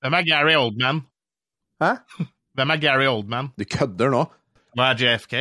[0.00, 1.02] Hvem er Gary Oldman?
[1.82, 1.90] Hæ?
[2.56, 3.50] Hvem er Gary Oldman?
[3.58, 4.22] Du kødder nå.
[4.76, 5.34] Hva er JFK?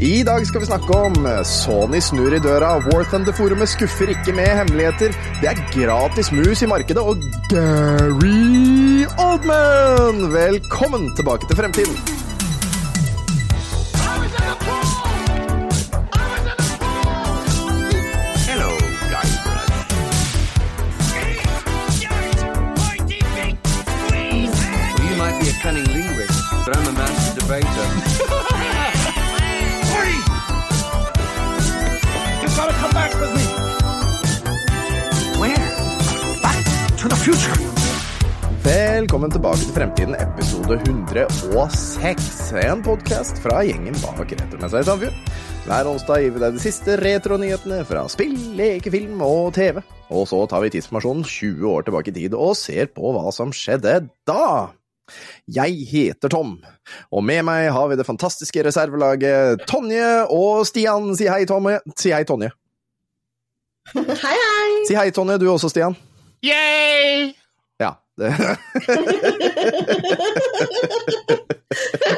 [0.00, 4.32] I dag skal vi snakke om eh, Sony snur i døra, War Thunder-forumet skuffer ikke
[4.32, 5.12] med hemmeligheter,
[5.42, 7.20] det er gratis mus i markedet, og
[7.52, 10.24] Gary Oldman!
[10.32, 12.19] Velkommen tilbake til fremtiden.
[26.70, 27.86] But I'm a master debater.
[32.42, 33.44] You've got to come back with me.
[35.40, 35.66] Where?
[36.42, 36.64] Back
[37.00, 37.56] to the future.
[38.62, 42.52] Velkommen tilbake til Fremtiden, episode 106.
[42.62, 45.38] En podkast fra gjengen bak Retromessa i Sandefjord.
[45.66, 49.82] Hver onsdag gir vi deg de siste retronyhetene fra spill, leke, film og TV.
[50.10, 53.54] Og så tar vi tidsformasjonen 20 år tilbake i tid og ser på hva som
[53.54, 54.70] skjedde da.
[55.56, 56.56] Jeg heter Tom,
[57.10, 61.12] og med meg har vi det fantastiske reservelaget Tonje og Stian.
[61.18, 61.78] Si hei, Tonje.
[61.98, 62.50] Si hei, Tonje.
[63.94, 64.72] Hei, hei!
[64.86, 65.38] Si hei, Tonje.
[65.40, 65.96] Du også, Stian.
[66.46, 67.32] Yay!
[67.80, 67.94] Ja.
[68.20, 68.30] Det.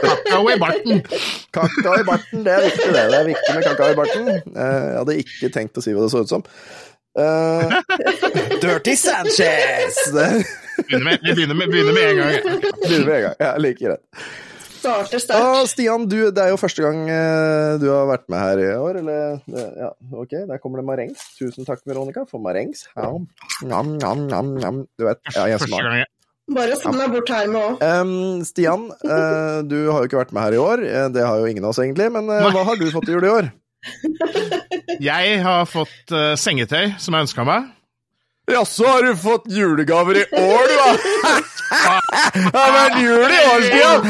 [0.03, 1.03] Kakao i barten.
[1.53, 3.05] Kakao i barten, det er viktig, det.
[3.13, 4.29] Det er viktig med kakao i barten.
[4.29, 6.45] Eh, Jeg hadde ikke tenkt å si hva det så ut som.
[7.13, 7.69] Uh,
[8.63, 9.99] Dirty Sanchez!
[10.77, 12.33] Det Begynner med, vi begynner med, begynner med en gang.
[12.83, 13.37] begynner med en gang.
[13.41, 14.03] Ja, like greit.
[14.83, 15.61] Starter Ah.
[15.71, 18.97] Stian, du, det er jo første gang eh, du har vært med her i år,
[18.99, 19.37] eller?
[19.47, 19.91] Det- Ja,
[20.25, 21.23] ok, der kommer det marengs.
[21.39, 22.87] Tusen takk, Veronica, for marengs.
[22.97, 23.13] Ja.
[23.63, 24.81] Nam, nam, nam, nam.
[24.99, 26.09] Du vet, ja, jeg jeg
[26.53, 27.85] Bare send meg bort her med òg.
[28.03, 30.83] Um, Stian, uh, du har jo ikke vært med her i år.
[30.83, 32.11] Eh, Det har jo ingen av oss, egentlig.
[32.13, 33.53] Men uh, hva har du fått til jul i år?
[35.03, 37.71] Jeg har fått uh, sengetøy, som jeg ønska meg.
[38.51, 40.97] Jaså, har du fått julegaver i år, du, da?
[42.35, 44.03] Det har vært jul i år, Stian!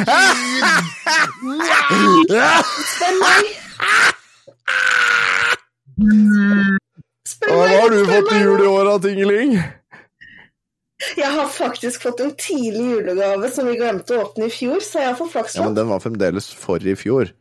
[7.42, 8.40] Hva har du fått til meg.
[8.40, 9.54] jul i år, da, Tingeling?
[11.18, 15.02] Jeg har faktisk fått en tidlig julegave som vi glemte å åpne i fjor, så
[15.02, 15.76] jeg får flaks Ja, men.
[15.76, 17.34] Den var fremdeles for i fjor.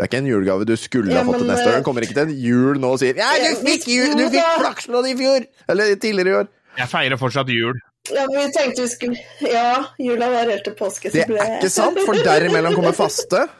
[0.00, 1.74] Det er ikke en julegave du skulle ha fått til neste år.
[1.74, 4.22] eh, Den kommer ikke til en jul nå og sier Ja, du fikk, jul, du
[4.32, 5.44] fikk flakslodd i fjor!
[5.68, 6.48] Eller tidligere i år.
[6.80, 7.76] Jeg feirer fortsatt jul.
[8.08, 11.10] Ja, men vi tenkte vi skulle Ja, jula var helt til påske.
[11.12, 13.44] så Det ble- er ikke sant, for derimellom kommer faste.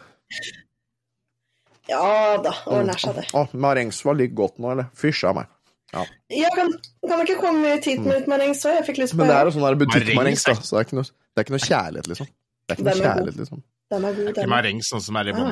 [1.91, 3.25] Ja da, ordner seg det.
[3.35, 4.87] Å, marengs var ligger godt nå, eller?
[4.97, 5.49] Fysj av meg.
[5.91, 6.71] Ja, kan,
[7.03, 8.77] kan det ikke komme i ti minutter med marengs òg?
[8.79, 10.87] Jeg fikk lyst på Men det er jo sånn butikkmarengs, Marengs da, så det er
[10.87, 12.29] ikke noe, det er ikke noe kjærlighet, liksom.
[12.31, 13.63] Det er ikke noe kjærlighet, liksom.
[13.91, 15.51] Den er god, Ikke marengs, sånn som er i bånn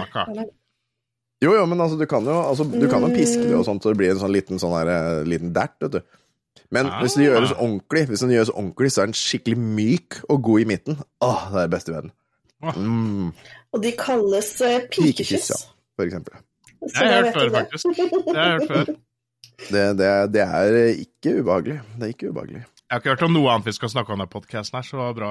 [1.44, 3.82] Jo, jo, men altså, du kan jo, altså, du kan jo piske det og sånt,
[3.84, 6.00] så det blir en sånn liten, sånn her, eh, liten dert, vet du.
[6.74, 6.98] Men Ah.
[7.00, 10.60] hvis det gjøres ordentlig, hvis den gjøres ordentlig, så er den skikkelig myk og god
[10.60, 10.98] i midten.
[11.22, 12.12] Åh, det er det beste i verden.
[12.74, 13.32] Mm,
[13.72, 15.56] Og de kalles uh, Pikekyss, ja,
[15.96, 16.34] for eksempel.
[16.82, 17.84] Det har jeg hørt før, faktisk.
[18.26, 18.94] Det har jeg hørt før.
[19.58, 21.80] Det, det, det er ikke ubehagelig.
[21.98, 22.60] Det er ikke ubehagelig.
[22.62, 25.08] Jeg har ikke hørt om noe annet vi skal snakke om i podkasten her, så
[25.16, 25.30] bra.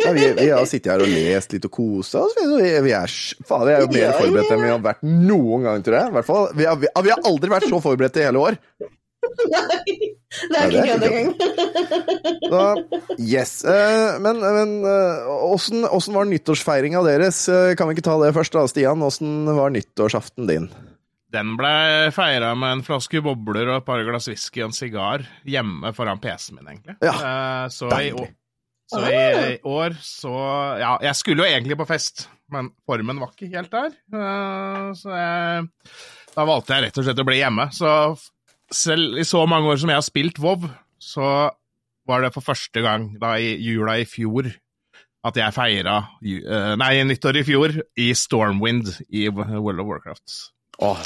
[0.00, 0.12] Ja.
[0.16, 2.36] vi, vi har sittet her og lest litt og kosa oss.
[2.38, 3.12] Vi, vi er,
[3.46, 6.12] faen, er jo mer Ja, ja, forberedt enn vi har vært noen gang, tror jeg.
[6.16, 8.56] Hvert fall, vi, har, vi, vi har aldri vært så forberedt i hele år.
[9.20, 9.66] Nei,
[10.50, 12.78] det er ikke kødd engang.
[13.20, 13.52] Yes.
[13.68, 17.42] Eh, men men eh, åssen åssen var nyttårsfeiringa deres?
[17.52, 19.04] Eh, Kan vi ikke ta det først, da, Stian?
[19.06, 20.70] Åssen var nyttårsaften din?
[21.30, 25.22] Den ble feira med en flaske bobler og et par glass whisky og en sigar
[25.46, 26.96] hjemme foran PC-en min, egentlig.
[27.04, 28.10] Ja, Eh, så, i,
[28.90, 29.20] så i,
[29.54, 30.32] i år så
[30.80, 33.94] Ja, jeg skulle jo egentlig på fest, men formen var ikke helt der.
[34.14, 35.68] Eh, så jeg,
[36.34, 37.68] da valgte jeg rett og slett å bli hjemme.
[37.74, 37.92] Så
[38.70, 40.66] selv i så mange år som jeg har spilt WoW,
[41.00, 41.30] så
[42.10, 44.50] var det for første gang da i jula i fjor
[45.26, 50.36] at jeg feira eh, Nei, nyttår i fjor i Stormwind i World of Warcraft.
[50.80, 51.02] Åh,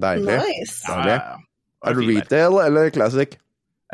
[0.00, 0.38] deilig.
[0.40, 0.80] Nice.
[0.88, 1.18] Deilig.
[1.18, 1.42] Ja, ja, ja.
[1.84, 3.36] Er du Det retail eller classic?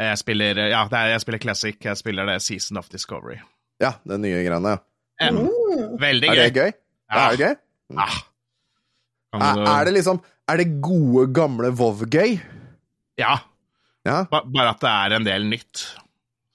[0.00, 1.76] Jeg spiller, ja, det er, jeg spiller Classic.
[1.84, 3.36] Jeg spiller det Season of Discovery.
[3.82, 4.78] Ja, det nye greiene.
[5.20, 5.30] ja.
[5.30, 5.98] Mm.
[6.00, 6.44] veldig Er gøy.
[6.46, 6.70] det gøy?
[7.10, 7.18] Ja.
[7.26, 7.54] Er det gøy?
[8.00, 8.14] Ah.
[9.34, 12.38] Er, er det liksom Er det gode, gamle Vov-gøy?
[13.20, 13.36] Ja,
[14.06, 14.24] Ja.
[14.30, 15.82] ba- bare at det er en del nytt.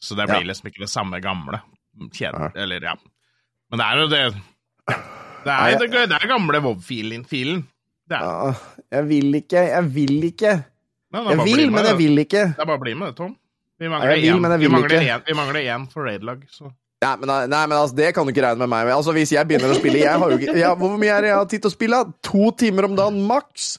[0.02, 0.34] Så det Ja.
[0.40, 1.62] blir liksom ikke det samme gamle.
[2.12, 2.50] Kjed, Ja.
[2.56, 2.96] Eller, ja.
[3.72, 4.42] Men det er jo det
[5.46, 7.24] Det er, det, det er gamle WoW-filen.
[7.26, 7.68] filen.
[8.10, 8.54] Det er, Ja,
[8.92, 10.64] jeg vil ikke, jeg vil ikke.
[11.14, 12.44] Nei, Jeg vil, med, men jeg vil ikke.
[12.56, 13.38] Det er bare å bli med, Tom.
[13.80, 14.68] Vi mangler én vi
[15.28, 16.46] vi mangler for raid-lag.
[16.50, 16.72] Så.
[17.04, 18.86] Nei, men, nei, men altså, det kan du ikke regne med meg.
[18.88, 18.96] med.
[18.96, 21.30] Altså, Hvis jeg begynner å spille jeg har jo ikke, jeg, Hvor mye er det
[21.34, 22.00] jeg har tid til å spille?
[22.30, 23.76] To timer om dagen maks?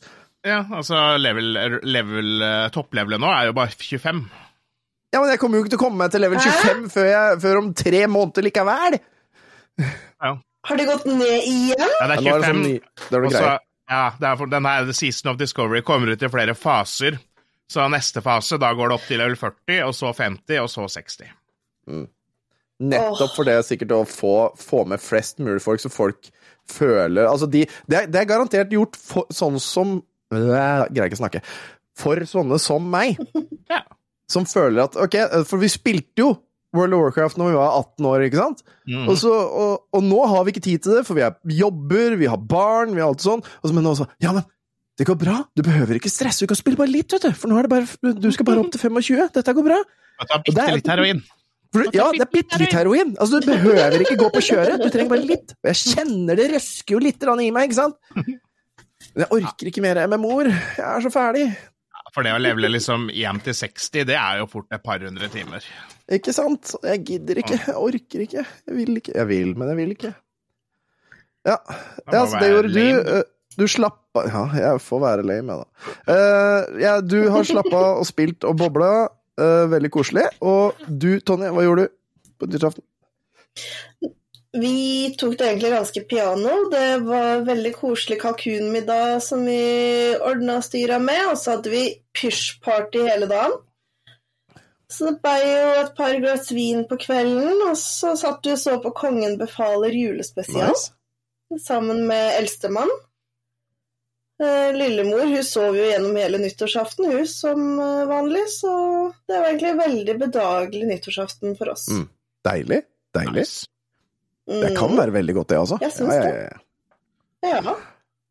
[0.47, 4.21] Ja, altså level, level eh, Topplevelet nå er jo bare 25.
[5.15, 7.39] Ja, men jeg kommer jo ikke til å komme meg til level 25 før, jeg,
[7.43, 8.99] før om tre måneder likevel!
[10.67, 11.83] Har det gått ned igjen?
[12.01, 12.27] Ja, det er 25.
[12.27, 12.45] Ja, det 25.
[12.47, 13.65] sånn ny, det er noe og så- greier.
[13.97, 17.19] ja, det er for, den her Season of Discovery kommer ut i flere faser.
[17.71, 20.87] Så neste fase, da går det opp til level 40, og så 50, og så
[20.93, 21.33] 60.
[22.87, 26.29] Nettopp for det sikkert å få, få med flest mulig folk, så folk
[26.69, 29.95] føler Altså, de, det, er, det er garantert gjort for, sånn som
[30.35, 31.43] Jeg greier ikke å snakke.
[31.97, 33.17] For sånne som meg,
[33.73, 33.81] Ja.
[34.29, 35.17] som føler at Ok,
[35.49, 36.35] for vi spilte jo
[36.77, 38.59] World of Warcraft når vi var 18 år, ikke sant?
[38.85, 39.07] Mm.
[39.09, 42.19] Og, så, og, og nå har vi ikke tid til det, for vi er jobber,
[42.21, 43.41] vi har barn, vi har alt sånn.
[43.41, 44.45] Og så, men nå så Ja, men
[44.97, 45.37] det går bra.
[45.57, 46.45] Du behøver ikke stresse.
[46.45, 47.33] Du kan spille bare litt, vet du.
[47.37, 49.29] For nå er det bare Du skal bare opp til 25.
[49.35, 49.81] Dette går bra.
[50.17, 51.23] Ta det er- bitte litt heroin.
[51.93, 53.17] Ja, det er bitte litt heroin.
[53.21, 54.81] Altså, du behøver ikke gå på kjøret.
[54.81, 55.53] Du trenger bare litt.
[55.61, 57.97] Og jeg kjenner det røsker jo litt i meg, ikke sant?
[58.17, 60.49] Men jeg orker ikke mer MMO-er.
[60.79, 61.57] Jeg er så ferdig.
[62.15, 65.29] For det å levele liksom hjem til 60, det er jo fort et par hundre
[65.29, 65.61] timer.
[66.09, 66.73] Ikke sant?
[66.87, 67.59] Jeg gidder ikke.
[67.67, 68.45] Jeg orker ikke.
[68.47, 69.13] Jeg vil ikke.
[69.15, 70.15] Jeg vil, men jeg vil ikke.
[71.47, 73.23] Ja, må ja så det gjorde du.
[73.57, 75.95] Eh, Du slappa Ja, jeg får være lame, jeg, da.
[76.09, 79.09] Uh, ja, du har slappa og spilt og bobla.
[79.41, 80.29] Uh, veldig koselig.
[80.41, 82.85] Og du, Tonje, hva gjorde du på nyttårsaften?
[84.57, 86.71] Vi tok det egentlig ganske piano.
[86.73, 91.83] Det var veldig koselig kalkunmiddag som vi ordna og styra med, og så hadde vi
[92.17, 93.59] pysjparty hele dagen.
[94.89, 98.61] Så det ble jo et par glass vin på kvelden, og så satt du og
[98.63, 100.93] så på Kongen befaler julespesial Nice.
[101.67, 102.93] sammen med eldstemann.
[104.37, 108.73] Eh, Lillemor hun sov jo gjennom hele nyttårsaften, hun som eh, vanlig, så
[109.29, 111.89] det var egentlig veldig bedagelig nyttårsaften for oss.
[111.89, 112.05] Mm.
[112.45, 112.83] Deilig.
[113.17, 113.47] Deilig.
[113.47, 113.67] Nice.
[114.47, 115.79] Det kan være veldig godt, det, altså.
[115.83, 116.35] Jeg syns ja, det.
[116.37, 117.73] ja, ja.
[117.73, 117.77] Ja.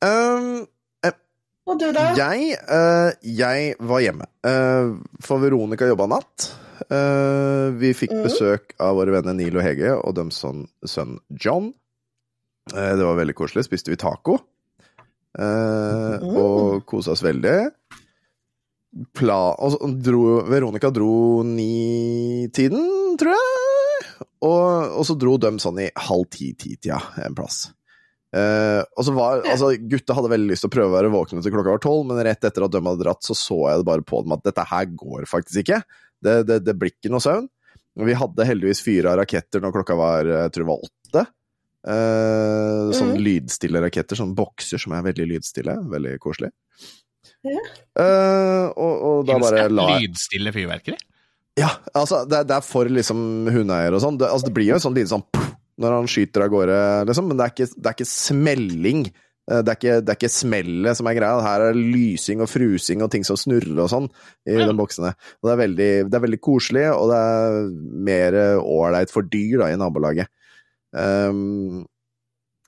[0.06, 0.68] Um,
[1.66, 2.12] Og du, da?
[2.16, 6.52] jeg, uh, jeg var hjemme, Uh, for Veronica jobba natt.
[6.92, 8.22] Uh, vi fikk mm.
[8.28, 10.38] besøk av våre venner Neil og Hege og deres
[10.86, 11.72] sønn, John.
[12.74, 13.66] Eh, det var veldig koselig.
[13.68, 14.40] Spiste vi taco.
[15.38, 16.36] Eh, Mhm.
[16.42, 17.58] Og kosa oss veldig.
[19.16, 24.22] Pla og så dro, Veronica dro ni-tiden, tror jeg.
[24.46, 27.66] Og, og så dro de sånn i halv ti-ti-tida en plass.
[28.36, 31.44] Uh, og så var, altså Gutta hadde veldig lyst til å prøve å være våkne
[31.44, 33.88] til klokka var tolv, men rett etter at de hadde dratt, så så jeg det
[33.88, 35.82] bare på dem at dette her går faktisk ikke.
[36.26, 37.48] Det, det, det blir ikke noe søvn.
[37.96, 41.26] Vi hadde heldigvis fyra raketter når klokka var jeg tror det var åtte.
[41.86, 43.24] Eh, sånne mm.
[43.28, 45.76] lydstille raketter, sånne bokser som er veldig lydstille.
[45.92, 46.52] Veldig koselig.
[47.46, 47.62] Ja.
[47.94, 50.98] Uh, og, og da bare la jeg lydstille fyrverkeri?
[51.56, 53.20] ja, altså, det, det er for liksom
[53.54, 54.18] hundeeiere og sånn.
[54.20, 55.52] Det, altså, det blir jo en sånn liten sånn pff,
[55.84, 56.80] når han skyter av gårde,
[57.10, 59.06] liksom, men det er ikke, det er ikke smelling.
[59.46, 61.44] Eh, Det er, ikke, det er ikke smellet som er greia.
[61.46, 64.10] Her er det lysing og frusing og ting som snurrer og sånn
[64.50, 64.66] i Ja.
[64.66, 65.14] de boksene.
[65.14, 67.70] Og det er veldig, det er veldig koselig, og det er
[68.10, 70.32] mer ålreit for dyr da, i nabolaget.
[70.96, 71.84] Ehm,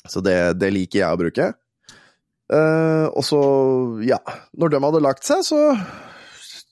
[0.07, 1.47] så det, det liker jeg å bruke.
[2.47, 3.39] Uh, og så,
[4.07, 4.21] ja
[4.55, 5.57] Når de hadde lagt seg, så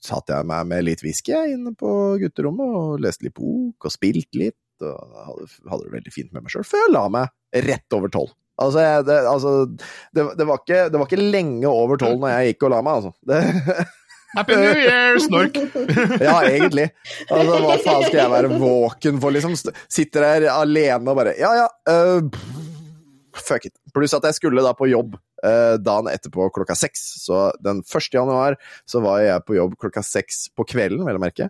[0.06, 1.90] satt jeg meg med litt whisky inne på
[2.22, 4.62] gutterommet og leste litt bok og spilte litt.
[4.86, 8.12] Og hadde, hadde det veldig fint med meg sjøl, før jeg la meg rett over
[8.14, 8.34] tolv.
[8.56, 12.32] Altså, jeg, det, altså det, det, var ikke, det var ikke lenge over tolv når
[12.32, 13.12] jeg gikk og la meg, altså.
[13.28, 13.88] Det,
[14.36, 15.58] Happy New Year, snork!
[16.28, 16.90] ja, egentlig.
[17.30, 19.56] Altså, hva faen skal jeg være våken for, liksom?
[19.88, 21.68] Sitter der alene og bare Ja, ja.
[21.88, 22.28] Uh,
[23.36, 23.76] fuck it.
[23.96, 27.06] Pluss at jeg skulle da på jobb uh, dagen etterpå klokka seks.
[27.24, 28.10] Så den 1.
[28.18, 28.60] januar
[28.90, 31.50] så var jeg på jobb klokka seks på kvelden, vel å merke,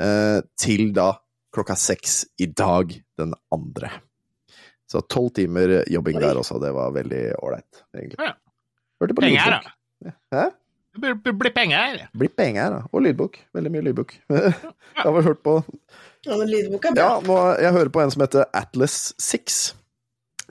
[0.00, 1.12] uh, til da
[1.54, 3.92] klokka seks i dag den andre.
[4.90, 6.24] Så tolv timer jobbing Oi.
[6.24, 6.58] der også.
[6.62, 8.20] Det var veldig ålreit, egentlig.
[8.20, 8.34] Ja.
[9.02, 9.72] Hørte på lydfolk.
[10.34, 10.44] Hæ?
[10.94, 12.04] Blir- blir penger.
[12.14, 12.84] Blir penger.
[12.92, 13.40] Og lydbok.
[13.56, 14.12] Veldig mye lydbok.
[14.30, 14.54] Jeg
[15.02, 15.56] har vel hørt på
[16.24, 17.02] Ja, men lydbok er bra.
[17.02, 19.74] Ja, nå, jeg hører på en som heter Atlas 6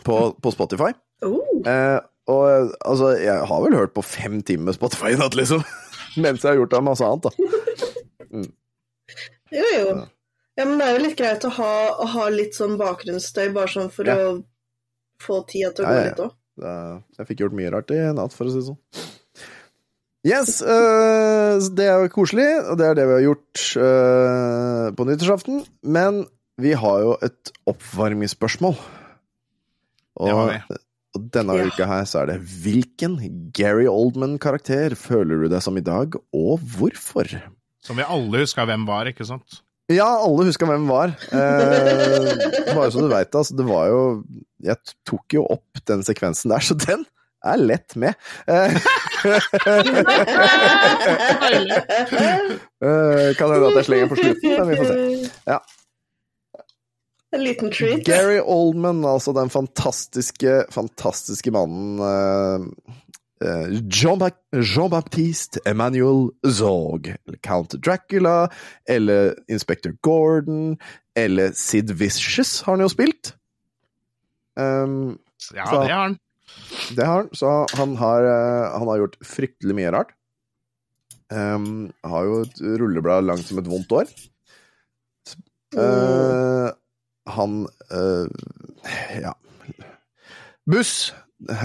[0.03, 0.91] på, på Spotify.
[1.25, 5.35] Oh, Eh, og altså, jeg har vel hørt på fem timer med Spotify i natt,
[5.35, 5.63] liksom.
[6.23, 7.31] Mens jeg har gjort av masse annet, da.
[9.53, 9.88] jo, jo.
[10.59, 11.71] Ja, men det er jo litt greit å ha,
[12.03, 14.15] å ha litt sånn bakgrunnsstøy, bare sånn for Ja.
[14.21, 14.23] å
[15.23, 16.07] få tida til å Ja, gå ja, ja.
[16.12, 16.31] litt òg.
[17.17, 18.79] Jeg fikk gjort mye rart i natt, for å si det sånn.
[20.23, 25.07] Yes, uh, det er jo koselig, og det er det vi har gjort uh, på
[25.09, 25.63] nyttårsaften.
[25.83, 26.21] Men
[26.63, 28.77] vi har jo et oppvarmingsspørsmål.
[30.23, 30.53] Og,
[31.17, 31.65] og denne Ja.
[31.67, 33.17] uka her så er det hvilken
[33.57, 37.27] Gary Oldman-karakter føler du deg som i dag, og hvorfor?
[37.83, 39.59] Som vi alle huska hvem var, ikke sant?
[39.91, 41.11] Ja, alle husker hvem var.
[41.33, 42.29] Eh,
[42.71, 43.99] bare så du veit det, altså, det var jo
[44.63, 47.03] Jeg tok jo opp den sekvensen der, så den
[47.43, 48.13] er lett med.
[52.83, 55.31] Eh, kan hende at jeg slenger på slutten, men vi får se.
[55.47, 55.59] Ja.
[57.33, 58.03] En liten treat.
[58.05, 62.67] Gary Oldman, altså den fantastiske, fantastiske mannen eh,
[63.47, 68.50] eh, Jean-Baptiste Emmanuel Zog, eller Count Dracula,
[68.89, 70.75] eller Inspector Gordon,
[71.17, 73.33] eller Sid Vicious har han jo spilt.
[74.59, 75.17] Um,
[75.55, 76.17] Ja, Så- det har han.
[76.98, 80.13] Det har han, så han har, eh, han har gjort fryktelig mye rart.
[81.33, 84.10] Um, har jo et rulleblad langt som et vondt år.
[85.77, 86.67] Eh,
[87.33, 87.55] han
[87.93, 88.27] uh,
[89.22, 89.33] Ja.
[90.69, 91.13] Buss.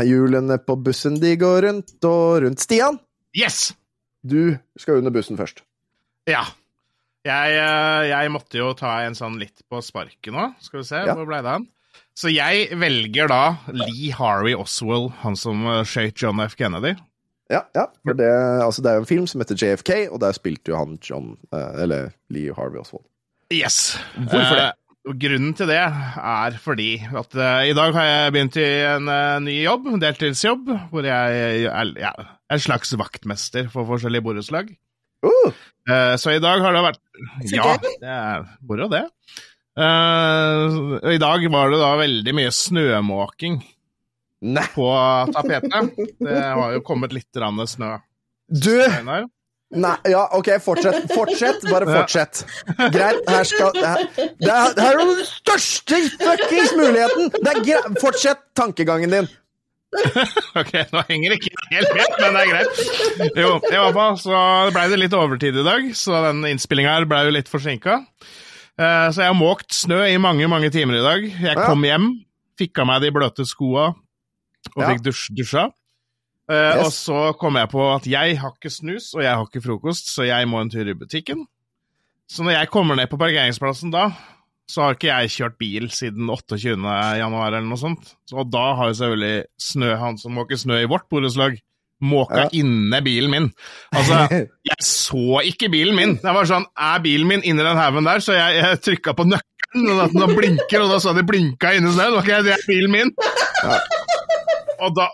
[0.02, 2.58] Hjulene på bussen de går rundt og rundt.
[2.64, 2.96] Stian,
[3.36, 3.74] Yes!
[4.26, 5.60] du skal under bussen først.
[6.26, 6.42] Ja.
[7.28, 7.52] Jeg,
[8.10, 10.48] jeg måtte jo ta en sånn litt på sparket nå.
[10.64, 11.14] Skal vi se, Ja.
[11.14, 11.68] hvor ble det han?
[12.18, 16.56] Så jeg velger da Lee Harvey Oswald, han som uh, skøyt John F.
[16.58, 16.96] Kennedy.
[17.48, 17.86] Ja, ja.
[18.04, 18.28] For det,
[18.64, 21.78] altså, det er en film som heter JFK, og der spilte jo han John eh,
[21.80, 23.06] Eller Lee Harvey Oswald.
[23.48, 23.96] Yes.
[24.18, 24.66] Hvorfor det?
[24.68, 29.08] Eh, grunnen til det er fordi at uh, i dag har jeg begynt i en
[29.08, 32.12] uh, ny jobb, deltidsjobb, hvor jeg er ja,
[32.52, 34.68] en slags vaktmester for forskjellige borettslag.
[35.24, 35.56] Uh,
[35.88, 37.00] Eh, så i dag har det vært
[37.54, 39.06] Ja, det er moro, det.
[39.78, 43.58] Eh, I dag var det da veldig mye snømåking
[44.50, 44.90] nei, på
[45.34, 45.98] tapetet.
[46.18, 47.96] Det har jo kommet litt grann snø.
[48.50, 49.28] du Einar.
[49.68, 51.10] Nei, ja, OK, fortsett.
[51.12, 51.64] Fortsett.
[51.68, 52.40] Bare fortsett.
[52.94, 57.28] Greit, her skal Det her, det er, det er den største fuckings muligheten!
[57.36, 57.98] Det er greit.
[58.00, 59.28] Fortsett tankegangen din.
[60.58, 62.82] Ok, nå henger det ikke helt med, men det er greit.
[63.36, 64.40] Jo, i hvert fall så
[64.72, 68.00] ble det litt overtid i dag, så den innspillinga her ble jo litt forsinka.
[68.78, 71.24] Eh, Så jeg har måkt snø i mange, mange timer i dag.
[71.42, 72.08] Jeg kom hjem,
[72.58, 75.66] fikk av meg de bløte skoa og fikk dusj, dusja.
[76.48, 76.86] Eh, Yes.
[76.86, 80.08] Og så kom jeg på at jeg har ikke snus, og jeg har ikke frokost,
[80.14, 81.46] så jeg må en tur i butikken.
[82.28, 84.10] Så når jeg kommer ned på parkeringsplassen da,
[84.68, 86.76] så har ikke jeg kjørt bil siden 28.
[87.18, 88.14] januar eller noe sånt.
[88.28, 91.58] Så, og da har jo selvfølgelig snø, han som måker snø i vårt borettslag,
[92.04, 92.48] måka Ja.
[92.60, 93.48] inne bilen min.
[93.92, 94.20] Altså,
[94.70, 96.16] jeg så ikke bilen min.
[96.22, 98.20] Det var sånn, er bilen min inni den haugen der?
[98.24, 101.74] Så jeg, jeg trykka på nøkkelen, og da, den blinker, og da så de blinka
[101.76, 102.18] inni snøen.
[102.20, 103.14] Ok, det er bilen min.
[104.78, 105.08] Og da,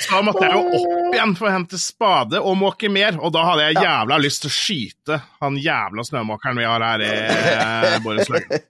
[0.00, 3.42] så måtte jeg jo opp igjen for å hente spade og måke mer, og da
[3.50, 7.98] hadde jeg jævla lyst til å skyte han jævla snømåkeren vi har her i eh,
[8.04, 8.64] borettslaget.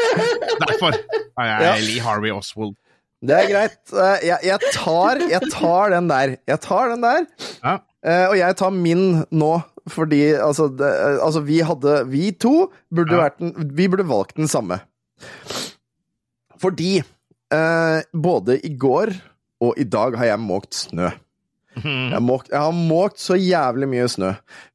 [0.62, 1.74] Derfor er jeg Ja.
[1.84, 2.76] Lee Harvey Oswald.
[3.22, 3.78] Det er greit.
[3.92, 6.36] Eh, Jeg, jeg, tar, jeg tar den der.
[6.48, 7.26] Jeg tar den der.
[7.62, 7.74] Ja.
[8.00, 9.50] Eh, og jeg tar min nå,
[9.92, 10.88] fordi altså, det,
[11.20, 13.26] altså vi hadde Vi to burde Ja.
[13.26, 14.80] vært den Vi burde valgt den samme.
[16.60, 19.12] Fordi eh, både i går
[19.60, 21.10] og i dag har jeg måkt snø.
[21.80, 24.32] Jeg, har måkt, jeg har måkt så jævlig mye snø.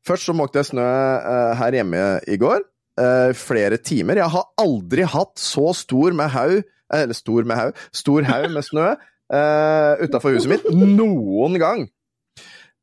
[0.07, 2.61] Først så måkte jeg snø eh, her hjemme i går.
[3.01, 4.15] eh, flere timer.
[4.21, 6.61] Jeg har aldri hatt så stor med haug
[6.93, 11.87] Eller stor med haug Stor haug med snø uh, utafor huset mitt noen gang.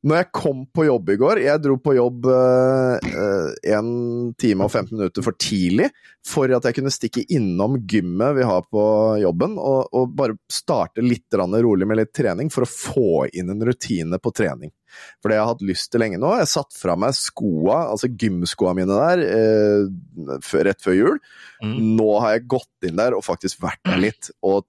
[0.03, 3.91] Når jeg kom på jobb i går Jeg dro på jobb én
[4.35, 5.87] time og 15 minutter for tidlig
[6.27, 8.83] for at jeg kunne stikke innom gymmet vi har på
[9.19, 13.65] jobben, og, og bare starte litt rolig med litt trening for å få inn en
[13.67, 14.71] rutine på trening.
[15.21, 16.33] For det jeg har hatt lyst til lenge nå.
[16.39, 21.21] Jeg satt fra meg skoa, altså gymskoa mine der, eh, rett før jul.
[21.63, 21.77] Mm.
[21.97, 24.67] Nå har jeg gått inn der og faktisk vært der litt, og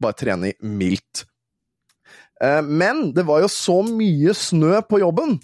[0.00, 1.24] bare trene mildt.
[2.40, 5.36] Eh, Men det var jo så mye snø på jobben,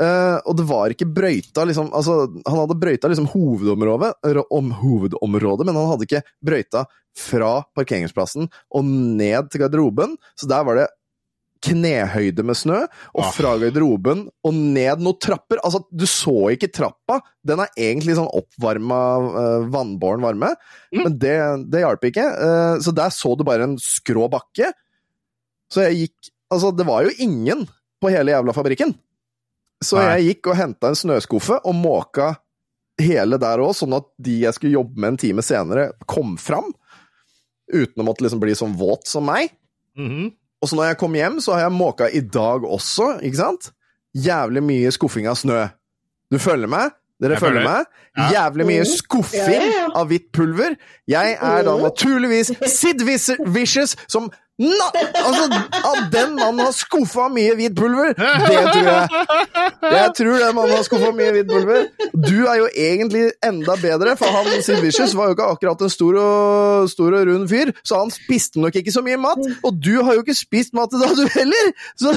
[0.00, 4.12] eh, og det var ikke brøyta liksom Altså, han hadde brøyta liksom hovedområdet,
[4.50, 6.84] om hovedområdet, men han hadde ikke brøyta
[7.16, 10.88] fra parkeringsplassen og ned til garderoben, så der var det
[11.62, 12.80] knehøyde med snø,
[13.14, 13.30] og Ah.
[13.32, 15.60] fra garderoben og ned noen trapper.
[15.64, 17.20] Altså, du så ikke trappa.
[17.46, 18.98] Den er egentlig sånn oppvarma,
[19.32, 20.50] uh, vannbåren varme,
[20.92, 21.02] Mm.
[21.04, 21.36] men det,
[21.70, 22.24] det hjalp ikke.
[22.26, 24.72] Uh, så der så du bare en skrå bakke.
[25.72, 27.62] Så jeg gikk Altså, det var jo ingen
[27.98, 28.90] på hele jævla fabrikken.
[29.82, 30.18] Så Nei.
[30.20, 32.26] jeg gikk og henta en snøskuffe og måka
[33.00, 36.68] hele der òg, sånn at de jeg skulle jobbe med en time senere, kom fram.
[37.72, 39.48] Uten å måtte liksom bli sånn våt som meg.
[39.96, 40.34] Mhm.
[40.62, 43.72] Og så når jeg kom hjem, så har jeg måka i dag også, ikke sant?
[44.14, 45.64] Jævlig mye skuffing av snø.
[46.30, 46.92] Du følger meg?
[47.22, 47.70] Dere Jeg følger følger.
[47.70, 47.86] meg?
[48.18, 48.28] Ja.
[48.50, 48.90] Jævlig mye Mm.
[48.96, 49.88] skuffing Ja, ja.
[49.94, 50.76] av hvitt pulver.
[51.08, 51.82] Jeg er da Mm.
[51.82, 53.02] naturligvis Sid
[53.46, 54.30] Vicious, som
[54.62, 54.86] Na,
[55.26, 55.44] altså,
[55.90, 59.08] at den mannen har skuffa mye hvitt pulver, det tror jeg.
[59.82, 61.88] Jeg tror den mannen har skuffa mye hvitt pulver.
[62.14, 65.92] Du er jo egentlig enda bedre, for han Sid Vicious var jo ikke akkurat en
[65.92, 69.42] stor og, stor og rund fyr, så han spiste nok ikke så mye mat.
[69.66, 71.66] Og du har jo ikke spist mat i dag, du heller!
[71.98, 72.14] Så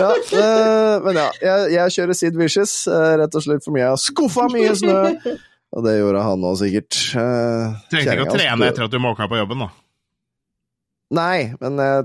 [0.00, 0.10] ja,
[0.42, 4.00] øh, men ja, jeg, jeg kjører Sid Vicious, eh, rett og slett fordi jeg har
[4.00, 5.00] skuffa mye snø.
[5.72, 6.98] Og det gjorde han òg, sikkert.
[7.16, 9.70] Du Trengte ikke å trene etter at du måka på jobben, da.
[11.12, 12.02] Nei, men eh,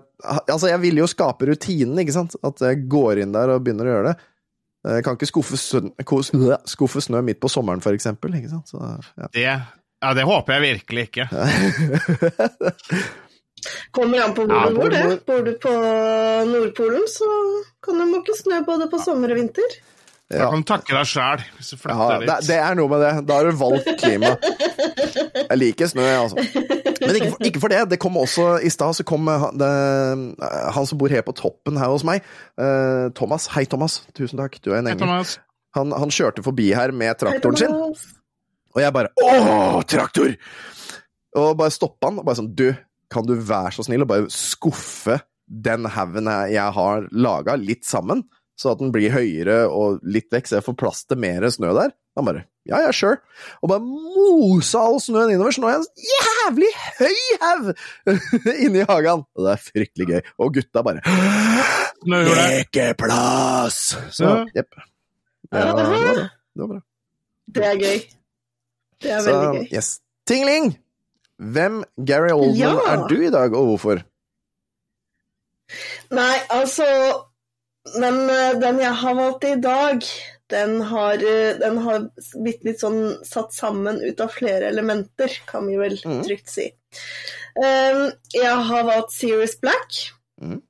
[0.51, 2.35] altså, jeg vil jo skape rutinen, ikke sant?
[2.47, 4.17] At jeg går inn der og begynner å gjøre det.
[4.87, 8.35] Jeg kan ikke skuffe, snø, skuffe snø midt på sommeren, for eksempel.
[8.39, 8.71] Ikke sant?
[8.71, 8.79] Så,
[9.19, 9.29] ja.
[9.35, 11.27] Det, ja, det håper jeg virkelig ikke.
[13.95, 15.03] Kommer an på hvor Ja, du bor, det.
[15.27, 15.73] Bor du på
[16.51, 17.27] Nordpolen, så
[17.83, 19.77] kan du måke snø både på sommer og vinter.
[20.29, 20.49] Da Ja.
[20.51, 22.47] kan du takke deg sjæl hvis du Ja, flytter det, dit.
[22.49, 23.11] det er noe med det.
[23.29, 24.33] Da har du valgt klima.
[25.47, 26.35] Jeg liker snø, jeg, altså.
[26.99, 27.79] Men ikke for, ikke for det.
[27.93, 29.69] Det kom også i stad, så kom han, det,
[30.75, 32.25] han som bor helt på toppen her hos meg,
[32.59, 33.47] eh, Thomas.
[33.55, 34.01] Hei, Thomas.
[34.17, 35.05] Tusen takk, du er en engel.
[35.05, 35.37] Thomas.
[35.77, 37.71] Han, han kjørte forbi her med traktoren sin.
[38.75, 40.35] Og jeg bare Åh, traktor!
[41.37, 42.67] Og bare stoppa han og bare sånn Du,
[43.13, 47.85] kan du være så snill å bare skuffe den haugen jeg jeg har laga, litt
[47.87, 48.25] sammen?
[48.57, 51.73] Så at den blir høyere og litt vekk, så jeg får plass til mer snø
[51.77, 51.91] der?
[52.17, 53.19] Han bare ja, ja, sure.
[53.63, 57.69] Og bare mosa all snøen innover, så nå er jeg en jævlig høy haug
[58.65, 59.21] inni hagen.
[59.37, 60.21] Og det er fryktelig gøy.
[60.41, 61.03] Og gutta bare
[62.07, 63.77] Lekeplass!
[64.11, 64.45] Så Ja.
[64.55, 64.75] jepp.
[65.51, 66.13] Det var, det var bra.
[66.25, 66.81] Det var bra.
[67.55, 68.01] Det er gøy.
[69.01, 69.67] Det er Så, veldig gøy.
[69.77, 69.93] yes.
[70.27, 70.67] Tingling!
[71.39, 72.73] Hvem, Gary Oldman, Ja.
[72.93, 74.03] er du i dag, og hvorfor?
[76.11, 76.83] Nei, altså
[77.95, 80.03] den, eh, den jeg har valgt i dag,
[80.49, 85.67] den har, eh, den har blitt litt sånn satt sammen ut av flere elementer, kan
[85.67, 86.23] vi vel Mhm.
[86.25, 86.71] trygt si.
[87.57, 90.61] Um, jeg har valgt Serious Black, mm.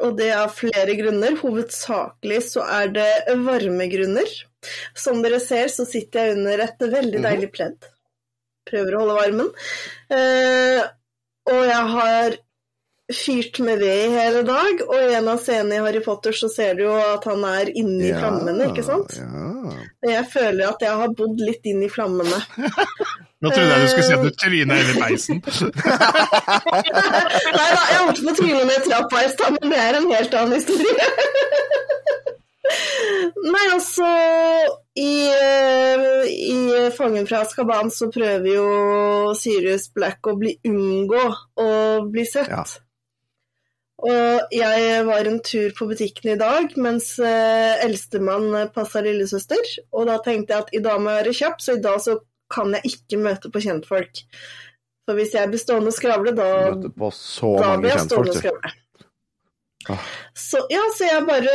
[0.00, 1.36] og det av flere grunner.
[1.40, 4.28] Hovedsakelig så er det varmegrunner.
[4.94, 7.22] Som dere ser, så sitter jeg under et veldig Mhm.
[7.22, 7.78] deilig pledd.
[8.66, 9.50] Prøver å holde varmen.
[10.10, 10.82] Uh,
[11.46, 12.36] og jeg har
[13.12, 16.48] fyrt med ved i hele dag, og i en av scenene i Harry Potter så
[16.50, 19.14] ser du jo at han er inni flammene, ikke sant?
[19.20, 19.74] Ja.
[20.06, 22.40] Jeg føler at jeg har bodd litt inn i flammene.
[23.44, 25.42] Nå trodde jeg du skulle si at du tryna inn i peisen.
[27.58, 30.08] Nei da, jeg holdt på å tryne ned trappa i stad, men det er en
[30.10, 31.10] helt annen historie.
[33.46, 34.08] Nei, altså
[34.98, 38.66] I, eh, i Fangen fra Azkaban så prøver jo
[39.38, 41.22] Sirius Black å bli unngå
[41.62, 41.68] å
[42.10, 42.50] bli sett.
[42.50, 42.64] Ja.
[44.04, 49.62] Og jeg var en tur på butikken i dag mens eh, eldstemann passa lillesøster.
[49.96, 52.18] Og da tenkte jeg at i dag må jeg være kjapp, så i dag så
[52.52, 54.20] kan jeg ikke møte på kjentfolk.
[55.06, 58.34] For hvis jeg blir stående og skravle, da Møtte på så da blir jeg stående
[58.34, 58.74] og skravle.
[59.88, 60.06] Ah.
[60.34, 61.52] Så, ja, så jeg bare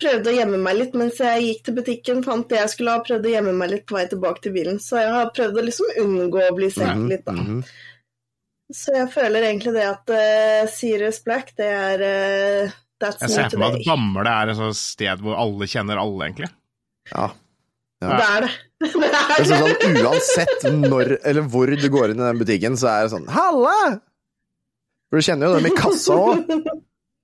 [0.00, 3.02] prøvde å gjemme meg litt mens jeg gikk til butikken, fant det jeg skulle ha,
[3.04, 4.78] prøvde å gjemme meg litt på vei tilbake til bilen.
[4.80, 7.34] Så jeg har prøvd å liksom unngå å bli sett Mhm, litt, da.
[7.34, 7.64] mhm.
[8.72, 13.50] Så jeg føler egentlig det at uh, Sirius Black, det er uh, That's Jeg ser
[13.52, 13.88] for meg at.
[13.88, 16.48] Bamble er et sånt sted hvor alle kjenner alle, egentlig.
[17.12, 17.28] Ja.
[18.04, 18.50] Det er det.
[19.02, 19.44] det, er det.
[19.50, 23.30] sånn, Uansett når eller hvor du går inn i den butikken, så er det sånn
[23.32, 23.76] Halla!
[25.08, 26.50] For du kjenner jo dem i kassa òg.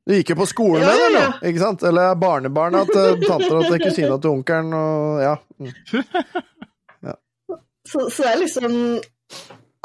[0.09, 1.33] Du gikk jo på skolen med ja, ja, ja.
[1.51, 1.83] Ikke sant?
[1.87, 5.35] Eller barnebarna til tanter og til kusina til onkelen og ja.
[7.09, 7.17] ja.
[7.87, 8.79] Så, så det er liksom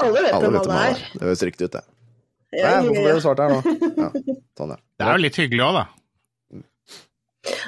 [0.04, 1.04] Alle vet Alle hvem alle han er.
[1.04, 1.12] er.
[1.20, 1.84] Det høres riktig ut, det.
[2.56, 3.60] Ja, Nei, hvorfor ble du det svart her nå?
[4.00, 4.10] Ja,
[4.60, 4.82] sånn, ja.
[5.00, 5.86] Det er jo litt hyggelig òg, da.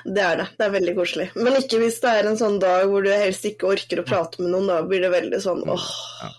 [0.07, 0.45] Det er det.
[0.57, 1.25] Det er veldig koselig.
[1.37, 4.41] Men ikke hvis det er en sånn dag hvor du helst ikke orker å prate
[4.41, 4.69] med noen.
[4.71, 5.83] Da blir det veldig sånn åh.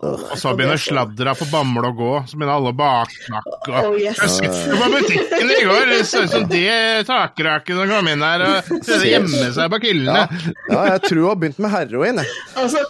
[0.09, 3.83] Og så begynner sladra på Bamble å gå, så begynner alle å baksnakke.
[3.85, 4.19] Oh, yes.
[4.25, 6.79] Jeg skulle på butikken i går, det så ut som det
[7.11, 10.25] takraket som kom inn her og prøvde å gjemme seg bak hyllene.
[10.73, 12.35] ja, jeg tror hun har begynt med heroin, jeg.
[12.65, 12.83] Altså,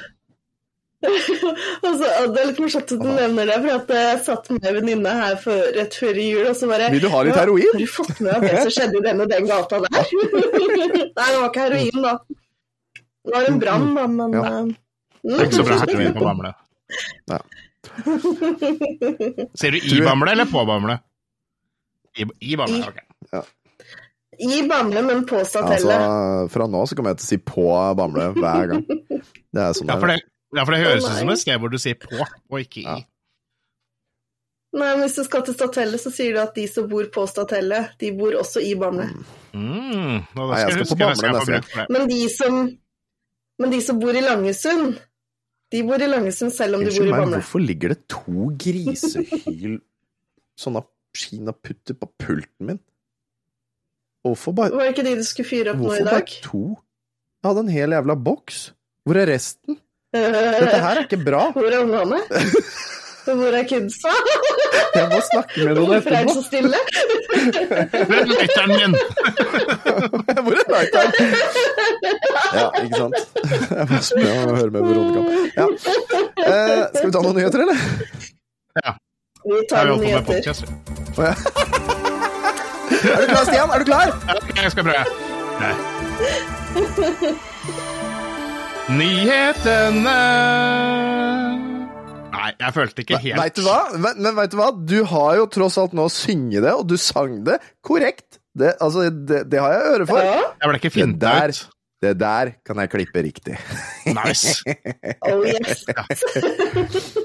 [1.86, 4.76] altså, Det er litt morsomt at du nevner det, for at jeg satt med en
[4.80, 7.84] venninne her for, rett før jul, og så bare Vil du ha litt heroin?» Har
[7.84, 10.10] du fått med deg det som skjedde i den og den gata der?
[10.88, 12.14] Nei, det var ikke heroin, da.
[12.98, 14.50] Det var en brann, da, men Ja.
[15.28, 15.82] Det er ikke så bra mm.
[15.84, 16.52] heroin på Bamble.
[17.28, 17.38] Ja.
[19.60, 20.98] Ser du i Bamble eller på Bamble?
[22.18, 23.06] I, i Bamble, I.
[23.34, 23.42] Ja.
[24.38, 25.98] I Bamble, men på Altså,
[26.54, 28.84] fra nå så kommer jeg til å si på Bamble hver gang.
[28.86, 30.26] Det er sånn Ja, det for er.
[30.56, 32.86] Ja, for det høres ut som et sted hvor du sier på, og ikke i.
[32.86, 32.98] Ja.
[34.78, 37.22] Nei, men Hvis du skal til Statellet, så sier du at de som bor på
[37.30, 39.06] Statellet, de bor også i Bamble.
[39.56, 41.88] Mm, nå, Nei, jeg skal huske, på Bamble neste gang.
[41.94, 42.58] Men de som,
[43.64, 44.98] men de som bor i Langesund,
[45.72, 47.38] De bor i Langesund selv om de bor Unnskyld i meg, Bamble.
[47.42, 49.74] hvorfor ligger det to grisehyl
[50.58, 50.80] Sånne
[51.16, 52.78] kinaputter på pulten min?
[54.24, 56.08] Hvorfor bare Var det ikke de du skulle fyre opp nå i dag?
[56.08, 56.62] Hvorfor bare to?
[57.38, 58.62] Jeg hadde en hel jævla boks.
[59.04, 59.76] Hvor er resten?
[60.14, 61.42] Dette her er ikke bra.
[61.54, 62.18] Hvor er ungene?
[63.28, 64.08] Hvor er kidsa?
[64.94, 66.78] Jeg må snakke med noen Hvorfor er det så stille?
[68.08, 68.92] Hvor er lighteren min?
[70.46, 71.12] Hvor er lighteren?
[72.56, 73.16] Ja, ikke sant.
[73.74, 75.20] Jeg må spørre om å høre med Veronica.
[75.58, 75.66] Ja.
[76.46, 77.78] Eh, skal vi ta noen nyheter, eller?
[79.44, 80.24] Vi Jeg tar noen nyheter.
[80.32, 80.62] podcast.
[81.12, 81.34] Å, ja.
[82.98, 83.68] Er du klar, Stian?
[83.68, 84.08] Er du klar?
[84.24, 85.04] Ja, Jeg skal prøve.
[85.60, 85.74] Nei.
[88.88, 90.12] Nyhetene
[92.32, 93.78] Nei, jeg følte ikke helt Veit du hva?
[94.00, 94.68] Men, Men vet du hva?
[94.72, 98.38] Du har jo tross alt nå synge det, og du sang det korrekt.
[98.58, 100.22] Det, altså, det, det har jeg øre for.
[100.24, 100.38] Ja.
[100.62, 101.60] Jeg ble ikke Det finta der, ut.
[102.06, 103.58] det der kan jeg klippe riktig.
[104.08, 104.56] Nice.
[105.28, 105.84] Oh yes.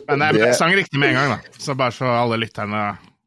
[0.09, 1.57] Men jeg, jeg sang riktig med en gang, da.
[1.63, 2.83] Så bare så alle lytterne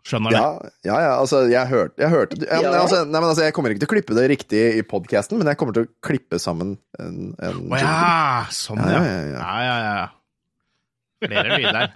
[0.07, 0.39] skjønner det.
[0.39, 2.73] Ja, ja, ja altså, jeg hørte, jeg hørte jeg, Ja.
[2.81, 5.51] altså, nei, men, altså, Jeg kommer ikke til å klippe det riktig i podkasten, men
[5.51, 7.95] jeg kommer til å klippe sammen en, en Å ja,
[8.55, 9.03] sånn, Ja, ja.
[9.03, 9.41] ja, ja.
[9.43, 10.09] Ja, ja, ja.
[11.27, 11.91] Flere lyder.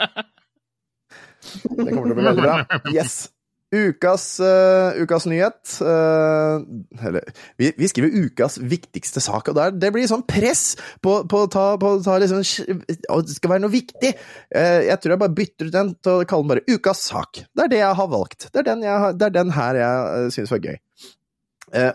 [1.40, 2.57] Det kommer til å bli veldig bra.
[2.96, 3.29] Yes.
[3.70, 6.59] Ukas, uh, ukas nyhet uh,
[7.06, 7.22] Eller
[7.54, 11.66] vi, vi skriver ukas viktigste sak, og der, det blir sånn press på, å ta,
[11.78, 14.11] på ta liksom, Det skal være noe viktig.
[14.50, 17.44] Uh, jeg tror jeg bare bytter ut den til å kalle den bare ukas sak.
[17.46, 18.48] Det er det jeg har valgt.
[18.50, 20.80] Det er den, jeg, det er den her jeg uh, syns var gøy.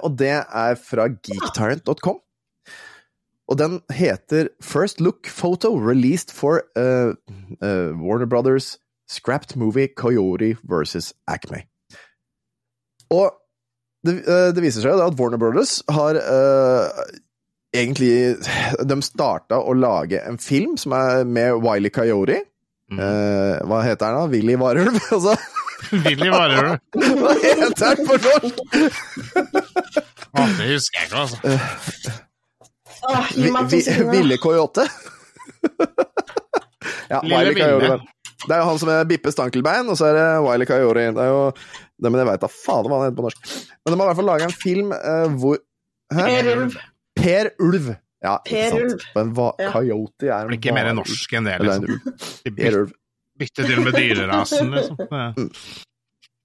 [0.07, 2.21] Og det er fra geektarrant.com.
[3.51, 11.63] Og den heter First Look Photo Released for Warner Brothers Scrapped Movie Coyote versus Acme.
[13.13, 13.31] Og
[14.05, 16.89] det, eh, det viser seg at Warner Brothers har uh,
[17.75, 18.37] egentlig
[18.87, 22.41] De starta å lage en film som er med Wiley Coyote.
[22.91, 22.99] Mm.
[23.01, 24.25] Uh, hva heter den da?
[24.33, 24.99] Willy Varulv?
[25.15, 25.33] Altså,
[26.05, 26.77] Willy Varulv.
[26.95, 28.55] hva heter den på norsk?
[30.33, 31.37] ah, det husker jeg ikke, altså.
[33.35, 34.85] Vi- Ville Coyote?
[37.11, 37.99] ja, Lille Wiley Coyote.
[38.45, 41.05] Det er jo han som er Bippe Stankelbein, og så er det Wiley Coyote.
[41.17, 43.53] Det er jo det, Men jeg veit da fader hva han heter på norsk.
[43.85, 45.61] Men de har i hvert fall laga en film uh, hvor
[46.13, 46.25] Hæ?
[46.29, 46.75] Per Ulv.
[47.17, 47.87] Per Ulv.
[48.25, 48.83] Ja, ikke Per sant.
[48.83, 49.07] Ulv.
[49.15, 49.71] Men hva, Ja.
[49.73, 51.83] Coyote er blir ikke mer norsk enn det, liksom.
[51.83, 52.29] en ulv.
[52.45, 52.93] De Per Ulv.
[53.41, 54.97] bytter til med dyrerasen, liksom.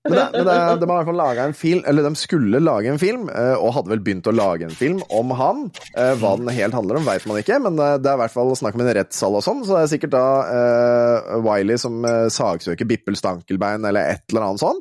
[0.09, 2.61] Men, det, men det, de har i hvert fall laga en film, eller de skulle
[2.63, 5.67] lage en film, eh, og hadde vel begynt å lage en film om han.
[5.93, 8.33] Eh, Hva den helt handler om, veit man ikke, men eh, det er i hvert
[8.33, 12.01] fall snakk om en rettssal og sånn, så det er sikkert da uh, Wiley som
[12.33, 14.81] saksøker Bippel Stankelbein eller et eller annet sånn.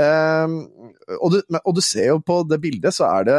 [0.00, 0.56] Uh,
[1.18, 3.38] og, du, og du ser jo på det bildet, så er det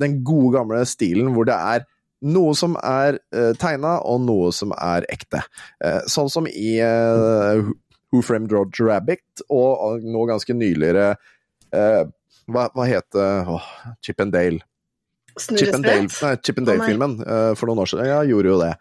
[0.00, 1.84] den gode gamle stilen hvor det er
[2.26, 5.42] noe som er uh, tegna, og noe som er ekte.
[5.84, 7.60] Uh, sånn som i eh,
[8.16, 11.10] Who Framed Roger Rabbit, og, nå ganske nyligere
[11.76, 12.06] eh,
[12.48, 13.66] hva, hva heter det Åh,
[14.06, 14.62] Chip and Dale.
[15.36, 18.08] Chip and Dale, nei, Chip and Dale-filmen eh, for noen år siden.
[18.08, 18.72] Ja, gjorde jo det.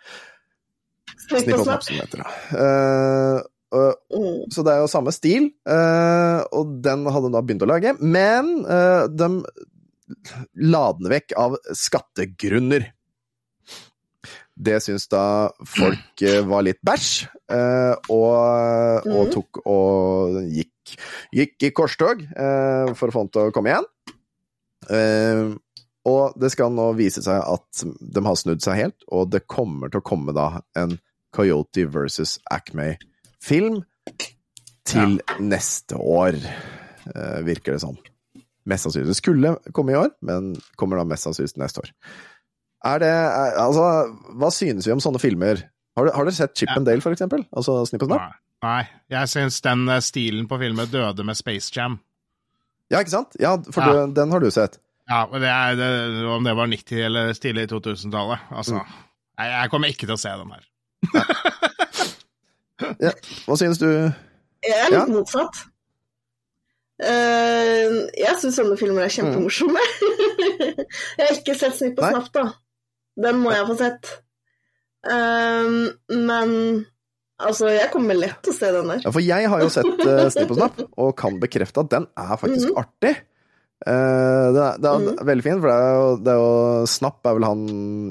[1.25, 1.83] Snipp og snapp.
[1.83, 2.23] som det heter.
[2.23, 2.63] da.
[2.63, 4.45] Eh, Mm.
[4.53, 7.91] så det er jo samme stil, eh, og den hadde de da begynt å lage.
[7.99, 9.27] Men eh, de
[10.63, 12.85] la den vekk av skattegrunner.
[14.55, 19.31] Det syns da folk eh, var litt bæsj, eh, og, og Mhm.
[19.33, 20.95] tok og gikk,
[21.35, 23.85] gikk i korstog eh, for å få han til å komme igjen.
[26.05, 29.89] Og det skal nå vise seg at de har snudd seg helt, og det kommer
[29.89, 30.99] til å komme da en
[31.35, 33.81] Coyote versus Acme-film
[34.85, 36.37] til neste år,
[37.43, 37.97] virker det som.
[38.69, 39.09] Mest sannsynlig.
[39.11, 41.91] Det skulle komme i år, men kommer da mest sannsynlig neste år.
[42.85, 43.85] Er det er, Altså,
[44.37, 45.55] hva synes vi om sånne filmer?
[45.97, 46.75] Har, du- har dere sett Chip Ja.
[46.77, 47.45] and Dale, for eksempel?
[47.55, 48.21] Altså Snipp og Snapp?
[48.21, 48.31] Nei.
[48.65, 48.83] Nei.
[49.09, 51.99] Jeg syns den eh, stilen på filmen døde med Space Jam.
[52.91, 53.27] Ja, ikke sant?
[53.39, 54.05] Ja, for Ja.
[54.05, 54.77] Du, den har du sett.
[55.09, 58.39] Ja, og det er, det, Om det var 90- eller tidlig 2000-tallet.
[58.51, 58.81] Altså, Mm.
[59.39, 60.63] jeg, jeg kommer ikke til å se den her.
[63.45, 63.87] Hva synes du?
[64.65, 65.05] Jeg er litt Ja.
[65.05, 65.55] motsatt.
[66.95, 69.81] Uh, jeg syns sånne filmer er kjempemorsomme.
[71.19, 72.43] jeg har ikke sett Snipp og snapp, da.
[73.15, 74.09] Den må jeg få sett.
[75.05, 76.49] Um, men
[77.37, 79.03] altså, jeg kommer lett til å se den der.
[79.05, 82.07] Ja, for jeg har jo sett uh, Snipp og Snapp, og kan bekrefte at den
[82.17, 82.77] er faktisk Mhm.
[82.81, 83.13] artig.
[83.85, 85.25] Uh, det, er, det er Mhm.
[85.29, 87.65] veldig fint, for det er, jo, det er jo Snapp er vel han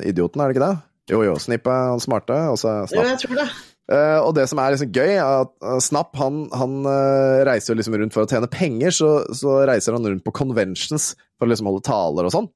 [0.04, 0.74] idioten, er det ikke det?
[1.10, 3.48] Jo, jo, Snipp er han smarte, og så er Jo, jeg tror det.
[3.84, 7.76] Uh, og det som er liksom gøy, er at eh, Snapp han, han uh, reiser
[7.76, 11.50] liksom rundt for å tjene penger, så, så reiser han rundt på conventions for å
[11.50, 12.48] liksom holde taler og sånn.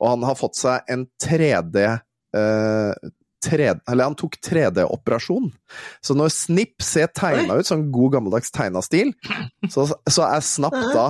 [0.00, 3.10] Og han har fått seg en 3D eh,
[3.40, 5.46] 3D, eller han tok 3D-operasjon.
[6.04, 9.14] Så når Snipp ser tegna ut, sånn god gammeldags tegna stil,
[9.72, 11.06] så, så er Snapp da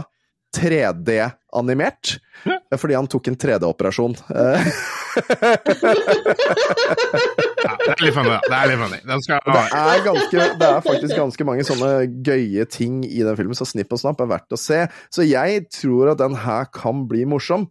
[0.54, 2.16] 3D-animert.
[2.78, 4.14] Fordi han tok en 3D-operasjon.
[4.30, 5.26] Eh,
[7.60, 8.38] Ja, det er litt funny, da.
[8.46, 8.98] Det er litt funny.
[9.24, 11.90] Skal Det er, ganske, det er faktisk ganske mange sånne
[12.26, 14.84] gøye ting i den filmen, så Snipp og Snapp er verdt å se.
[15.12, 17.66] Så jeg tror at den her kan bli morsom.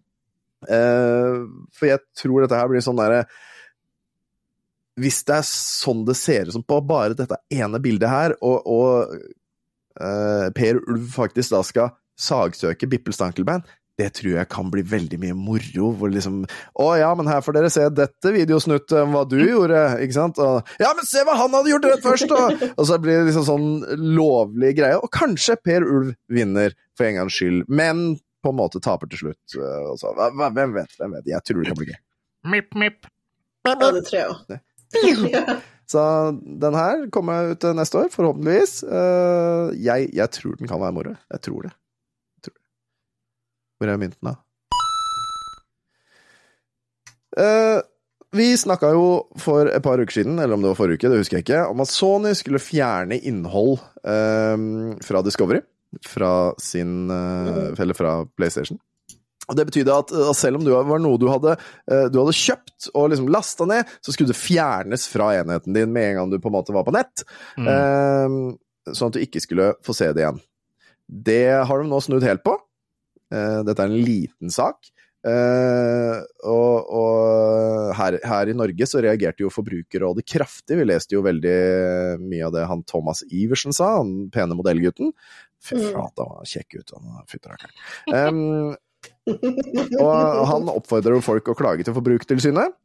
[0.67, 1.35] Eh,
[1.75, 3.21] for jeg tror dette her blir sånn derre
[4.99, 8.67] Hvis det er sånn det ser ut som på bare dette ene bildet her, og,
[8.67, 9.13] og
[10.03, 13.63] eh, Per Ulv faktisk da skal sagsøke Bippel Stankelbein,
[13.99, 15.89] det tror jeg kan bli veldig mye moro.
[15.99, 16.41] Hvor liksom
[16.79, 20.39] Å ja, men her får dere se dette videosnuttet hva du gjorde, ikke sant?
[20.43, 22.35] Og, ja, men se hva han hadde gjort rett først!
[22.35, 23.69] Og, og så blir det liksom sånn
[24.15, 24.99] lovlig greie.
[24.99, 29.19] Og kanskje Per Ulv vinner for en gangs skyld, men på en måte taper til
[29.23, 29.55] slutt.
[29.59, 30.93] Og hva- hva- hvem vet?
[30.99, 31.25] Hvem vet?
[31.27, 31.99] Jeg tror det kan bli gøy.
[32.53, 33.09] Mipp, mipp.
[33.67, 35.61] Ja, det tror jeg òg.
[35.89, 36.01] Så
[36.61, 38.83] den her kommer ut neste år, forhåpentligvis.
[38.85, 41.15] Eh, jeg, jeg tror den kan være moro.
[41.33, 41.71] Jeg tror det.
[42.37, 42.63] Jeg tror det.
[43.81, 44.35] Hvor er mynten, da?
[47.39, 47.81] Eh,
[48.37, 49.05] vi snakka jo
[49.41, 51.63] for et par uker siden, eller om det var forrige uke, det husker jeg ikke,
[51.71, 54.57] om at Sony skulle fjerne innhold eh,
[55.05, 55.61] fra Discovery.
[56.05, 58.77] Fra sin eh, Eller fra PlayStation.
[59.49, 61.55] Og Det betydde at eh, selv om det var noe du hadde,
[61.89, 65.93] eh, du hadde kjøpt og liksom lasta ned, så skulle det fjernes fra enheten din
[65.93, 67.25] med en gang du på en måte var på nett.
[67.57, 68.53] Mm.
[68.89, 70.39] sånn at du ikke skulle få se det igjen.
[71.09, 72.53] Det har de nå snudd helt på.
[73.29, 74.89] Dette er en liten sak.
[75.19, 80.77] Uh, og og her, her i Norge så reagerte jo Forbrukerrådet kraftig.
[80.79, 81.57] Vi leste jo veldig
[82.23, 85.11] mye av det han Thomas Iversen sa, han pene modellgutten.
[85.59, 85.89] Fy Mm.
[85.91, 87.25] flate, han var kjekk ut, han var.
[88.15, 88.75] Um,
[89.99, 92.77] og han oppfordrer jo folk å klage til Forbrukertilsynet.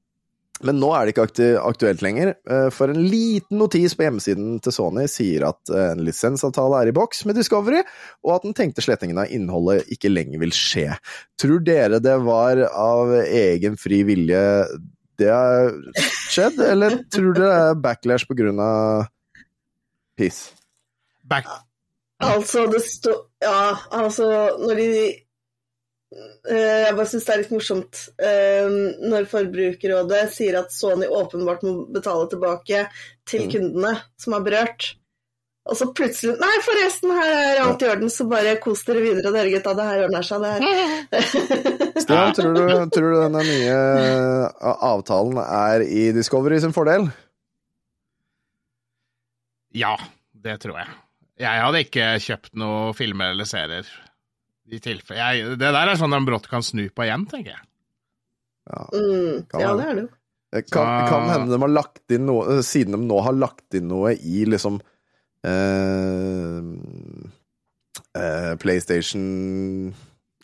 [0.63, 4.73] Men nå er det ikke aktuelt lenger, eh, for en liten notis på hjemmesiden til
[4.73, 7.83] Sony sier at eh, en lisensavtale er i boks med Discovery,
[8.23, 10.87] og at den tenkte slettingen av innholdet ikke lenger vil skje.
[11.43, 14.45] Tror dere det var av egen fri vilje
[15.19, 15.75] det har
[16.31, 19.09] skjedd, eller tror dere det er backlash på grunn av
[20.19, 20.53] piss?
[21.27, 21.51] Back.
[22.33, 24.27] Altså, det står Ja, altså,
[24.63, 24.89] når de
[26.49, 28.75] eh, Jeg bare syns det er litt morsomt eh,
[29.11, 32.85] når Forbrukerrådet sier at Sony åpenbart må betale tilbake
[33.29, 33.51] til Mm.
[33.55, 34.95] kundene som er berørt.
[35.65, 39.31] Og så plutselig Nei, forresten, her er alt i orden, så bare kos dere videre,
[39.33, 39.73] dere gutta.
[39.79, 40.61] Det her ordner seg, det her.
[42.05, 47.09] Stian, tror du, tror du denne nye eh, avtalen er i Discovery sin fordel?
[49.75, 49.97] Ja,
[50.45, 50.93] det tror jeg.
[51.41, 53.89] Jeg hadde ikke kjøpt noe filmer eller serier.
[54.71, 55.21] I tilfelle.
[55.21, 57.65] Jeg, det der er sånn de brått kan snu på igjen, tenker jeg.
[58.71, 58.85] Ja.
[58.95, 60.11] Mm, Kan ja, det er det jo.
[60.55, 63.89] Det Kan, kan hende de har lagt inn noe Siden de nå har lagt inn
[63.91, 64.79] noe i liksom
[65.45, 66.61] eh,
[68.15, 69.25] eh, PlayStation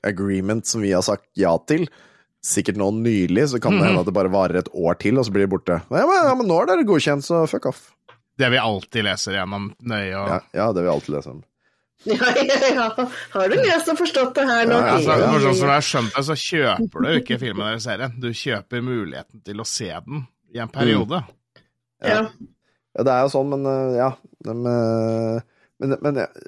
[0.03, 1.87] Agreement som vi har sagt ja til,
[2.45, 5.27] sikkert nå nylig, så kan det hende at det bare varer et år til, og
[5.29, 5.77] så blir det borte.
[5.93, 7.83] Ja, men, ja, men nå er dere godkjent, så fuck off.
[8.41, 10.11] Det vi alltid leser gjennom nøye.
[10.17, 11.47] Og, Ja, ja det vi alltid leser om.
[12.09, 13.09] Ja, ja, ja.
[13.35, 14.79] Har du lest og forstått det her nå?
[14.81, 17.83] Ja, altså, for sånn som jeg har skjønt det, så kjøper du ikke filmen eller
[17.85, 18.15] serien.
[18.23, 20.23] Du kjøper muligheten til å se den
[20.57, 21.21] i en periode.
[22.01, 22.23] Ja.
[22.97, 24.09] Ja, det er jo sånn, men eh, ja
[24.47, 25.43] de, eh,
[25.81, 26.41] Men, men eh,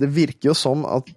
[0.00, 1.10] det virker jo som at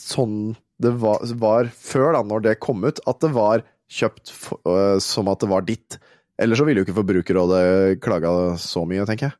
[0.00, 4.60] sånn det var, var før, da, når det kom ut, at det var kjøpt for,
[4.64, 5.98] øh, som at det var ditt.
[6.40, 9.36] Ellers så ville jo ikke Forbrukerrådet klaga så mye, tenker jeg.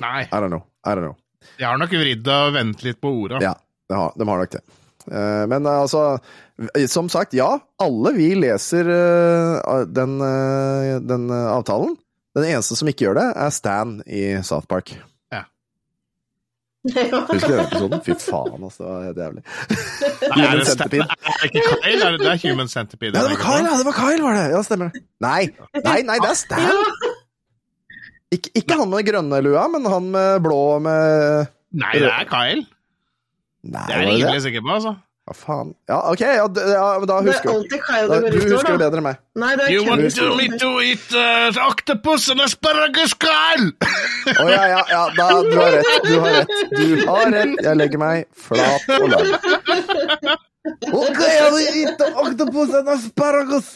[0.00, 0.62] Nei, I don't know.
[0.86, 1.16] I don't know.
[1.60, 3.40] jeg har nok vridd og vendt litt på orda.
[3.44, 3.54] Ja,
[3.90, 4.62] de har, de har nok det.
[5.10, 6.18] Eh, Men eh, altså,
[6.92, 7.50] som sagt, ja.
[7.80, 10.18] Alle vi leser eh, den,
[11.08, 11.96] den avtalen.
[12.36, 14.92] Den eneste som ikke gjør det, er Stan i South Park.
[15.34, 15.42] ja.
[16.86, 18.00] Husker du den episoden?
[18.06, 18.84] Fy faen, altså.
[18.84, 19.42] Det var helt jævlig.
[20.30, 21.06] Nei, er det, Centipede.
[21.10, 21.96] er det ikke Kyle?
[22.06, 23.12] Er det, det er Human Centipede.
[23.18, 23.74] Ja, det var Kyle, ja!
[23.82, 24.44] Det var Kyle, var det!
[24.54, 25.02] Ja, stemmer det.
[25.20, 25.42] Nei,
[25.84, 27.09] nei, nei, det er Stan!
[28.30, 31.48] Ikke, ikke han med grønne lua, men han med blå med
[31.80, 32.66] Nei, det er Kyle.
[33.66, 34.92] Nei, Det er jeg rimelig sikker på, altså.
[35.30, 35.68] Hva faen?
[35.90, 36.64] Ja, ok, ja, ja, da
[37.06, 37.74] Det er husker du.
[37.84, 39.18] Kyle Da, du husker det bedre enn meg.
[39.38, 43.68] Nei, det er You want to, me to eat uh, octopus and asparagus, Kyle?
[44.34, 46.06] Å ja, ja, ja, da, du har rett.
[46.06, 46.54] Du har rett.
[46.74, 47.58] Du har rett.
[47.66, 50.38] Jeg legger meg flat og lam.
[50.68, 53.68] Ok, jeg vil eat octopus and asparagus.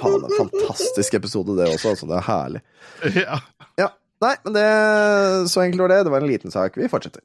[0.00, 2.08] Faen, en fantastisk episode det også, altså.
[2.10, 2.62] Det er herlig.
[3.22, 3.38] ja.
[3.78, 3.90] Ja,
[4.24, 4.66] nei, men det
[5.52, 6.00] Så enkelt var det.
[6.08, 6.76] Det var en liten sak.
[6.80, 7.22] Vi fortsetter.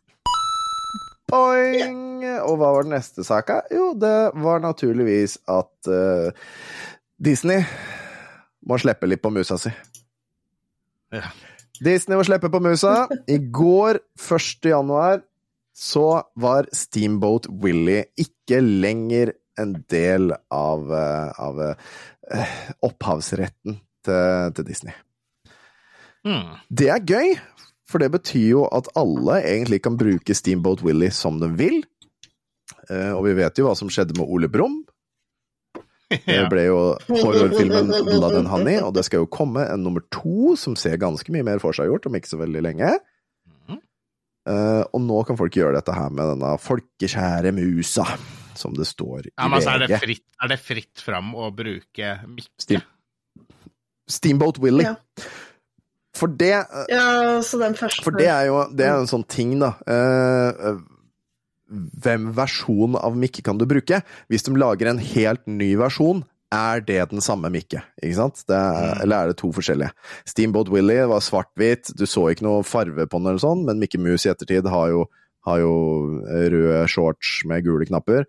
[1.31, 2.21] Boing!
[2.45, 3.63] Og hva var den neste saka?
[3.73, 6.29] Jo, det var naturligvis at uh,
[7.17, 7.65] Disney
[8.65, 9.73] må slippe litt på musa si.
[11.13, 11.29] Ja.
[11.83, 13.07] Disney må slippe på musa.
[13.29, 14.69] I går, 1.
[14.69, 15.25] januar,
[15.75, 22.53] så var Steamboat Willie ikke lenger en del av, eh, av eh,
[22.87, 24.95] opphavsretten til, til Disney.
[26.25, 26.55] Mm.
[26.69, 27.35] Det er gøy,
[27.89, 31.83] for det betyr jo at alle egentlig kan bruke Steamboat Willie som de vil.
[32.89, 34.83] Eh, og vi vet jo hva som skjedde med Ole Brumm.
[36.05, 40.53] Det ble jo horrorfilmen Blood and Honey, og det skal jo komme en nummer to
[40.59, 42.91] som ser ganske mye mer for seg gjort, om ikke så veldig lenge.
[44.45, 48.05] Eh, og nå kan folk gjøre dette her med denne folkekjære musa,
[48.55, 51.49] som det står i Ja, men altså, er det fritt, er det fritt fram å
[51.55, 52.51] bruke mikke?
[52.61, 52.85] Steam-
[54.05, 54.85] Steamboat Willy.
[54.85, 54.95] Ja.
[56.15, 59.57] For det Ja, så den første For det er jo det er en sånn ting,
[59.59, 59.73] da.
[59.83, 60.77] Uh, eh,
[62.05, 64.03] hvem versjon av Mikke kan du bruke?
[64.29, 66.21] Hvis de lager en helt ny versjon,
[66.53, 67.81] er det den samme Mikke?
[68.03, 68.43] Ikke sant?
[68.47, 69.01] Det er, Mm.
[69.03, 69.91] Eller er det to forskjellige?
[70.25, 73.99] Steamboat Willie var svart-hvit, du så ikke noe farve på den eller sånn, men Mikke
[73.99, 75.05] Mus i ettertid har jo,
[75.45, 75.73] har jo
[76.25, 78.25] røde shorts med gule knapper.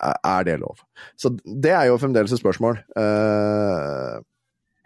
[0.00, 0.78] Er- det lov?
[1.16, 2.78] Så det er jo fremdeles et spørsmål.
[2.96, 4.20] Eh,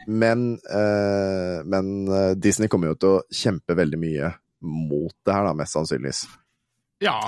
[0.07, 4.33] men, eh, men eh, Disney kommer jo til å kjempe veldig mye
[4.63, 6.25] mot det her, da, mest sannsynligvis.
[7.03, 7.19] Ja.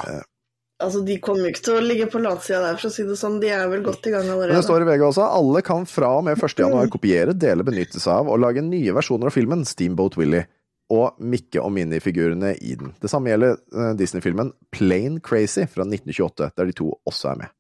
[0.85, 3.17] Altså, De kommer jo ikke til å ligge på latsida der, for å si det
[3.21, 3.41] sånn.
[3.43, 6.13] De er vel godt i gang Men det står i VG også alle kan fra
[6.19, 6.59] og med 1.
[6.65, 10.45] januar kopiere, dele, benytte seg av og lage nye versjoner av filmen Steamboat Willie
[10.93, 12.93] og Mikke og Minnie-figurene i den.
[13.01, 17.55] Det samme gjelder eh, Disney-filmen Plain Crazy fra 1928, der de to også er med.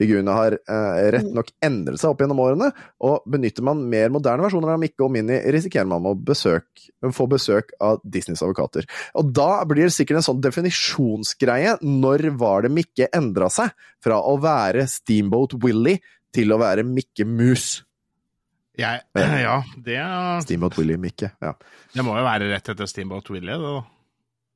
[0.00, 2.70] Figurene har eh, rett nok endret seg opp gjennom årene,
[3.04, 6.66] og benytter man mer moderne versjoner av Mikke og Minnie, risikerer man å besøk,
[7.14, 8.88] få besøk av Disneys advokater.
[9.18, 11.76] Og da blir det sikkert en sånn definisjonsgreie.
[11.84, 16.02] Når var det Mikke endra seg fra å være Steamboat Willie
[16.34, 17.82] til å være Mikke Mus?
[18.80, 19.04] Jeg,
[19.46, 19.98] ja, det,
[20.46, 21.56] Steamboat Willie Mikke, ja.
[21.92, 23.58] det må jo være rett etter Steamboat Willie.
[23.60, 23.82] Da.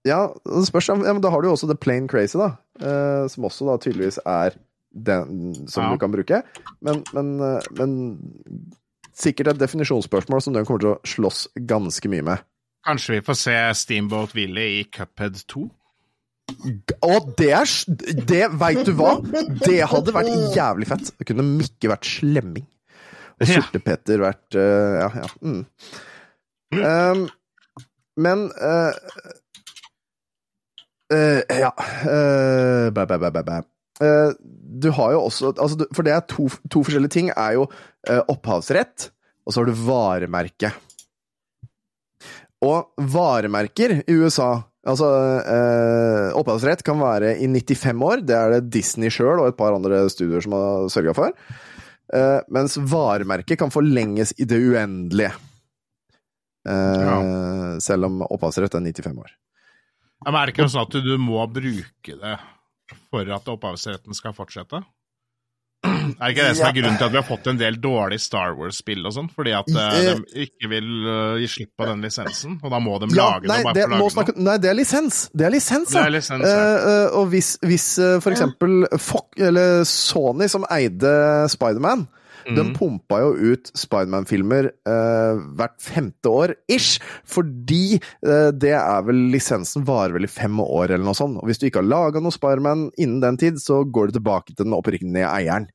[0.07, 2.55] Ja, det spørs, ja, men da har du jo også The Plain Crazy, da.
[2.81, 4.57] Eh, som også da tydeligvis er
[5.04, 5.92] den som Ja.
[5.92, 6.42] du kan bruke.
[6.80, 7.96] Men, men, eh, men
[9.16, 12.44] sikkert et definisjonsspørsmål som den kommer til å slåss ganske mye med.
[12.87, 15.66] Kanskje vi får se Steamboat Willy i Cuphead 2?
[17.02, 17.66] Og det er
[18.30, 19.16] Det, veit du hva?
[19.66, 21.11] Det hadde vært jævlig fett.
[21.18, 22.66] Det kunne Mikke vært slemming.
[23.40, 23.50] Og.
[23.50, 25.26] Sorte-Peter vært uh, Ja, ja.
[25.42, 25.64] Mm.
[26.76, 27.26] Um,
[28.16, 28.94] men uh,
[31.12, 33.59] uh, Ja uh, bæ, bæ, bæ, bæ,
[34.00, 37.30] du har jo også altså, du- For det er to, to forskjellige ting.
[37.32, 37.66] er jo
[38.09, 39.11] eh, opphavsrett,
[39.46, 40.72] og så har du varemerke.
[42.66, 45.06] Og varemerker i USA Altså,
[45.42, 48.20] eh, opphavsrett kan være i 95 år.
[48.22, 51.32] Det er det Disney sjøl og et par andre studioer som har sørga for.
[52.14, 55.32] Eh, mens varemerket kan forlenges i det uendelige.
[56.70, 59.32] Eh, Selv om opphavsrett er 95 år.
[60.24, 62.37] Ja, men er det ikke sånn at du, du må bruke det
[63.16, 64.85] for at opphavsretten skal fortsette?
[65.87, 68.55] Er ikke det som er grunnen til at vi har fått en del dårlige Star
[68.59, 69.29] Wars-spill og sånn?
[69.31, 72.81] Fordi at eh, Eh, de ikke vil eh, gi slipp på den lisensen, og da
[72.83, 74.35] må de Ja, lage nei, det det, lage det.
[74.48, 75.20] nei, det er lisens!
[75.37, 76.00] Det er lisens, ja!
[76.00, 76.64] Det er lisens, ja.
[76.81, 77.87] Eh, og hvis, hvis
[78.24, 81.12] for eksempel Fox, eller Sony, som eide
[81.52, 82.07] Spiderman
[82.46, 82.74] De Mhm.
[82.76, 89.82] pumpa jo ut Spiderman-filmer eh, hvert femte år, ish, fordi eh, det er vel lisensen
[89.85, 91.40] varer vel i fem år, eller noe sånt.
[91.42, 94.54] Og hvis du ikke har laga noe Spiderman innen den tid, så går det tilbake
[94.54, 95.66] til den opprinnelige eieren.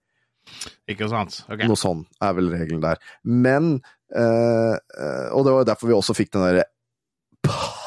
[0.90, 1.44] Ikke sant?
[1.52, 1.68] Okay.
[1.68, 2.98] Noe sånn er vel regelen der.
[3.24, 3.82] Men
[4.16, 6.66] eh, eh, Og det var derfor vi også fikk den derre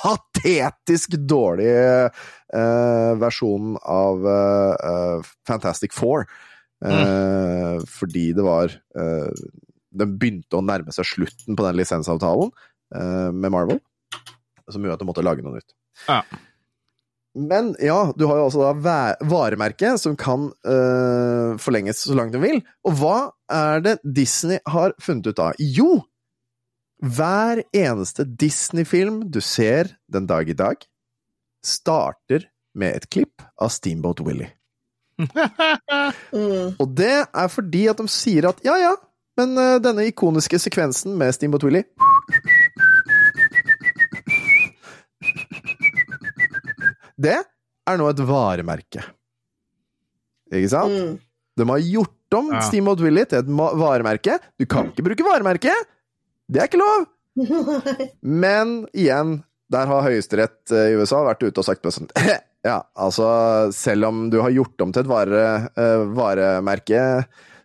[0.05, 2.11] patetisk dårlige
[2.55, 6.27] eh, versjonen av eh, Fantastic Four.
[6.85, 9.45] Eh, Fordi det var eh,
[9.95, 12.51] Den begynte å nærme seg slutten på den lisensavtalen
[12.97, 13.79] eh, med Marvel,
[14.67, 15.77] som gjorde at de måtte lage noe nytt.
[16.09, 16.23] Ja.
[17.35, 22.39] Men ja, du har jo altså da varemerket som kan øh, forlenges så langt du
[22.43, 22.61] vil.
[22.87, 23.17] Og hva
[23.51, 25.59] er det Disney har funnet ut av?
[25.59, 26.05] Jo,
[27.03, 30.87] hver eneste Disney-film du ser den dag i dag,
[31.65, 32.47] starter
[32.79, 34.54] med et klipp av Steamboat Willie.
[35.18, 36.74] Mm.
[36.83, 38.94] Og det er fordi at de sier at ja, ja,
[39.38, 41.87] men uh, denne ikoniske sekvensen med Steamboat Willie
[47.15, 49.04] Det er nå et varemerke.
[50.54, 50.92] Ikke sant?
[50.92, 51.17] Mm.
[51.54, 52.60] De har gjort om Ja.
[52.67, 54.38] Steamboat Willie til et varemerke.
[54.58, 55.75] Du kan ikke bruke varemerke!
[56.50, 57.06] Det er ikke lov!
[58.44, 59.38] Men igjen,
[59.73, 62.10] der har Høyesterett eh, i USA vært ute og sagt sånn
[62.65, 63.27] Ja, altså,
[63.77, 65.42] selv om du har gjort om til et vare,
[65.77, 67.02] uh, varemerke,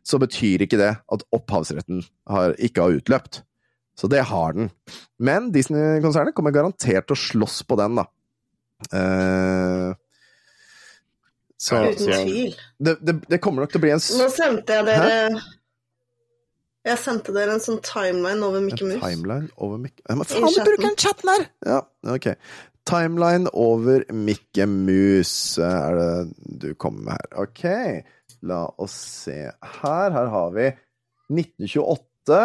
[0.04, 3.42] så betyr ikke det at opphavsretten har, ikke har utløpt.
[4.00, 4.70] Så det har den.
[5.20, 8.06] Men Disney-konsernet kommer garantert til å slåss på den, da.
[8.96, 9.96] Uh,
[11.60, 12.54] så, Uten tvil.
[12.80, 15.42] det, det, det kommer nok til å bli en Nå sendte jeg dere
[16.88, 20.62] Jeg sendte dere en sånn timeline over Mikke En timeline over Mikke Men faen, du
[20.64, 21.44] bruker den chatten her!
[21.68, 21.82] Ja,
[22.16, 22.30] ok.
[22.90, 25.58] Timeline over Mikke Mus.
[25.62, 27.28] er det du kommer med her.
[27.44, 27.66] Ok,
[28.42, 30.10] la oss se her.
[30.16, 30.72] Her har vi
[31.30, 32.40] 1928.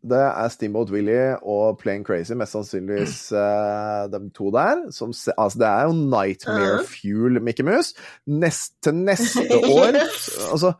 [0.00, 4.86] Det er Steamboat Willie og Plain Crazy, mest sannsynligvis uh, de to der.
[4.94, 6.86] Som, altså, det er jo Nightmare Ja.
[6.88, 7.92] Fuel Mikke Mus.
[8.26, 9.98] Nest, til neste år
[10.54, 10.72] Altså,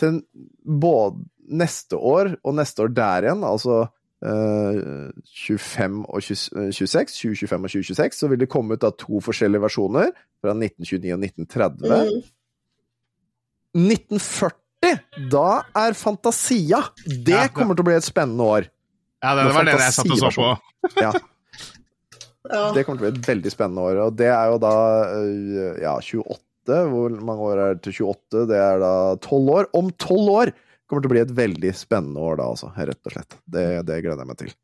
[0.00, 0.20] til
[0.66, 7.70] både neste år og neste år der igjen, altså eh, 25 og 26, 2025 og
[7.74, 10.08] 2026, så vil det komme ut da to forskjellige versjoner
[10.40, 12.16] fra 1929 og 1930.
[12.16, 12.22] Mm.
[13.76, 14.96] 1940,
[15.32, 15.46] da
[15.82, 16.80] er Fantasia!
[17.04, 18.68] Det Ja, det- kommer til å bli et spennende år.
[19.22, 20.48] Ja, det, det var det jeg satt og så på.
[21.00, 21.12] Ja,
[22.46, 22.72] Ja.
[22.72, 24.74] det kommer til å bli et veldig spennende år, og det er jo da
[25.18, 26.40] eh, ja, 28.
[26.66, 28.46] Hvor mange år er det til 28?
[28.50, 29.66] Det er da 12 år.
[29.74, 30.52] Om 12 år
[30.88, 32.70] kommer til å bli et veldig spennende år da, altså.
[32.76, 33.38] Rett og slett.
[33.44, 34.54] Det, det gleder jeg meg til.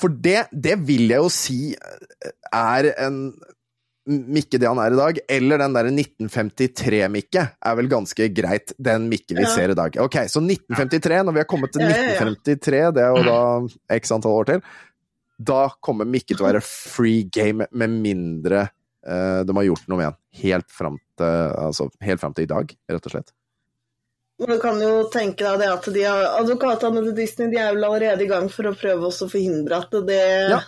[0.00, 1.58] For det, det vil jeg jo si
[2.54, 3.18] er en
[4.04, 9.06] Mikke det han er i dag, eller den derre 1953-Mikke, er vel ganske greit, den
[9.08, 9.48] Mikke vi Ja.
[9.48, 9.96] ser i dag.
[9.96, 12.26] Ok, så 1953, når vi har kommet til Ja, ja, ja.
[12.28, 14.60] 1953, det er jo da x antall år til,
[15.40, 18.66] da kommer Mikke til å være free game, med mindre
[19.08, 20.18] uh, de har gjort noe med han.
[20.42, 23.32] Helt fram til, altså, helt fram til i dag, rett og slett.
[24.38, 27.74] Men du kan jo tenke deg det at de har, advokatene til Disney de er
[27.76, 30.20] vel allerede i gang for å prøve å forhindre at det
[30.50, 30.58] Ja.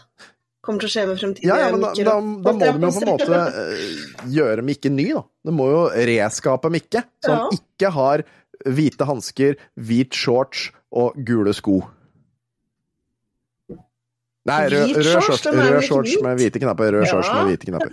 [0.63, 2.93] kommer til å skje med fremtidige Ja, ja, men da, da, da må de jo
[2.95, 5.25] på en måte eh, gjøre Mikke ny, da.
[5.51, 8.23] De må jo reskape Mikke, så han ikke har
[8.67, 11.81] hvite hansker, hvit shorts og gule sko.
[14.47, 16.93] Nei, rød, rød, rød shorts, rød shorts med hvite knapper.
[16.95, 17.11] Rød Ja.
[17.11, 17.91] shorts med hvite knapper.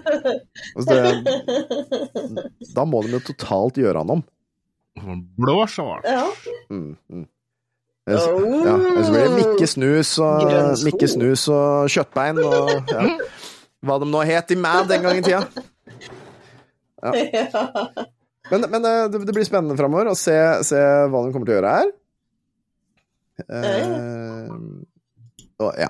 [0.78, 1.02] Altså det,
[2.78, 4.22] da må de jo totalt gjøre han om.
[5.38, 6.06] Blå shorts.
[6.10, 6.28] Ja.
[6.70, 7.26] Mm, mm.
[8.10, 10.52] Ellers- Ja, så blir det Mikke Snus og,
[10.84, 13.06] Mikke Snus og Kjøttbein og ja.
[13.88, 15.44] hva de nå het i Mad den gang i tida.
[18.52, 20.36] Men, men eh, det, det blir spennende framover å se,
[20.68, 21.92] se hva de kommer til å gjøre her.
[23.48, 24.52] Eh,
[25.64, 25.90] og ja.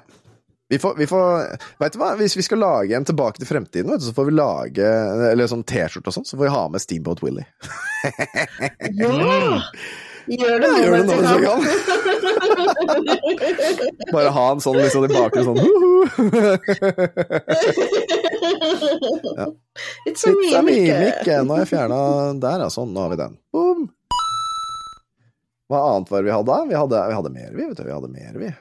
[0.74, 3.91] Vi får, vi får Vet du hva, hvis vi skal lage en Tilbake til fremtiden,
[3.93, 4.88] vet du, så får vi lage
[5.30, 7.45] Eller sånn T-skjorte og sånn, så får vi ha med Steamboat Willie.
[8.97, 9.61] ja.
[10.24, 11.59] Gjør det Ja, nå mens du kan.
[14.13, 15.59] Bare ha en sånn liksom i bakgrunnen sånn
[19.36, 19.47] ja.
[20.07, 20.32] It's a
[20.63, 21.28] mimic.
[21.28, 21.99] Nå har jeg fjerna
[22.39, 22.69] der, ja.
[22.71, 23.36] Sånn, nå har vi den.
[23.55, 23.88] Boom.
[25.71, 26.57] Hva annet var det vi hadde?
[26.69, 27.67] Vi hadde, vi hadde mer, vi.
[27.67, 27.84] vet du.
[27.88, 28.51] Vi hadde mer, vi.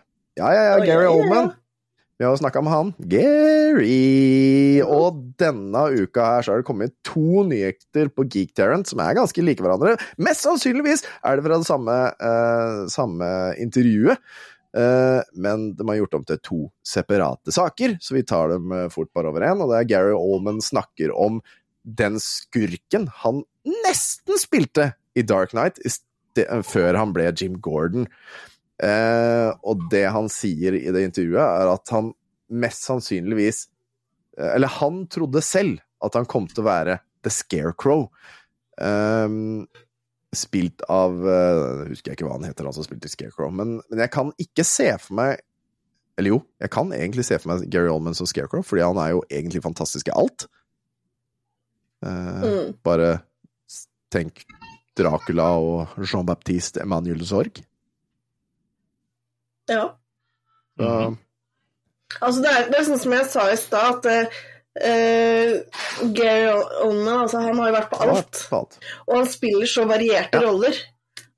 [0.40, 0.76] Ja, ja, ja.
[0.86, 1.06] Gary.
[1.10, 1.52] Oldman.
[2.23, 2.91] Vi har snakka med han.
[3.11, 4.79] Gary!
[4.87, 9.16] Og denne uka her så har det kommet to nyheter på Geek Tarrant som er
[9.18, 9.97] ganske like hverandre.
[10.23, 14.23] Mest sannsynligvis er det fra det samme, uh, samme intervjuet.
[14.70, 18.87] Uh, men de har gjort om til to separate saker, så vi tar dem eh,
[18.95, 19.59] fort bare over én.
[19.59, 21.43] Og det er Gary Oldman snakker om
[21.83, 23.43] den skurken han
[23.83, 25.83] nesten spilte i Dark Knight
[26.70, 28.07] før han ble Jim Gordon.
[28.83, 32.09] Eh, og det han sier i det intervjuet, er at han
[32.53, 33.66] mest sannsynligvis
[34.39, 38.09] eh, Eller han trodde selv at han kom til å være The Scarecrow.
[38.81, 39.37] Eh,
[40.33, 41.12] spilt av
[41.91, 43.53] Husker jeg ikke hva han heter, han som spilte Scarecrow.
[43.55, 45.43] Men, men jeg kan ikke se for meg
[46.16, 49.12] Eller jo, jeg kan egentlig se for meg Gary Oldman som Scarecrow, fordi han er
[49.14, 50.49] jo egentlig fantastisk i alt.
[52.05, 52.73] Eh, Mm.
[52.83, 53.12] Bare
[54.12, 54.43] tenk
[54.99, 57.62] Dracula og Jean-Baptiste Emmanuel Sorg.
[59.73, 59.89] Ja.
[60.81, 61.18] Mhm.
[62.20, 64.33] Altså, det er, det er sånn som jeg sa i stad, at
[64.85, 66.49] uh, Gary
[66.85, 68.41] Oldman altså, han har jo vært på alt.
[68.53, 68.77] alt.
[69.07, 70.45] Og han spiller så varierte Ja.
[70.51, 70.77] roller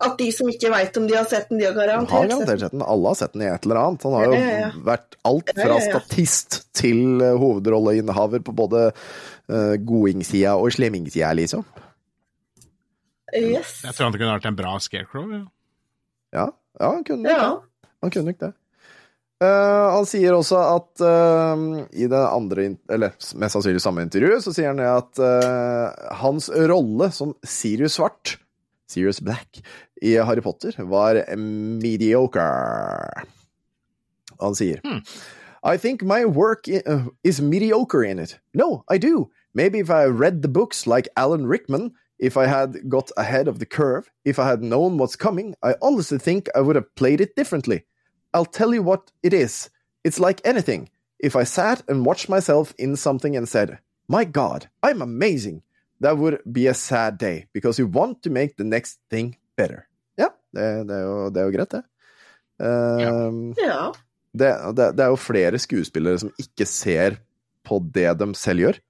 [0.04, 2.30] at de som ikke veit om de har sett den, de har Han har garantert
[2.34, 2.82] garantert sett den.
[2.82, 4.02] Alle har sett den i et eller annet.
[4.08, 4.70] Han har jo Ja, ja, ja.
[4.90, 11.62] vært alt fra statist til eh, hovedrolleinnehaver på både uh, godingssida og slemmingsida, liksom.
[13.34, 13.80] Yes.
[13.86, 15.30] Jeg tror han kunne vært en bra scarecrow.
[15.32, 15.44] Ja.
[16.34, 16.48] Ja,
[16.80, 17.48] ja han kunne det Ja.
[17.54, 17.70] det.
[18.04, 18.54] Han kunne ikke det.
[19.42, 24.52] Uh, han sier også at uh, i det andre, eller mest sannsynlig samme intervjuet, så
[24.54, 25.88] sier han at uh,
[26.20, 28.36] hans rolle som Sirius Svart,
[28.92, 29.62] Sirius Black,
[30.04, 32.44] i Harry Potter var mediocre.
[34.42, 34.82] Han sier
[35.64, 38.38] I think my work is mediocre in it.
[38.52, 39.30] No, I do.
[39.54, 43.58] Maybe if I read the books like Alan Rickman, If I had got ahead of
[43.58, 47.20] the curve, if I had known what's coming, I honestly think I would have played
[47.20, 47.84] it differently.
[48.34, 49.70] I'll tell you what it is.
[50.04, 50.90] It's like anything.
[51.20, 53.78] If I sat and watched myself in something and said,
[54.08, 55.62] My God, I'm amazing,
[56.00, 59.86] that would be a sad day, because you want to make the next thing better.
[60.18, 61.82] Ja, det, det, er, jo, det er jo greit, det.
[62.58, 63.92] Um, Ja.
[64.36, 67.16] det, det, det er jo flere skuespillere som ikke ser
[67.64, 68.80] på det de selv gjør.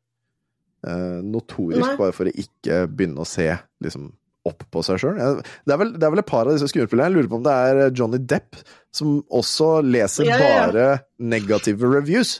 [0.84, 1.96] Uh, notorisk Nei.
[1.96, 3.46] bare for å ikke begynne å se
[3.84, 4.10] liksom,
[4.44, 5.16] opp på seg sjøl.
[5.18, 7.44] Det, er vel- det er vel et par av disse skuespillerne, jeg lurer på om
[7.46, 8.56] det er Johnny Depp,
[8.94, 10.66] som også leser Ja, ja, ja.
[10.68, 10.86] bare
[11.18, 12.36] negative reviews.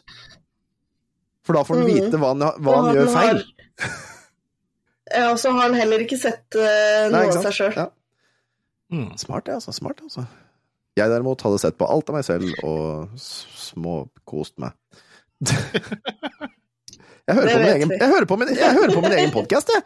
[1.45, 1.95] For da får han Mhm.
[1.95, 3.43] vite hva han, hva han, han gjør feil.
[3.43, 3.91] Har...
[5.15, 7.75] Ja, og så har han heller ikke sett eh, Nei, noe ikke av seg sjøl.
[7.77, 7.89] Ja.
[8.95, 9.11] Mm.
[9.21, 9.73] Smart, det, altså.
[9.77, 10.25] Smart, altså.
[10.97, 14.73] Jeg derimot hadde sett på alt av meg selv og småkost meg.
[17.27, 19.73] jeg, hører på min egen, jeg, hører på min, jeg hører på min egen podkast,
[19.75, 19.83] jeg.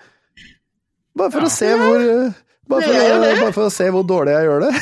[1.18, 1.46] Bare for Ja.
[1.48, 2.30] å se hvor eh,
[2.68, 4.72] bare for, Det er å, bare for å se hvor dårlig jeg gjør det.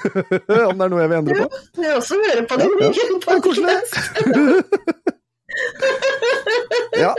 [0.70, 1.46] Om det er noe jeg vil endre på.
[1.82, 3.78] Jeg også høre på din Ja, egen Det er koselig.
[7.04, 7.12] ja.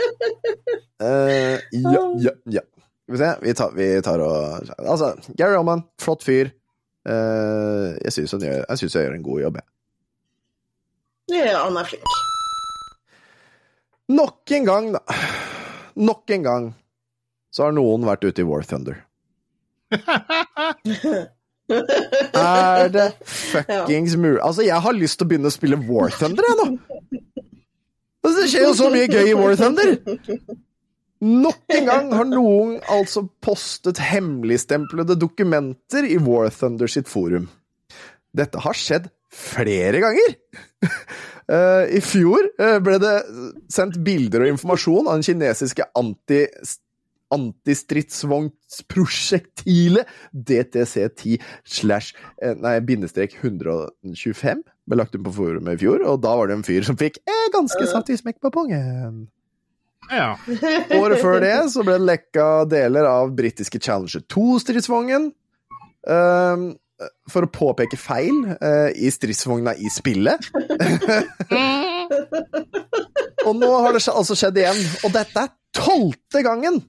[1.02, 2.62] Uh, ja, ja, ja.
[3.04, 5.08] Skal vi se, vi tar, vi tar og Altså,
[5.38, 6.48] Gary Oman, flott fyr.
[7.02, 9.68] Uh, jeg syns jeg synes jeg gjør en god jobb, jeg.
[11.42, 12.06] Ja, han er flink.
[14.12, 15.02] Nok en gang, da.
[15.96, 16.64] Nok en gang
[17.52, 18.98] så har noen vært ute i War Thunder.
[21.72, 26.48] Er det fuckings mulig Altså, jeg har lyst til å begynne å spille War Thunder,
[26.48, 27.22] jeg, nå.
[28.22, 29.96] Altså, det skjer jo så mye gøy i War Thunder!
[31.22, 37.46] Nok en gang har noen altså postet hemmeligstemplede dokumenter i War Thunder sitt forum.
[38.34, 40.40] Dette har skjedd flere ganger!
[41.52, 43.16] Eh, I fjor eh, ble det
[43.74, 46.46] sendt bilder og informasjon av den kinesiske anti
[47.36, 56.16] antistridsvognsprosjektilet DTC10 slash eh, nei, bindestrek 125 ble lagt ut på forumet i fjor, og
[56.24, 59.16] da var det en fyr som fikk eh, ganske saftig smekk på pongen.
[60.12, 60.30] Ja.
[60.98, 65.24] Året før det så ble det lekka deler av britiske Challenger 2-stridsvognen.
[66.02, 66.72] Um,
[67.32, 70.50] for å påpeke feil uh, i stridsvogna i spillet.
[73.48, 76.82] og nå har det altså skjedd igjen, og dette er tolvte gangen!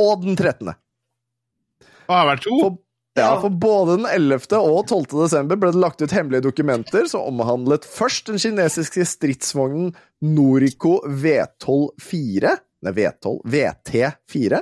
[0.00, 0.76] Og den trettende.
[2.06, 2.58] Og det har vært to.
[2.60, 2.76] For,
[3.18, 4.46] ja, for både den 11.
[4.60, 5.06] og 12.
[5.24, 9.94] desember ble det lagt ut hemmelige dokumenter som omhandlet først den kinesiske stridsvognen
[10.24, 12.52] Noriko V12-4,
[12.84, 14.60] nei, V12, VT4,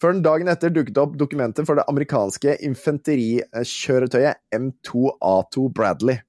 [0.00, 6.22] før den dagen etter dukket opp dokumenter for det amerikanske infanterikjøretøyet M2A2 Bradley.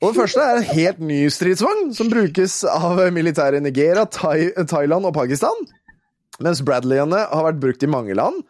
[0.00, 4.48] Og det første er en helt ny stridsvogn, som brukes av militære i Nigeria, Thai,
[4.64, 5.66] Thailand og Pakistan.
[6.44, 8.42] Mens Bradleyene har vært brukt i mange land,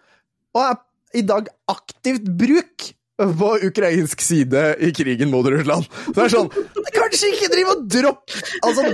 [0.54, 0.78] og er
[1.18, 5.84] i dag aktivt bruk på ukrainsk side i krigen mot Russland.
[6.06, 6.48] Så det er sånn
[6.94, 8.32] Kanskje ikke drive og dropp
[8.64, 8.84] Altså,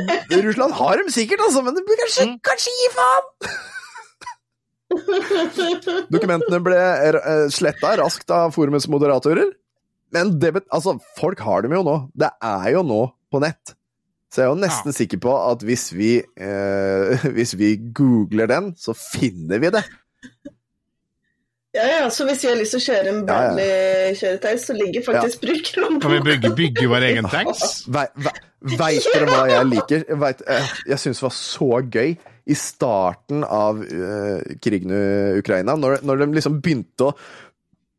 [0.42, 3.26] Russland har dem sikkert, altså, men det blir kanskje, kanskje gi faen!
[6.14, 6.80] Dokumentene ble
[7.52, 9.50] sletta raskt av forumets moderatorer.
[10.14, 11.96] Men det, altså, folk har dem jo nå.
[12.16, 13.00] Det er jo nå
[13.32, 13.74] på nett.
[14.32, 18.72] Så jeg er jo nesten sikker på at hvis vi, eh, hvis vi googler den,
[18.78, 19.84] så finner vi det.
[21.76, 23.48] Ja, ja, så hvis jeg har lyst til å kjøre en Ja, ja.
[23.52, 27.82] Bradley-kjøretøy, så ligger faktisk brukeren Kan vi bygge, bygge vår egen tanks?
[27.92, 28.38] Vei- vei-
[28.80, 30.06] Veit dere hva jeg liker?
[30.22, 32.14] Vet, eh, jeg syns det var så gøy
[32.46, 35.02] i starten av eh, krigen i
[35.42, 37.14] Ukraina, når, når de liksom begynte å